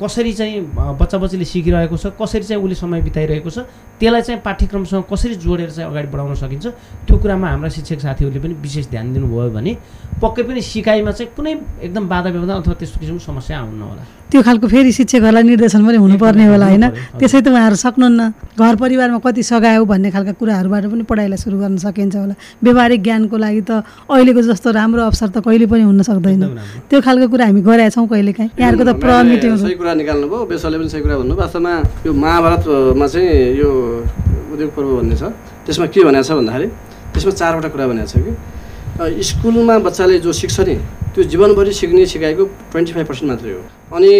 कसरी 0.00 0.32
चाहिँ 0.32 0.60
बच्चा 1.00 1.18
बच्चीले 1.18 1.44
सिकिरहेको 1.44 1.96
छ 1.96 2.14
कसरी 2.14 2.44
चाहिँ 2.44 2.62
उसले 2.62 2.74
समय 2.74 3.00
बिताइरहेको 3.02 3.50
छ 3.50 3.58
त्यसलाई 3.98 4.22
चाहिँ 4.22 4.40
पाठ्यक्रमसँग 4.42 5.04
कसरी 5.10 5.34
जोडेर 5.42 5.70
चाहिँ 5.70 5.90
अगाडि 5.90 6.08
बढाउन 6.14 6.34
सकिन्छ 6.38 6.66
त्यो 7.06 7.16
कुरामा 7.18 7.48
हाम्रा 7.50 7.68
शिक्षक 7.76 8.00
साथीहरूले 8.06 8.40
पनि 8.40 8.54
विशेष 8.62 8.86
ध्यान 8.90 9.12
दिनुभयो 9.12 9.50
भने 9.50 9.72
पक्कै 10.22 10.42
पनि 10.42 10.60
सिकाइमा 10.62 11.10
चाहिँ 11.12 11.32
कुनै 11.36 11.52
एकदम 11.82 12.04
बाधा 12.08 12.30
व्यवधान 12.30 12.56
अथवा 12.62 12.74
त्यस्तो 12.78 13.00
किसिमको 13.00 13.24
समस्या 13.26 13.58
आउन्न 13.58 13.82
होला। 13.82 14.04
त्यो 14.32 14.40
खालको 14.42 14.66
फेरि 14.68 14.92
शिक्षकहरूलाई 14.92 15.42
निर्देशन 15.44 15.80
पनि 15.86 15.96
हुनुपर्ने 16.00 16.44
होला 16.46 16.66
होइन। 16.66 16.86
त्यसै 17.20 17.40
त 17.44 17.48
उहाँहरू 17.52 17.76
सक्नुहुन्न। 17.76 18.20
घर 18.56 18.74
परिवारमा 18.80 19.18
कति 19.20 19.42
सघायो 19.44 19.84
भन्ने 19.84 20.08
खालका 20.08 20.32
कुराहरूबाट 20.40 20.84
पनि 20.88 21.04
पढाइलाई 21.04 21.36
सुरु 21.36 21.56
गर्न 21.60 21.76
सकिन्छ 21.84 22.16
होला। 22.16 22.34
व्यवहारिक 22.64 23.00
ज्ञानको 23.02 23.36
लागि 23.36 23.60
त 23.68 23.84
अहिलेको 24.08 24.40
जस्तो 24.40 24.68
राम्रो 24.72 25.02
अवसर 25.04 25.28
त 25.36 25.44
कहिले 25.44 25.66
पनि 25.68 25.84
हुन 25.84 26.00
सक्दैन। 26.00 26.42
त्यो 26.88 26.98
खालको 27.04 27.28
कुरा 27.28 27.44
हामी 27.52 27.60
गरेका 27.60 27.92
छौँ 27.92 28.08
कहिलेकाहीँ। 28.08 28.50
यहाँहरूको 28.56 28.84
त 28.88 28.92
प्र 28.96 29.10
मिटिङ 29.20 29.52
सही 29.72 29.80
कुरा 29.80 29.94
निकाल्नु 30.04 30.28
भयो 30.28 30.44
बेसरले 30.52 30.76
पनि 30.78 30.88
सही 30.92 31.00
कुरा 31.00 31.16
भन्नु 31.16 31.32
वास्तवमा 31.32 31.72
यो 32.04 32.12
महाभारतमा 32.12 33.06
चाहिँ 33.08 33.56
यो 33.56 33.68
उद्योग 34.52 34.70
पर्व 34.76 34.90
भन्ने 35.00 35.16
छ। 35.16 35.32
त्यसमा 35.64 35.86
के 35.88 36.00
भनेको 36.04 36.28
छ 36.28 36.30
भन्दाखेरि 36.36 36.66
त्यसमा 37.16 37.32
चारवटा 37.40 37.68
कुरा 37.72 37.86
भनेको 37.88 38.08
छ 38.12 38.20
कि 38.20 39.22
स्कुलमा 39.24 39.74
बच्चाले 39.88 40.18
जो 40.20 40.32
सिक्छ 40.32 40.60
नि 40.68 40.76
त्यो 41.16 41.24
जीवनभरि 41.24 41.72
सिक्ने 41.72 42.04
सिकाइको 42.04 42.44
ट्वेन्टी 42.72 42.92
फाइभ 42.92 43.06
पर्सेन्ट 43.08 43.28
मात्रै 43.32 43.52
हो। 43.52 43.60
अनि 43.96 44.12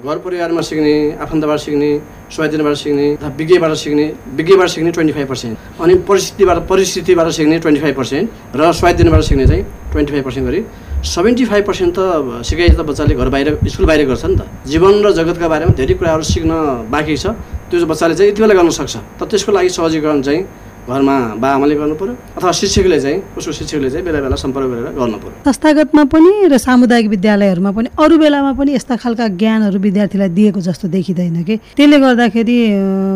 घर 0.00 0.16
परिवारमा 0.24 0.60
सिक्ने 0.64 0.94
आफन्तबाट 1.20 1.58
सिक्ने 1.60 1.90
स्वाधीनबाट 2.32 2.74
सिक्ने 2.80 3.06
अथवा 3.20 3.28
विज्ञबाट 3.36 3.72
सिक्ने 3.84 4.06
विज्ञबाट 4.36 4.68
सिक्ने 4.68 4.90
ट्वेन्टी 4.96 5.12
फाइभ 5.12 5.28
पर्सेन्ट। 5.28 5.56
अनि 5.80 5.94
परिस्थितिबाट 6.08 6.58
परिस्थितिबाट 6.72 7.28
सिक्ने 7.36 7.58
ट्वेन्टी 7.60 7.80
फाइभ 7.84 7.96
पर्सेन्ट 8.00 8.56
र 8.56 8.72
स्वाधीनबाट 8.80 9.22
सिक्ने 9.28 9.46
चाहिँ 9.46 9.64
ट्वेन्टी 9.92 10.12
फाइभ 10.12 10.24
पर्सेन्ट 10.24 10.48
गरी 10.48 10.60
सेभेन्टी 11.00 11.44
फाइभ 11.44 11.64
पर्सेन्ट 11.64 11.94
त 11.96 12.42
सिकाइ 12.44 12.68
त 12.76 12.84
बच्चाले 12.84 13.14
घर 13.16 13.28
बाहिर 13.32 13.48
स्कुल 13.72 13.86
बाहिर 13.86 14.06
गर्छ 14.06 14.24
नि 14.24 14.36
त। 14.36 14.44
जीवन 14.68 15.00
र 15.00 15.12
जगतका 15.16 15.48
बारेमा 15.48 15.72
धेरै 15.72 15.94
कुराहरू 15.96 16.22
सिक्न 16.22 16.52
बाँकी 16.92 17.16
छ। 17.16 17.32
त्यो 17.72 17.86
बच्चाले 17.88 18.14
चाहिँ 18.14 18.30
यति 18.30 18.40
बेला 18.42 18.54
गर्न 18.54 18.68
सक्छ। 18.68 18.96
तर 19.16 19.24
त्यसको 19.24 19.52
लागि 19.52 19.68
सहजीकरण 19.72 20.20
चाहिँ 20.20 20.40
घरमा 20.88 21.16
बाआमाले 21.42 21.74
गर्नु 21.80 21.94
पऱ्यो 22.00 22.14
अथवा 22.36 22.52
शिक्षकले 22.60 22.98
चाहिँ 23.00 23.18
उसको 23.38 23.52
शिक्षकले 23.52 23.90
चाहिँ 23.90 24.04
बेला 24.06 24.20
बेला 24.24 24.36
सम्पर्क 24.44 24.66
गरेर 24.70 24.92
गर्नु 24.98 25.18
पऱ्यो 25.22 25.44
संस्थागतमा 25.46 26.04
पनि 26.14 26.32
र 26.52 26.56
सामुदायिक 26.56 27.06
विद्यालयहरूमा 27.14 27.70
पनि 27.76 27.88
अरू 27.98 28.14
बेलामा 28.18 28.52
पनि 28.58 28.70
यस्ता 28.74 28.96
खालका 29.02 29.26
ज्ञानहरू 29.40 29.78
विद्यार्थीलाई 29.78 30.28
दिएको 30.38 30.60
जस्तो 30.60 30.88
देखिँदैन 30.88 31.42
कि? 31.44 31.56
त्यसले 31.76 31.98
गर्दाखेरि 32.00 32.56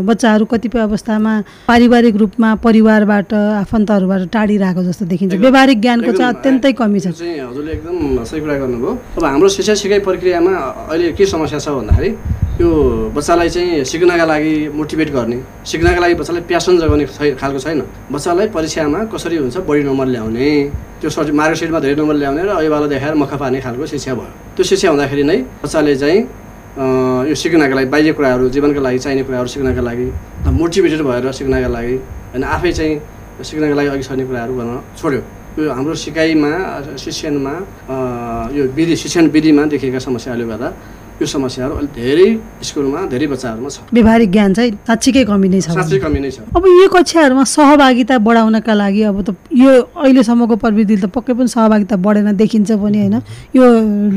बच्चाहरू 0.08 0.44
कतिपय 0.52 0.80
अवस्थामा 0.88 1.32
पारिवारिक 1.68 2.14
रूपमा 2.22 2.54
परिवारबाट 2.66 3.34
आफन्तहरूबाट 3.34 4.22
टाढिरहेको 4.34 4.82
जस्तो 4.84 5.04
देखिन्छ। 5.12 5.34
व्यावहारिक 5.34 5.80
ज्ञानको 5.80 6.12
चाहिँ 6.12 6.34
अत्यन्तै 6.34 6.72
कमी 6.78 7.00
छ। 7.00 7.06
हजुरले 7.10 7.72
एकदम 7.72 8.24
सही 8.24 8.40
कुरा 8.40 8.56
गर्नुभयो। 8.62 8.92
अब 9.18 9.24
हाम्रो 9.24 9.48
शिक्षा 9.48 9.74
सिकाइ 9.74 10.00
प्रक्रियामा 10.08 10.52
अहिले 10.92 11.12
के 11.18 11.26
समस्या 11.26 11.58
छ 11.58 11.68
भन्दाखेरि 11.80 12.10
यो 12.54 12.70
बच्चालाई 13.10 13.48
चाहिँ 13.50 13.84
सिक्नका 13.84 14.24
लागि 14.30 14.54
मोटिभेट 14.78 15.10
गर्ने 15.10 15.38
सिक्नका 15.66 16.00
लागि 16.00 16.14
बच्चालाई 16.14 16.42
प्यासन 16.50 16.78
जगाउने 16.78 17.34
खालको 17.34 17.58
छैन। 17.64 17.80
बच्चालाई 18.12 18.46
परीक्षामा 18.56 18.98
कसरी 19.12 19.36
हुन्छ 19.40 19.56
बढी 19.68 19.82
नम्बर 19.88 20.06
ल्याउने 20.14 20.48
त्यो 21.00 21.10
सर्टि 21.10 21.32
मार्कसिटमा 21.32 21.78
धेरै 21.80 21.96
नम्बर 22.00 22.16
ल्याउने 22.22 22.42
र 22.44 22.50
अभिभावकलाई 22.60 22.90
देखाएर 22.94 23.14
मख 23.22 23.32
पार्ने 23.40 23.58
खालको 23.64 23.86
शिक्षा 23.92 24.12
भयो। 24.14 24.32
त्यो 24.56 24.64
शिक्षा 24.70 24.88
हुँदाखेरि 24.92 25.22
नै 25.24 25.38
बच्चाले 25.62 25.94
चाहिँ 26.02 26.20
यो 27.30 27.34
सिक्नका 27.34 27.74
लागि 27.74 27.88
बाह्य 27.94 28.12
कुराहरू 28.18 28.48
जीवनका 28.54 28.80
लागि 28.86 28.98
चाहिने 29.04 29.22
कुराहरू 29.28 29.48
सिक्नका 29.48 29.82
लागि 29.88 30.06
मोटिभेटेड 30.58 31.02
भएर 31.08 31.32
सिक्नका 31.38 31.68
लागि 31.76 31.94
होइन 32.34 32.44
आफै 32.44 32.72
चाहिँ 32.78 32.94
सिक्नका 33.48 33.74
लागि 33.78 33.88
अघि 33.94 34.02
सर्ने 34.02 34.24
कुराहरू 34.28 34.52
गर्न 34.58 34.72
छोड्यो। 35.00 35.20
यो 35.54 35.70
हाम्रो 35.70 35.94
सिकाइमा 35.94 36.50
शिक्षणमा 36.98 37.54
यो 38.58 38.62
विधि 38.76 38.96
शिक्षण 39.02 39.24
विधिमा 39.34 39.62
देखिएका 39.70 39.98
समस्याहरूले 40.02 40.46
गर्दा 40.50 40.68
यो 41.20 41.26
समस्याहरू 41.26 41.74
अलिक 41.78 41.90
धेरै 41.94 42.28
स्कुलमा 42.66 43.00
धेरै 43.06 43.26
बच्चाहरूमा 43.32 43.68
छ। 43.70 43.78
व्यावहारिक 43.94 44.30
ज्ञान 44.34 44.50
चाहिँ 44.54 44.70
साँच्चीकै 44.82 45.24
कमी 45.30 45.48
नै 45.48 45.60
छ 45.62 45.70
साँच्चै 45.70 45.98
कमी 46.02 46.20
नै 46.20 46.30
छ। 46.34 46.42
अब 46.50 46.64
यो 46.66 46.88
कक्षाहरूमा 46.90 47.44
सहभागिता 47.54 48.18
बढाउनका 48.18 48.74
लागि 48.74 49.02
अब 49.10 49.18
त 49.22 49.30
यो 49.54 49.72
अहिलेसम्मको 49.94 50.54
प्रविधिले 50.58 51.00
त 51.00 51.08
पक्कै 51.14 51.32
पनि 51.38 51.48
सहभागिता 51.54 51.96
बढेन 52.02 52.28
देखिन्छ 52.34 52.70
पनि 52.82 52.98
होइन। 52.98 53.16
यो 53.54 53.64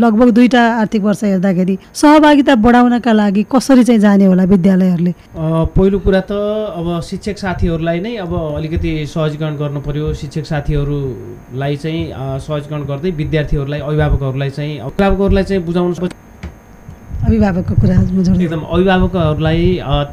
लगभग 0.01 0.29
दुईवटा 0.33 0.61
आर्थिक 0.81 1.01
वर्ष 1.05 1.23
हेर्दाखेरि 1.23 1.75
सहभागिता 1.93 2.53
बढाउनका 2.65 3.11
लागि 3.13 3.45
कसरी 3.45 3.83
चाहिँ 3.85 4.01
जाने 4.01 4.25
होला 4.25 4.43
विद्यालयहरूले? 4.57 5.13
अ, 5.37 5.45
पहिलो 5.77 5.97
कुरा 6.01 6.21
त 6.25 6.33
अब 6.81 6.87
शिक्षक 7.05 7.37
साथीहरूलाई 7.37 7.99
नै 8.01 8.15
अब 8.25 8.33
अलिकति 8.57 8.91
सहजीकरण 9.05 9.53
गर्नु 9.61 9.79
पर्यो। 9.85 10.13
शिक्षक 10.17 10.45
साथीहरूलाई 10.49 11.75
चाहिँ 11.77 12.01
सहजीकरण 12.41 12.81
गर्दै 12.89 13.11
विद्यार्थीहरूलाई 13.21 13.79
अभिभावकहरूलाई 13.85 14.49
चाहिँ 14.49 14.79
अभिभावकहरूलाई 14.81 15.43
चाहिँ 15.43 15.63
बुझाउनु 15.63 16.09
अभिभावकको 17.26 17.74
कुरा 17.82 17.95
जोड्नु 17.97 18.43
एकदम 18.43 18.61
अभिभावकहरूलाई 18.61 19.61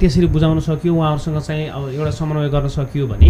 त्यसरी 0.00 0.26
बुझाउन 0.34 0.60
सकियो 0.60 0.94
उहाँहरूसँग 0.94 1.38
चाहिँ 1.40 1.68
अब 1.68 1.88
एउटा 1.94 2.10
समन्वय 2.10 2.48
गर्न 2.48 2.68
सकियो 2.68 3.06
भने 3.06 3.28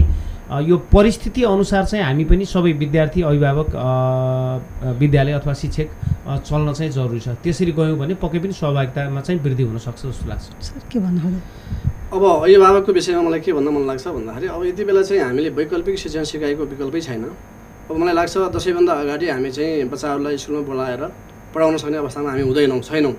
यो 0.68 0.76
परिस्थिति 0.92 1.42
अनुसार 1.42 1.84
चाहिँ 1.84 2.04
हामी 2.04 2.24
पनि 2.30 2.44
सबै 2.44 2.72
विद्यार्थी 2.78 3.22
अभिभावक 3.22 3.70
विद्यालय 5.00 5.32
अथवा 5.32 5.54
शिक्षक 5.62 5.88
चल्न 6.46 6.72
चाहिँ 6.72 6.90
जरुरी 6.92 7.20
छ। 7.20 7.28
त्यसरी 7.42 7.72
गयौँ 7.72 7.98
भने 7.98 8.14
पक्कै 8.22 8.38
पनि 8.38 8.52
सहभागितामा 8.52 9.20
चाहिँ 9.20 9.40
वृद्धि 9.42 9.62
हुनसक्छ 9.62 10.02
जस्तो 10.06 10.28
लाग्छ। 10.28 10.44
सर 10.64 10.80
के 10.92 10.98
भन्नु? 11.00 11.40
अब 12.14 12.22
अभिभावकको 12.24 12.92
विषयमा 12.92 13.22
मलाई 13.28 13.40
के 13.40 13.52
भन्न 13.52 13.68
मन 13.74 13.82
लाग्छ 13.90 14.06
भन्दाखेरि 14.08 14.46
अब 14.54 14.64
यति 14.64 14.84
बेला 14.84 15.02
चाहिँ 15.02 15.22
हामीले 15.22 15.50
वैकल्पिक 15.58 15.98
शिक्षण 15.98 16.24
सिकाइको 16.30 16.64
विकल्पै 16.72 17.00
छैन। 17.00 17.24
अब 17.90 17.96
मलाई 17.96 18.14
लाग्छ 18.14 18.34
दसैँभन्दा 18.54 18.92
अगाडि 19.02 19.26
हामी 19.28 19.50
चाहिँ 19.50 19.84
बच्चाहरूलाई 19.92 20.36
स्कुलमा 20.38 20.62
बोलाएर 20.70 21.02
पढाउन 21.54 21.76
सक्ने 21.82 21.98
अवस्थामा 21.98 22.30
हामी 22.30 22.42
हुँदैनौँ 22.42 22.80
छैनौँ। 22.80 23.14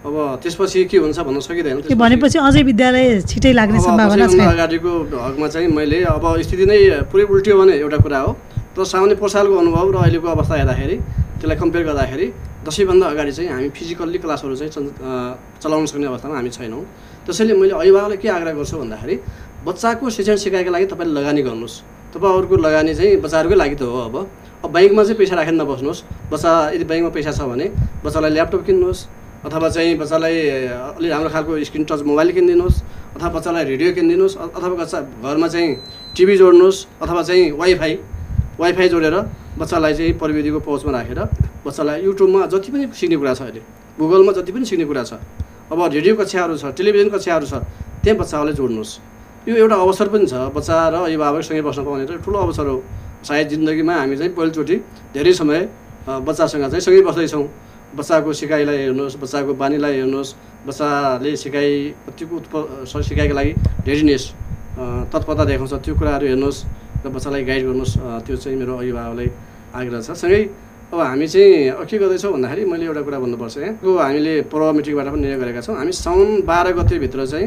अब 0.00 0.40
त्यसपछि 0.42 0.84
के 0.88 0.96
हुन्छ 0.96 1.18
भन्न 1.20 1.40
सकिँदैन 1.44 1.76
भनेपछि 1.92 2.38
अझै 2.40 2.62
विद्यालय 2.64 3.20
छिटै 3.28 3.52
लाग्ने 3.52 3.80
सम्भावना 3.84 4.26
छ। 4.32 4.40
अगाडिको 4.40 4.92
हकमा 5.12 5.48
चाहिँ 5.52 5.68
मैले 5.68 5.98
अब 6.08 6.24
स्थिति 6.40 6.64
नै 6.64 7.04
पुरै 7.12 7.24
उल्टियो 7.28 7.56
भने 7.60 7.74
एउटा 7.84 7.98
कुरा 8.00 8.18
हो। 8.24 8.32
तर 8.72 8.84
सामान्य 8.84 9.14
पोहोर 9.20 9.30
सालको 9.30 9.54
अनुभव 9.60 9.86
र 9.92 9.96
अहिलेको 10.00 10.28
अवस्था 10.40 10.54
हेर्दाखेरि 10.56 10.96
त्यसलाई 11.36 11.56
कम्पेयर 11.60 11.84
गर्दाखेरि 11.84 12.26
दसैँभन्दा 12.64 13.06
अगाडि 13.12 13.32
चाहिँ 13.32 13.50
हामी 13.52 13.68
फिजिकल्ली 13.76 14.18
क्लासहरू 14.24 14.56
चाहिँ 14.56 14.72
चलाउन 15.60 15.84
सक्ने 15.92 16.06
अवस्थामा 16.08 16.34
हामी 16.36 16.50
छैनौँ। 16.56 16.82
त्यसैले 17.28 17.52
मैले 17.60 17.76
अभिभावकलाई 17.76 18.16
के 18.24 18.28
आग्रह 18.40 18.52
गर्छु 18.56 18.76
भन्दाखेरि 18.80 19.16
बच्चाको 19.68 20.04
शिक्षण 20.16 20.36
सिकाइको 20.40 20.70
लागि 20.72 20.86
तपाईँले 20.96 21.12
लगानी 21.12 21.42
गर्नुहोस्। 21.44 21.76
तपाईँहरूको 22.16 22.56
लगानी 22.56 22.92
चाहिँ 22.96 23.20
बच्चाहरूकै 23.20 23.56
लागि 23.62 23.76
त 23.76 23.82
हो 23.84 24.00
अब। 24.08 24.16
अब 24.64 24.68
ब्याङ्कमा 24.72 25.02
चाहिँ 25.04 25.18
पैसा 25.20 25.34
राखेर 25.36 25.54
नबस्नुहोस्। 25.60 26.00
बच्चा 26.32 26.50
यदि 26.72 26.84
ब्याङ्कमा 26.88 27.10
पैसा 27.16 27.32
छ 27.36 27.40
भने 27.52 27.66
बच्चालाई 28.04 28.30
ल्यापटप 28.36 28.64
किन्नुहोस्। 28.64 29.00
अथवा 29.40 29.68
चाहिँ 29.68 29.96
बच्चालाई 29.98 30.36
अलिक 31.00 31.10
राम्रो 31.10 31.30
खालको 31.30 31.52
स्क्रिन 31.64 31.84
टच 31.88 32.02
मोबाइल 32.04 32.32
किनिदिनुहोस् 32.36 32.78
अथवा 33.16 33.28
बच्चालाई 33.36 33.64
रेडियो 33.64 33.92
किनिदिनुहोस् 33.96 34.36
अथवा 34.36 34.74
बच्चा 34.76 34.98
घरमा 35.24 35.48
चाहिँ 35.48 35.68
टिभी 36.16 36.36
जोड्नुहोस् 36.36 36.78
अथवा 37.02 37.22
चाहिँ 37.22 37.50
वाइफाई 37.56 37.94
वाइफाई 38.60 38.88
जोडेर 38.88 39.16
बच्चालाई 39.58 39.94
चाहिँ 39.94 40.12
प्रविधिको 40.20 40.60
पहुँचमा 40.60 40.92
राखेर 40.92 41.20
बच्चालाई 41.64 42.02
युट्युबमा 42.04 42.46
जति 42.52 42.72
पनि 42.72 42.86
सिक्ने 42.92 43.16
कुरा 43.16 43.34
छ 43.34 43.40
अहिले 43.42 43.62
गुगलमा 43.98 44.32
जति 44.32 44.52
पनि 44.52 44.64
सिक्ने 44.64 44.84
कुरा 44.84 45.04
छ 45.04 45.12
अब 45.72 45.78
रेडियो 45.88 46.14
कक्षाहरू 46.20 46.56
छ 46.60 46.64
टेलिभिजन 46.76 47.08
कक्षाहरू 47.16 47.46
छ 47.46 47.54
त्यहाँ 48.04 48.18
बच्चाहरूलाई 48.20 48.54
जोड्नुहोस्। 48.60 48.92
यो 49.48 49.56
एउटा 49.56 49.76
अवसर 49.76 50.08
पनि 50.12 50.26
छ 50.26 50.34
बच्चा 50.52 50.76
र 50.92 50.94
अभिभावकसँगै 51.08 51.62
बस्न 51.64 51.84
पाउने 51.84 52.04
त 52.06 52.20
ठुलो 52.24 52.38
अवसर 52.44 52.66
हो। 52.66 52.76
सायद 53.24 53.48
जिन्दगीमा 53.48 53.94
हामी 53.94 54.16
चाहिँ 54.16 54.32
पहिलोचोटि 54.36 54.76
धेरै 55.16 55.32
समय 55.32 55.60
बच्चासँग 56.28 56.64
चाहिँ 56.68 56.80
सँगै 56.80 57.02
बस्दैछौँ। 57.08 57.44
बच्चाको 57.90 58.32
सिकाइलाई 58.32 58.78
हेर्नुहोस् 58.78 59.16
बच्चाको 59.22 59.52
बानीलाई 59.54 59.94
हेर्नुहोस् 59.98 60.30
बच्चाले 60.66 61.30
सिकाइ 61.36 61.68
कतिको 62.06 62.34
उत्प 62.36 62.54
सिकाइको 62.86 63.34
लागि 63.34 63.52
रेडिनेस 63.86 64.22
तत्परता 65.12 65.44
देखाउँछ। 65.50 65.72
त्यो 65.84 65.94
कुराहरू 65.98 66.26
हेर्नुहोस् 66.26 66.58
र 67.04 67.08
बच्चालाई 67.10 67.42
गाइड 67.44 67.62
गर्नुहोस्। 67.66 67.94
त्यो 68.26 68.36
चाहिँ 68.36 68.58
मेरो 68.58 68.72
अभिभावकलाई 68.78 69.28
आग्रह 69.74 70.00
छ। 70.00 70.10
सँगै 70.14 70.42
अब 70.90 70.98
हामी 71.00 71.26
चाहिँ 71.26 71.86
के 71.86 71.96
गर्दैछौँ 71.98 72.32
भन्दाखेरि 72.34 72.62
मैले 72.66 72.84
एउटा 72.86 73.02
कुरा 73.06 73.18
भन्नुपर्छ 73.18 73.56
यहाँ। 73.58 73.74
हामीले 73.82 74.34
पूर्व 74.50 74.66
मिटिङबाट 74.78 75.06
पनि 75.10 75.20
निर्णय 75.22 75.38
गरेका 75.42 75.60
छौँ। 75.66 75.76
हामी 75.78 75.92
साउन 75.92 76.28
बाह्र 76.46 76.72
गतेभित्र 76.78 77.26
चाहिँ 77.26 77.46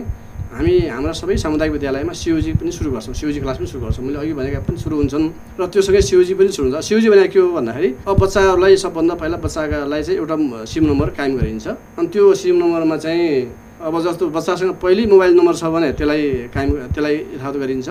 हामी 0.54 0.74
हाम्रा 0.86 1.14
सबै 1.18 1.36
सामुदायिक 1.41 1.74
विद्यालयमा 1.74 2.14
सिओजी 2.14 2.51
पनि 2.62 2.72
सुरु 2.78 2.89
गर्छौँ 2.93 3.14
सिओजी 3.18 3.39
क्लास 3.41 3.58
पनि 3.58 3.68
सुरु 3.74 3.82
गर्छौँ। 3.84 4.06
मैले 4.06 4.18
अघि 4.22 4.34
भनेका 4.38 4.60
पनि 4.70 4.78
सुरु 4.78 4.95
हुन्छन् 5.01 5.26
र 5.58 5.62
त्योसँगै 5.66 6.01
सिओजी 6.06 6.34
पनि 6.38 6.49
सुरु 6.54 6.70
हुन्छ। 6.70 6.86
सिओजी 6.86 7.10
भनेको 7.10 7.34
के 7.34 7.39
हो 7.41 7.49
भन्दाखेरि 7.58 7.89
अब 8.06 8.16
बच्चाहरूलाई 8.22 8.74
सबभन्दा 8.86 9.14
पहिला 9.18 9.38
बच्चालाई 9.41 10.01
चाहिँ 10.06 10.18
एउटा 10.22 10.36
सिम 10.70 10.84
नम्बर 10.93 11.10
कायम 11.18 11.34
गरिन्छ। 11.41 11.68
अनि 11.97 12.08
त्यो 12.14 12.24
सिम 12.38 12.56
नम्बरमा 12.62 12.97
चाहिँ 13.01 13.28
अब 13.82 13.93
जस्तो 14.06 14.24
बच्चासँग 14.30 14.72
पहिल्यै 14.78 15.06
मोबाइल 15.10 15.34
नम्बर 15.41 15.56
छ 15.58 15.64
भने 15.74 15.89
त्यसलाई 15.97 16.22
कायम 16.54 16.70
त्यसलाई 16.93 17.16
यथावत 17.34 17.58
गरिन्छ। 17.58 17.89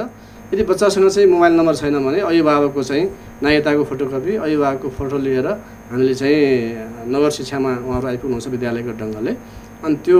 यदि 0.54 0.62
बच्चासँग 0.62 1.08
चाहिँ 1.10 1.28
मोबाइल 1.34 1.52
नम्बर 1.58 1.74
छैन 1.82 1.96
भने 1.98 2.18
अभिभावकको 2.30 2.82
चाहिँ 2.82 3.04
नागरिकताको 3.42 3.82
फोटोकपी 3.90 4.32
अभिभावकको 4.38 4.88
फोटो 4.96 5.18
लिएर 5.18 5.48
हामीले 5.90 6.14
चाहिँ 6.14 7.10
नगर 7.10 7.30
शिक्षामा 7.36 7.70
उहाँहरू 7.88 8.06
आइपुग्नुहुन्छ 8.08 8.46
विद्यालयको 8.54 8.92
ढङ्गले। 9.00 9.32
अनि 9.82 9.96
त्यो 10.04 10.18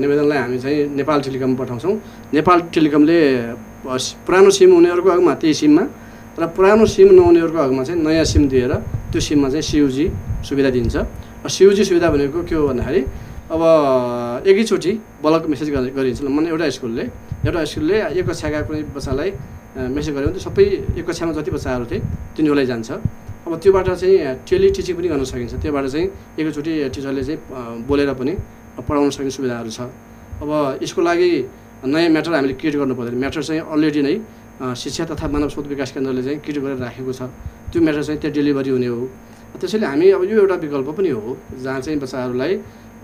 निवेदनलाई 0.00 0.38
हामी 0.38 0.58
चाहिँ 0.64 0.78
नेपाल 0.96 1.18
टेलिकम 1.28 1.50
पठाउँछौँ। 1.60 1.94
नेपाल 2.32 2.58
टेलिकमले 2.74 3.18
पुरानो 4.26 4.50
सिम 4.56 4.70
हुनेहरूको 4.74 5.10
हकमा 5.12 5.32
त्यही 5.40 5.54
सिममा 5.60 5.84
र 6.40 6.42
पुरानो 6.56 6.84
सिम 6.88 7.08
नहुनेहरूको 7.12 7.60
हकमा 7.64 7.82
चाहिँ 7.84 8.00
नयाँ 8.00 8.24
सिम 8.24 8.42
दिएर 8.48 8.72
त्यो 9.12 9.20
सिममा 9.20 9.48
चाहिँ 9.52 9.62
सियुजी 9.70 10.06
सुविधा 10.48 10.70
दिन्छ। 10.76 10.96
र 11.44 11.48
सियुजी 11.52 11.84
सुविधा 11.84 12.08
भनेको 12.10 12.38
के 12.48 12.54
हो 12.56 12.64
भन्दाखेरि 12.72 13.00
अब 13.52 13.62
एकैचोटि 14.48 14.92
बलक 15.20 15.42
मेसेज 15.52 15.68
गरि- 15.68 15.92
गरिन्छ। 15.92 16.20
माने 16.24 16.48
एउटा 16.48 16.64
स्कुलले 16.80 17.04
एउटा 17.44 17.60
स्कुलले 17.60 17.96
एक 18.18 18.24
कक्षाका 18.24 18.58
कुनै 18.66 18.82
बच्चालाई 18.96 19.30
मेसेज 19.94 20.12
गऱ्यो 20.16 20.28
भने 20.32 20.40
सबै 20.40 20.64
एक 20.96 21.04
कक्षामा 21.04 21.32
जति 21.36 21.50
बच्चाहरू 21.52 21.84
थिए 21.92 22.00
तिनीहरूलाई 22.34 22.66
जान्छ। 22.72 22.88
अब 23.44 23.52
त्योबाट 23.60 23.88
चाहिँ 24.00 24.48
टेली 24.48 24.68
टिचिङ 24.72 24.94
पनि 24.96 25.08
गर्न 25.12 25.24
सकिन्छ। 25.28 25.54
त्योबाट 25.60 25.84
चाहिँ 25.92 26.06
एकैचोटि 26.40 26.72
टिचरले 26.88 27.22
चाहिँ 27.28 27.38
बोलेर 27.84 28.10
पनि 28.16 28.32
पढाउन 28.78 29.10
सक्ने 29.10 29.30
सुविधाहरू 29.30 29.70
छ। 29.70 29.80
अब 30.42 30.50
यसको 30.82 31.00
लागि 31.02 31.30
नयाँ 31.84 32.10
म्याटर 32.10 32.32
हामीले 32.34 32.54
क्रिएट 32.58 32.76
गर्नु 32.76 32.94
पर्दैन। 32.94 33.18
म्याटर 33.18 33.42
चाहिँ 33.42 33.60
अलरेडी 33.62 34.02
नै 34.02 34.14
शिक्षा 34.74 35.04
तथा 35.10 35.26
मानव 35.28 35.48
स्रोत 35.52 35.66
विकास 35.70 35.90
केन्द्रले 35.94 36.22
चाहिँ 36.22 36.38
क्रिएट 36.42 36.58
गरेर 36.64 36.78
राखेको 36.82 37.12
छ। 37.12 37.22
त्यो 37.70 37.78
म्याटर 37.82 38.02
चाहिँ 38.02 38.20
त्यहाँ 38.20 38.34
डेलिभरी 38.34 38.70
हुने 38.70 38.86
हो। 38.86 39.00
त्यसैले 39.60 39.86
हामी 39.86 40.06
अब 40.18 40.22
यो 40.26 40.36
एउटा 40.42 40.56
विकल्प 40.64 40.88
पनि 40.98 41.10
हो 41.14 41.36
जहाँ 41.62 41.80
चाहिँ 41.80 41.98
बच्चाहरूलाई 42.00 42.52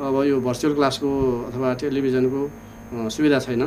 अब 0.00 0.14
यो 0.26 0.36
भर्चुअल 0.40 0.74
क्लासको 0.74 1.10
अथवा 1.48 1.68
टेलिभिजनको 1.80 2.40
सुविधा 3.14 3.38
छैन। 3.38 3.62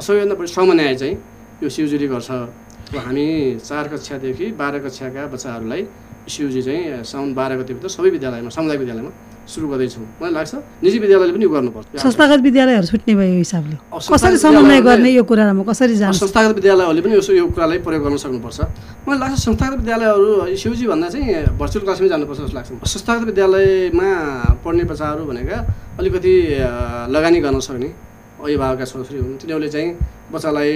सबैभन्दा 0.00 0.34
बढी 0.40 0.48
सामान्य 0.48 0.94
चाहिँ 0.96 1.14
यो 1.62 1.68
सिउजुली 1.68 2.06
गर्छ। 2.08 2.30
अब 2.30 2.96
हामी 2.96 3.26
चार 3.60 3.88
कक्षादेखि 3.88 4.46
बाह्र 4.56 4.78
कक्षाका 4.84 5.26
बच्चाहरूलाई 5.32 5.82
सिउजी 6.28 6.62
चाहिँ 6.62 7.04
साउन 7.04 7.34
बाह्र 7.34 7.52
गतिभित्र 7.60 7.88
सबै 7.88 8.10
विद्यालयमा 8.16 8.48
सामुदायिक 8.48 8.80
विद्यालयमा 8.80 9.10
सुरु 9.46 9.66
गर्दैछौँ। 9.68 10.06
मलाई 10.22 10.32
लाग्छ 10.32 10.54
निजी 10.82 10.98
विद्यालयले 11.02 11.32
पनि 11.34 11.44
यो 11.44 11.50
गर्नुपर्छ। 11.50 11.86
संस्थागत 11.98 12.40
विद्यालयहरू 12.46 12.86
छुट्ने 12.86 13.12
भयो 13.18 13.32
यो 13.32 13.42
हिसाबले। 13.42 13.76
कसरी 13.90 14.36
समन्वय 14.38 14.80
गर्ने 14.86 15.10
यो 15.18 15.22
कुरामा 15.26 15.62
कसरी 15.66 15.94
जान्छ? 15.98 16.16
संस्थागत 16.22 16.54
विद्यालयहरूले 16.62 17.02
पनि 17.02 17.14
यसो 17.18 17.32
यो 17.32 17.46
कुरालाई 17.50 17.78
प्रयोग 17.82 18.02
गर्न 18.06 18.16
सक्नुपर्छ। 18.22 18.58
मलाई 19.06 19.18
लाग्छ 19.18 19.36
संस्थागत 19.42 19.76
विद्यालयहरू 19.82 20.28
सिउजी 20.62 20.84
भन्दा 20.86 21.08
चाहिँ 21.10 21.58
भर्चुअल 21.58 21.82
क्लासमै 21.84 22.08
जानुपर्छ 22.08 22.38
जस्तो 22.38 22.54
लाग्छ। 22.56 22.70
संस्थागत 22.86 23.24
विद्यालयमा 23.30 24.08
पढ्ने 24.62 24.84
बच्चाहरू 24.90 25.22
भनेका 25.26 25.58
अलिकति 25.98 26.34
लगानी 27.10 27.38
गर्न 27.42 27.58
सक्ने 27.66 27.88
अभिभावकका 28.42 28.84
छोराछोरी 28.90 29.18
हुन्। 29.22 29.36
तिनीहरूले 29.42 29.68
चाहिँ 29.74 29.88
बच्चालाई 30.32 30.70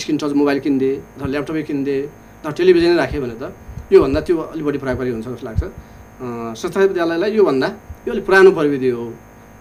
स्क्रिन 0.00 0.16
टच 0.20 0.32
मोबाइल 0.40 0.58
किनिदिए 0.64 0.92
अथवा 1.16 1.26
ल्यापटपै 1.32 1.62
किनिदिए 1.68 2.00
अथवा 2.40 2.52
टेलिभिजनै 2.58 2.96
राख्यो 2.96 3.20
भने 3.24 3.36
त 3.40 3.44
योभन्दा 3.92 4.20
त्यो 4.26 4.36
अलिक 4.52 4.64
बढी 4.66 4.78
प्रभावकारी 4.82 5.10
हुन्छ 5.16 5.26
जस्तो 5.28 5.46
लाग्छ। 5.48 5.62
संस्थागत 6.60 6.88
विद्यालयलाई 6.92 7.30
योभन्दा 7.40 7.68
यो 8.06 8.12
अलिक 8.12 8.24
पुरानो 8.26 8.50
प्रविधि 8.54 8.90
हो। 8.94 9.04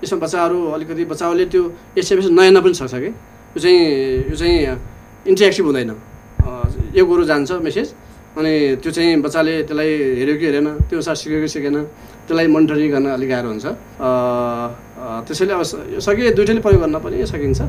यसमा 0.04 0.20
बच्चाहरू 0.22 0.58
अलिकति 0.78 1.04
बच्चाहरूले 1.10 1.46
त्यो 1.50 1.62
एसएमएस 1.98 2.30
नयाँ 2.30 2.52
नपनि 2.54 2.74
सक्छ 2.78 2.94
कि? 2.94 3.10
यो 3.10 3.60
चाहिँ 3.60 4.30
यो 4.30 4.36
चाहिँ 4.38 4.58
इन्टरेक्टिभ 5.26 5.66
हुँदैन। 5.66 5.92
एक 6.94 7.06
गुरु 7.10 7.24
जान्छ 7.26 7.52
मेसेज 7.66 7.88
अनि 8.38 8.54
त्यो 8.84 8.92
चाहिँ 8.92 9.22
बच्चाले 9.26 9.54
त्यसलाई 9.66 9.90
हेऱ्यो 10.20 10.36
कि 10.38 10.46
हेरेन 10.46 10.68
त्यो 10.86 10.96
अनुसार 11.00 11.16
सिक्यो 11.16 11.40
कि 11.42 11.48
सिकेन 11.50 11.76
त्यसलाई 12.28 12.48
मोनिटरिङ 12.54 12.90
गर्न 12.94 13.08
अलिक 13.18 13.30
गाह्रो 13.30 13.50
हुन्छ। 13.50 13.66
त्यसैले 15.26 15.54
अब 15.58 15.62
यो 15.96 16.00
सके 16.06 16.32
दुइटैले 16.38 16.62
प्रयोग 16.62 16.82
गर्न 16.86 16.96
पनि 17.02 17.26
सकिन्छ। 17.26 17.62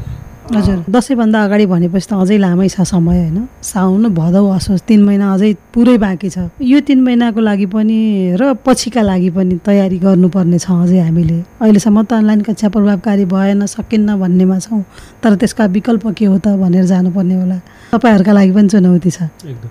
हजुर। 0.46 0.78
दसैँभन्दा 0.90 1.42
अगाडि 1.44 1.66
भनेपछि 1.66 2.06
त 2.06 2.12
अझै 2.22 2.36
लामै 2.38 2.68
छ 2.70 2.86
समय 2.86 3.18
होइन? 3.18 3.38
साउन 3.66 4.14
भदौ 4.14 4.46
असोज 4.54 4.80
तिन 4.86 5.02
महिना 5.02 5.26
अझै 5.34 5.52
पुरै 5.74 5.96
बाँकी 5.98 6.28
छ। 6.30 6.38
यो 6.62 6.78
तिन 6.86 7.00
महिनाको 7.02 7.40
लागि 7.42 7.66
पनि 7.66 7.98
र 8.38 8.54
पछिका 8.62 9.02
लागि 9.02 9.30
पनि 9.34 9.58
तयारी 9.66 9.98
गर्नुपर्ने 9.98 10.58
छ 10.62 10.70
अझै 10.70 10.98
हामीले। 11.02 11.38
अहिलेसम्म 11.58 11.98
त 12.06 12.12
अनलाइन 12.22 12.40
कक्षा 12.46 12.68
प्रभावकारी 12.70 13.24
भएन 13.26 13.66
सकिन्न 13.66 14.08
भन्नेमा 14.22 14.58
छौँ 14.62 14.82
तर 15.18 15.34
त्यसका 15.34 15.64
विकल्प 15.74 16.04
के 16.14 16.24
हो 16.30 16.38
त 16.38 16.54
भनेर 16.62 16.84
जानुपर्ने 16.94 17.34
होला। 17.34 17.58
तपाईँहरूका 17.92 18.32
लागि 18.32 18.52
पनि 18.52 18.68
चुनौती 18.68 19.10
छ। 19.10 19.18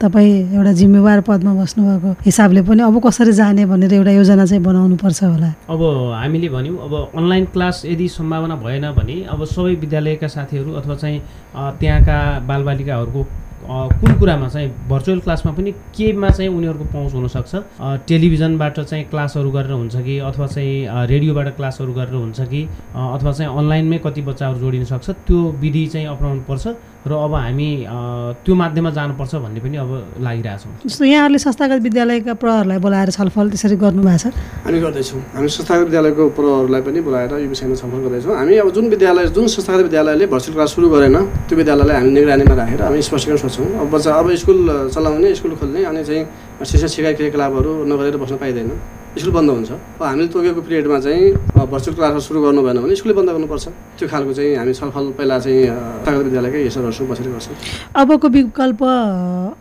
तपाईँ 0.02 0.56
एउटा 0.56 0.72
जिम्मेवार 0.72 1.22
पदमा 1.28 1.54
बस्नुभएको 1.62 2.10
हिसाबले 2.26 2.62
पनि 2.64 2.82
अब 2.88 2.96
कसरी 3.06 3.34
जाने 3.34 3.66
भनेर 3.66 3.94
एउटा 3.94 4.12
योजना 4.12 4.46
चाहिँ 4.46 4.64
बनाउनु 4.64 4.96
पर्छ 5.04 5.24
होला। 5.24 5.50
अब 5.70 5.82
हामीले 6.16 6.50
भन्यौँ 6.50 6.78
अब 6.86 6.94
अनलाइन 7.16 7.46
क्लास 7.54 7.86
यदि 7.86 8.08
सम्भावना 8.10 8.56
भएन 8.56 8.92
भने 8.98 9.16
अब 9.30 9.44
सबै 9.46 9.76
विद्यालयका 9.84 10.28
साथीहरू 10.28 10.72
अथवा 10.80 10.96
चाहिँ 10.96 11.20
त्यहाँका 11.80 12.18
बालबालिकाहरूको 12.48 13.24
कुन 13.66 14.12
कुरामा 14.20 14.48
चाहिँ 14.48 14.70
भर्चुअल 14.90 15.20
क्लासमा 15.26 15.52
पनि 15.58 15.72
केमा 15.98 16.30
चाहिँ 16.30 16.50
उनीहरूको 16.50 16.86
पहुँच 16.86 17.14
हुनसक्छ? 17.14 17.54
टेलिभिजनबाट 18.08 18.80
चाहिँ 18.80 19.06
क्लासहरू 19.10 19.52
गरेर 19.52 19.72
हुन्छ 19.72 19.96
कि 20.06 20.18
अथवा 20.22 20.48
चाहिँ 20.48 21.08
रेडियोबाट 21.10 21.48
क्लासहरू 21.58 21.94
गरेर 21.94 22.14
हुन्छ 22.16 22.42
कि 22.42 22.62
अथवा 22.94 23.32
चाहिँ 23.32 23.58
अनलाइनमै 23.58 23.98
कति 24.06 24.22
बच्चाहरू 24.22 24.60
जोडिन 24.60 24.84
सक्छ 24.86 25.10
त्यो 25.10 25.38
विधि 25.62 25.86
चाहिँ 25.94 26.08
अप्नाउनु 26.08 26.42
पर्छ 26.50 26.68
र 27.06 27.14
अब 27.14 27.34
हामी 27.38 27.70
त्यो 28.46 28.54
माध्यममा 28.56 28.90
जानुपर्छ 28.98 29.34
भन्ने 29.46 29.60
पनि 29.62 29.78
अब 29.78 29.92
लागिरहेछौँ 30.26 30.72
जस्तो 30.90 31.06
यहाँहरूले 31.06 31.40
संस्थागत 31.46 31.80
विद्यालयका 31.86 32.34
प्रहरलाई 32.42 32.80
बोलाएर 32.82 33.10
छलफल 33.14 33.46
त्यसरी 33.54 33.76
गर्नुभएको 33.78 34.18
छ? 34.18 34.34
हामी 34.66 34.80
गर्दैछौँ। 34.82 35.22
हामी 35.38 35.48
संस्थागत 35.48 35.86
विद्यालयको 35.86 36.24
प्रहरूलाई 36.34 36.82
पनि 36.82 37.00
बोलाएर 37.06 37.32
यो 37.46 37.50
विषयमा 37.54 37.76
छलफल 37.78 38.00
गर्दैछौँ। 38.10 38.34
हामी 38.42 38.54
अब 38.58 38.70
जुन 38.74 38.86
विद्यालय 38.90 39.28
जुन 39.38 39.46
संस्थागत 39.54 39.84
विद्यालयले 39.88 40.26
भर्चुअल 40.34 40.54
क्लास 40.58 40.70
सुरु 40.76 40.90
गरेन 40.90 41.18
त्यो 41.46 41.56
विद्यालयलाई 41.62 41.96
हामी 42.02 42.12
निगरानीमा 42.18 42.56
राखेर 42.58 42.82
हामी 42.82 43.02
स्पष्टीकरण 43.06 43.38
सोध्छौँ। 43.38 43.70
अब 43.86 43.88
बच्चा 43.94 44.12
अब 44.18 44.34
स्कुल 44.42 44.60
चलाउने 44.90 45.36
स्कुल 45.38 45.56
खोल्ने 45.62 45.86
अनि 45.86 46.04
चाहिँ 46.04 46.24
शिक्षा 46.66 46.88
सिकाइ 46.90 47.14
क्रियाकलापहरू 47.14 47.72
नगरेर 47.86 48.18
बस्न 48.18 48.36
पाइँदैन। 48.42 48.70
स्कुल 49.16 49.32
बन्द 49.32 49.50
हुन्छ। 49.50 49.72
अब 49.72 50.04
हामीले 50.04 50.28
तोकेको 50.28 50.62
पिरियडमा 50.68 51.00
चाहिँ 51.00 51.24
भर्चुअल 51.56 51.96
क्लासहरू 51.96 52.20
सुरु 52.20 52.40
गर्नु 52.44 52.62
भएन 52.68 52.78
भने 52.84 52.96
स्कुलै 53.00 53.16
बन्द 53.16 53.30
गर्नुपर्छ। 53.32 53.66
त्यो 53.96 54.08
खालको 54.12 54.34
चाहिँ 54.36 54.56
हामी 54.60 54.74
छलफल 54.76 55.06
पहिला 55.16 55.38
चाहिँ 55.40 55.62
विद्यालयकै 56.04 56.60
यसोहरूसँग 56.68 57.08
बसेर 57.10 57.28
गर्छौँ। 57.32 57.56
अबको 57.96 58.28
विकल्प 58.28 58.82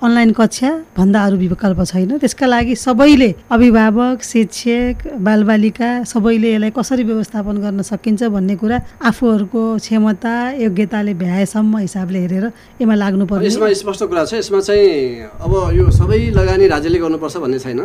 अनलाइन 0.03 0.31
कक्षा 0.35 0.71
भन्दा 0.99 1.19
अरू 1.27 1.37
विकल्प 1.39 1.81
छैन। 1.87 2.19
त्यसका 2.19 2.47
लागि 2.51 2.75
सबैले 2.75 3.31
अभिभावक 3.55 4.19
शिक्षक 4.27 4.97
बालबालिका 5.23 5.91
सबैले 6.03 6.51
यसलाई 6.55 6.71
कसरी 6.75 7.03
व्यवस्थापन 7.07 7.57
गर्न 7.63 7.81
सकिन्छ 7.87 8.23
भन्ने 8.35 8.55
कुरा 8.59 8.79
आफूहरूको 9.07 9.63
क्षमता 9.79 10.35
योग्यताले 10.67 11.15
भ्याएसम्म 11.15 11.79
हिसाबले 11.87 12.19
हेरेर 12.27 12.45
यसमा 12.83 12.95
लाग्नुपर्ने 12.95 13.47
यसमा 13.47 13.67
स्पष्ट 13.71 14.03
कुरा 14.11 14.25
छ। 14.27 14.43
यसमा 14.43 14.61
चाहिँ 14.67 15.31
अब 15.47 15.53
यो 15.79 15.85
सबै 15.95 16.19
लगानी 16.35 16.67
राज्यले 16.75 16.99
गर्नुपर्छ 16.99 17.37
भन्ने 17.39 17.59
छैन। 17.63 17.81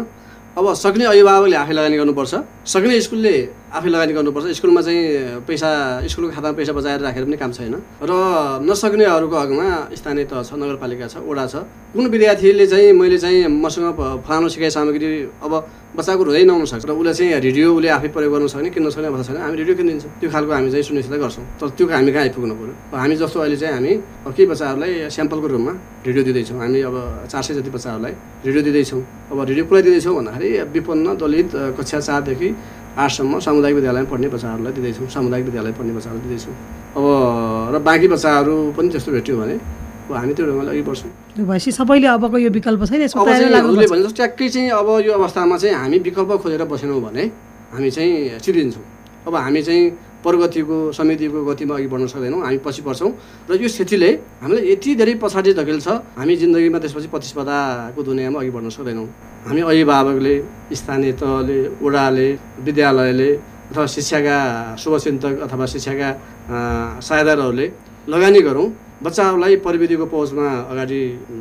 अब 0.58 0.74
सक्ने 0.74 1.06
अभिभावकले 1.06 1.56
आफै 1.56 1.74
लगानी 1.74 1.98
गर्नुपर्छ। 1.98 2.34
सक्ने 2.66 3.00
स्कुलले 3.02 3.36
आफै 3.70 3.90
लगानी 3.90 4.14
गर्नुपर्छ। 4.14 4.46
स्कुलमा 4.58 4.82
चाहिँ 4.82 5.46
पैसा 5.46 5.70
स्कुलको 6.10 6.32
खातामा 6.36 6.58
पैसा 6.58 6.74
बचाएर 6.74 7.00
राखेर 7.06 7.24
पनि 7.26 7.38
काम 7.38 7.52
छैन। 7.54 7.76
र 8.02 8.12
नसक्नेहरूको 8.66 9.36
हकमा 9.40 9.68
स्थानीय 9.94 10.26
तह 10.26 10.42
छ 10.42 10.52
नगरपालिका 10.58 11.08
छ 11.08 11.16
वडा 11.22 11.46
छ। 11.46 11.56
कुन 11.94 12.06
विद्यार्थीले 12.10 12.66
चाहिँ 12.66 12.92
मैले 12.98 13.18
चाहिँ 13.22 13.46
मसँग 13.46 13.88
फलानु 14.26 14.50
सिकाइ 14.50 14.70
सामग्री 14.74 15.08
अब 15.46 15.54
बच्चाको 15.90 16.22
हुँदै 16.24 16.44
नहुन 16.46 16.66
सक्छ 16.70 16.86
र 16.86 16.92
उसले 16.94 17.14
चाहिँ 17.18 17.42
रेडियो 17.42 17.68
उसले 17.74 17.90
आफै 17.98 18.08
प्रयोग 18.14 18.34
गर्न 18.34 18.48
सक्ने 18.54 18.70
किन्न 18.70 18.90
सक्ने 18.94 19.08
अवस्था 19.10 19.34
छैन 19.34 19.42
हामी 19.42 19.58
रेडियो 19.58 19.76
किनिदिन्छौँ 19.80 20.12
त्यो 20.22 20.30
खालको 20.30 20.52
हामी 20.54 20.70
चाहिँ 20.70 20.86
सुनिश्चित 20.86 21.14
गर्छौँ। 21.18 21.46
तर 21.60 21.68
त्यो 21.78 21.86
हामी 21.90 22.12
कहाँ 22.14 22.24
आइपुग्नु 22.30 22.54
पऱ्यो? 22.60 22.74
हामी 22.94 23.16
जस्तो 23.18 23.38
अहिले 23.42 23.58
चाहिँ 23.58 23.74
हामी 23.74 23.92
केही 24.30 24.46
बच्चाहरूलाई 24.54 24.92
स्याम्पलको 25.10 25.48
रूपमा 25.50 25.74
रेडियो 26.06 26.24
दिँदैछौँ। 26.30 26.58
हामी 26.62 26.80
अब 26.86 26.96
चार 27.32 27.42
सय 27.42 27.54
जति 27.58 27.70
बच्चाहरूलाई 27.74 28.14
रेडियो 28.46 28.62
दिँदैछौँ। 28.70 29.02
अब 29.34 29.38
रेडियो 29.50 29.66
कसलाई 29.66 29.82
दिँदैछौँ 29.82 30.14
भन्दाखेरि 30.16 30.50
विपन्न 30.78 31.08
दलित 31.18 31.50
कक्षा 31.78 32.00
चारदेखि 32.00 32.50
आठसम्म 33.00 33.40
सामुदायिक 33.42 33.76
विद्यालयमा 33.76 34.10
पढ्ने 34.12 34.28
बच्चाहरूलाई 34.30 34.74
दिँदैछौँ। 34.78 35.08
सामुदायिक 35.10 35.46
विद्यालय 35.50 35.72
पढ्ने 35.74 35.94
बच्चाहरूलाई 35.98 36.26
दिँदैछौँ। 36.30 36.54
अब 36.98 37.06
र 37.74 37.80
बाँकी 37.82 38.08
बच्चाहरू 38.14 38.54
पनि 38.78 38.88
त्यस्तो 38.94 39.12
भेट्यो 39.12 39.36
भने 39.42 39.56
अब 40.06 40.14
हामी 40.16 40.34
त्यो 40.38 40.46
ढङ्गले 40.46 40.70
अघि 40.70 40.84
बढ्छौँ। 40.86 41.12
त्यो 41.36 41.46
भएपछि 41.46 41.72
सबैले 41.72 42.08
अबको 42.18 42.38
यो 42.38 42.50
विकल्प 42.58 42.82
छैन 42.90 43.02
उसले 43.06 43.88
भने 43.88 44.02
जस्तो 44.02 44.16
ट्याक्कै 44.18 44.48
चाहिँ 44.50 44.70
अब 44.82 44.90
यो 45.06 45.12
अवस्थामा 45.14 45.58
चाहिँ 45.62 45.76
हामी 45.76 45.98
विकल्प 46.08 46.32
खोजेर 46.44 46.64
बसेनौँ 46.66 47.02
भने 47.02 47.24
हामी 47.74 47.90
चाहिँ 47.96 48.40
चिरिन्छौँ। 48.42 48.84
अब 49.28 49.36
हामी 49.36 49.62
चाहिँ 49.62 49.84
प्रगतिको 50.20 50.78
समितिको 50.92 51.40
गतिमा 51.46 51.76
अघि 51.76 51.88
बढ्न 51.88 52.08
सक्दैनौँ 52.12 52.42
हामी 52.44 52.58
पछि 52.66 52.82
पर्छौँ 52.82 53.12
र 53.50 53.62
यो 53.62 53.68
स्थितिले 53.70 54.10
हामीलाई 54.42 54.64
यति 54.74 54.90
धेरै 55.00 55.14
पछाडि 55.24 55.54
धकेल्छ 55.54 55.88
हामी 56.18 56.36
जिन्दगीमा 56.42 56.80
त्यसपछि 56.84 57.08
प्रतिस्पर्धाको 57.14 58.00
दुनियाँमा 58.04 58.40
अघि 58.40 58.52
बढ्न 58.52 58.70
सक्दैनौँ। 58.74 59.08
हामी 59.48 59.62
अभिभावकले 59.70 60.36
स्थानीय 60.76 61.12
तहले 61.22 61.58
वडाले 61.84 62.28
विद्यालयले 62.66 63.30
अथवा 63.70 63.86
शिक्षाका 63.96 64.38
शुभचिन्तक 64.82 65.36
अथवा 65.46 65.66
शिक्षाका 65.74 66.10
अँ, 66.10 67.02
सहायताहरूले 67.06 67.68
लगानी 68.10 68.42
गरौँ। 68.42 68.68
बच्चाहरूलाई 69.04 69.56
प्रविधिको 69.64 70.06
पहुँचमा 70.12 70.48
अगाडि 70.72 71.00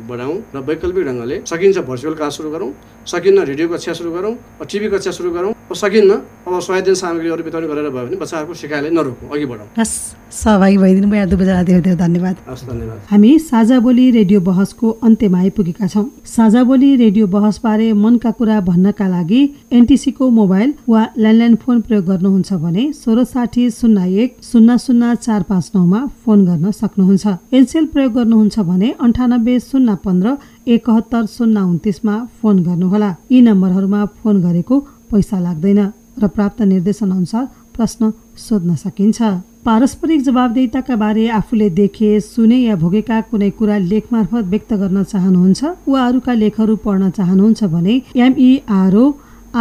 बढाउँ 0.09 0.35
र 0.55 0.59
वैकल्पिक 0.63 1.03
ढङ्गले 1.07 1.37
सकिन्छ 1.43 1.77
भर्चुअल 1.83 2.15
क्लास 2.15 2.37
सुरु 2.37 2.49
गरौँ 2.51 2.71
सकिन्न 3.05 3.43
रेडियो 3.51 3.67
कक्षा 3.67 3.93
सुरु 3.99 4.11
गरौँ 4.11 4.33
टिभी 4.63 4.87
कक्षा 4.89 5.11
सुरु 5.11 5.31
गरौँ। 5.31 5.53
सकिन्न। 5.75 6.11
अब 6.47 6.59
सहायता 6.59 6.93
सामग्रीहरू 6.93 7.43
वितरण 7.43 7.65
गरेर 7.69 7.89
भयो 7.89 8.05
भने 8.05 8.17
बच्चाहरूको 8.17 8.53
सिकाइलाई 8.53 8.91
नरोकौँ 8.91 9.29
अघि 9.29 9.45
बढाउँ। 9.45 9.67
हस् 9.77 9.93
सहभागी 10.33 10.77
भइदिनु 10.77 11.07
भयो 11.09 11.25
दुवैजना 11.29 11.63
धेरै 11.63 11.81
धेरै 11.81 11.95
धन्यवाद। 11.95 12.35
हस् 12.49 12.65
धन्यवाद। 12.65 12.97
हामी 13.09 13.31
साझा 13.39 13.79
बोली 13.79 14.05
रेडियो 14.11 14.39
बहसको 14.41 14.89
अन्त्यमा 15.03 15.39
आइपुगेका 15.39 15.87
छौँ। 15.87 16.05
साझा 16.25 16.63
बोली 16.63 16.89
रेडियो 16.95 17.27
बहसबारे 17.27 17.87
मनका 17.93 18.31
कुरा 18.31 18.59
भन्नका 18.61 19.07
लागि 19.07 19.41
एनटिसीको 19.71 20.29
मोबाइल 20.29 20.73
वा 20.89 21.01
ल्यान्डलाइन 21.17 21.55
फोन 21.55 21.81
प्रयोग 21.81 22.05
गर्नुहुन्छ 22.05 22.53
भने 22.65 22.91
सोह्र 22.93 23.23
साठी 23.23 23.69
शून्य 23.69 24.09
एक 24.23 24.37
शून्य 24.43 24.77
शून्य 24.77 25.15
चार 25.21 25.41
पाँच 25.49 25.71
नौमा 25.75 26.05
फोन 26.25 26.45
गर्न 26.45 26.71
सक्नुहुन्छ। 26.71 27.25
एनसेल 27.53 27.85
प्रयोग 27.93 28.13
गर्नुहुन्छ 28.13 28.59
भने 28.59 28.93
अन्ठानब्बे 28.99 29.59
शून्य 29.61 29.95
पन्ध्र 30.05 30.35
एकहत्तर 30.67 31.25
शून्य 31.29 31.59
उन्तिसमा 31.61 32.15
फोन 32.41 32.63
गर्नुहोला। 32.63 33.15
यी 33.31 33.41
नम्बरहरूमा 33.41 34.05
फोन 34.23 34.41
गरेको 34.41 34.79
पैसा 35.11 35.39
लाग्दैन 35.39 35.79
र 36.21 36.27
प्राप्त 36.27 36.61
निर्देशन 36.63 37.11
अनुसार 37.11 37.45
प्रश्न 37.75 38.11
सोध्न 38.37 38.75
सकिन्छ। 38.75 39.21
पारस्परिक 39.65 40.21
जवाबदेताका 40.23 40.95
बारे 40.95 41.27
आफूले 41.29 41.69
देखे 41.69 42.09
सुने 42.19 42.57
या 42.57 42.75
भोगेका 42.75 43.19
कुनै 43.31 43.49
कुरा 43.59 43.77
लेख 43.77 44.05
मार्फत 44.13 44.45
व्यक्त 44.45 44.73
गर्न 44.73 45.03
चाहनुहुन्छ 45.03 45.61
वा 45.87 46.05
अरूका 46.07 46.33
लेखहरू 46.33 46.75
पढ्न 46.85 47.09
चाहनुहुन्छ 47.17 47.63
भने 47.73 47.95
एमइआरओ 48.17 49.05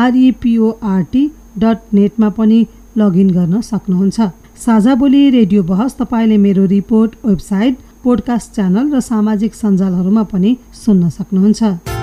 आरइपिओआरटी 0.05 1.24
डट 1.59 1.94
नेटमा 1.94 2.28
पनि 2.38 2.61
लगइन 2.96 3.30
गर्न 3.30 3.61
सक्नुहुन्छ। 3.62 4.30
साझा 4.59 4.94
बोली 4.94 5.28
रेडियो 5.30 5.62
बहस 5.64 5.96
तपाईँले 5.99 6.36
मेरो 6.46 6.64
रिपोर्ट 6.66 7.11
वेबसाइट 7.26 7.76
पोडकास्ट 8.05 8.55
च्यानल 8.55 8.94
र 8.94 9.01
सामाजिक 9.03 9.55
सञ्जालहरूमा 9.55 10.22
पनि 10.32 10.57
सुन्न 10.84 11.09
सक्नुहुन्छ। 11.11 11.97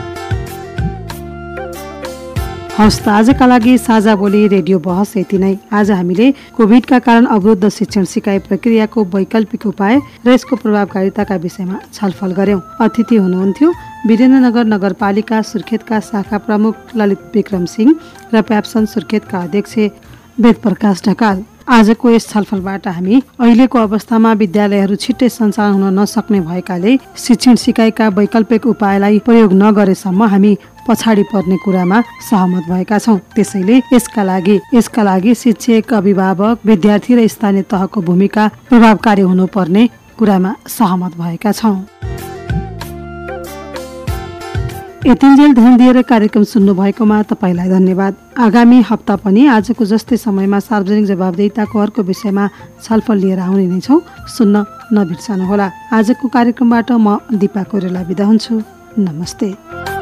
हवस् 2.76 3.00
त 3.00 3.08
आजका 3.08 3.46
लागि 3.48 3.78
साझा 3.78 4.16
बोली 4.20 4.48
रेडियो 4.52 4.80
बहस 4.84 5.16
यति 5.18 5.38
नै। 5.40 5.54
आज 5.72 5.92
हामीले 5.92 6.28
कोभिडका 6.60 7.00
कारण 7.00 7.26
अवरुद्ध 7.26 7.70
शिक्षण 7.72 8.04
सिकाइ 8.04 8.40
प्रक्रियाको 8.44 9.04
वैकल्पिक 9.16 9.66
उपाय 9.66 9.96
र 10.26 10.30
यसको 10.30 10.56
प्रभावकारिताका 10.60 11.36
विषयमा 11.40 11.80
छलफल 11.96 12.32
गर्यौं। 12.36 12.60
अतिथि 12.84 13.16
हुनुहुन्थ्यो 13.16 13.72
वीरेन्द्रनगर 14.08 14.66
नगरपालिका 14.76 15.42
सुर्खेतका 15.56 16.00
शाखा 16.04 16.38
प्रमुख 16.44 16.76
ललित 17.00 17.32
विक्रम 17.36 17.66
सिंह 17.66 17.96
र 18.34 18.42
प्याप्सन 18.44 18.86
सुर्खेतका 18.92 19.40
अध्यक्ष 19.40 19.78
वेद 20.44 20.56
प्रकाश 20.60 21.04
ढकाल। 21.08 21.44
आजको 21.66 22.10
यस 22.12 22.28
छलफलबाट 22.30 22.88
हामी 22.88 23.22
अहिलेको 23.40 23.78
अवस्थामा 23.80 24.32
विद्यालयहरू 24.38 24.96
छिट्टै 24.96 25.30
सञ्चालन 25.32 25.74
हुन 25.74 26.00
नसक्ने 26.00 26.40
भएकाले 26.44 26.98
शिक्षण 27.18 27.56
सिकाइका 27.58 28.10
वैकल्पिक 28.20 28.68
उपायलाई 28.68 29.20
प्रयोग 29.26 29.54
नगरेसम्म 29.64 30.24
हामी 30.30 30.58
पछाडि 30.88 31.24
पर्ने 31.34 31.58
कुरामा 31.58 32.02
सहमत 32.30 32.64
भएका 32.70 32.98
छौँ। 33.00 33.18
त्यसैले 33.36 33.82
यसका 33.94 34.24
लागि 34.24 34.60
यसका 34.74 35.04
लागि 35.04 35.36
शिक्षक 35.36 35.94
अभिभावक 35.94 36.66
विद्यार्थी 36.66 37.16
र 37.16 37.28
स्थानीय 37.28 37.62
तहको 37.72 38.02
भूमिका 38.02 38.48
प्रभावकारी 38.70 39.22
हुनुपर्ने 39.22 39.84
कुरामा 40.18 40.56
सहमत 40.68 41.18
भएका 41.18 41.52
छौँ। 41.52 41.78
यतिन्जेल 45.06 45.54
ध्यान 45.54 45.76
दिएर 45.78 46.02
कार्यक्रम 46.02 46.44
सुन्नु 46.44 46.74
भएकोमा 46.74 47.22
तपाईँलाई 47.30 47.70
धन्यवाद। 47.70 48.14
आगामी 48.42 48.82
हप्ता 48.90 49.16
पनि 49.22 49.46
आजको 49.48 49.86
जस्तै 49.86 50.18
समयमा 50.18 50.60
सार्वजनिक 50.60 51.06
जवाबदेताको 51.06 51.80
अर्को 51.80 52.02
विषयमा 52.02 52.46
छलफल 52.82 53.18
लिएर 53.18 53.40
आउने 53.40 53.66
नै 53.70 53.80
छौँ। 53.80 54.02
सुन्न 54.28 54.66
नबिर्सनुहोला। 54.94 55.68
आजको 55.94 56.28
कार्यक्रमबाट 56.28 56.92
म 56.92 57.18
दिपा 57.38 57.64
कोइराला 57.70 58.02
बिदा 58.02 58.26
हुन्छु। 58.26 58.54
नमस्ते। 58.98 59.95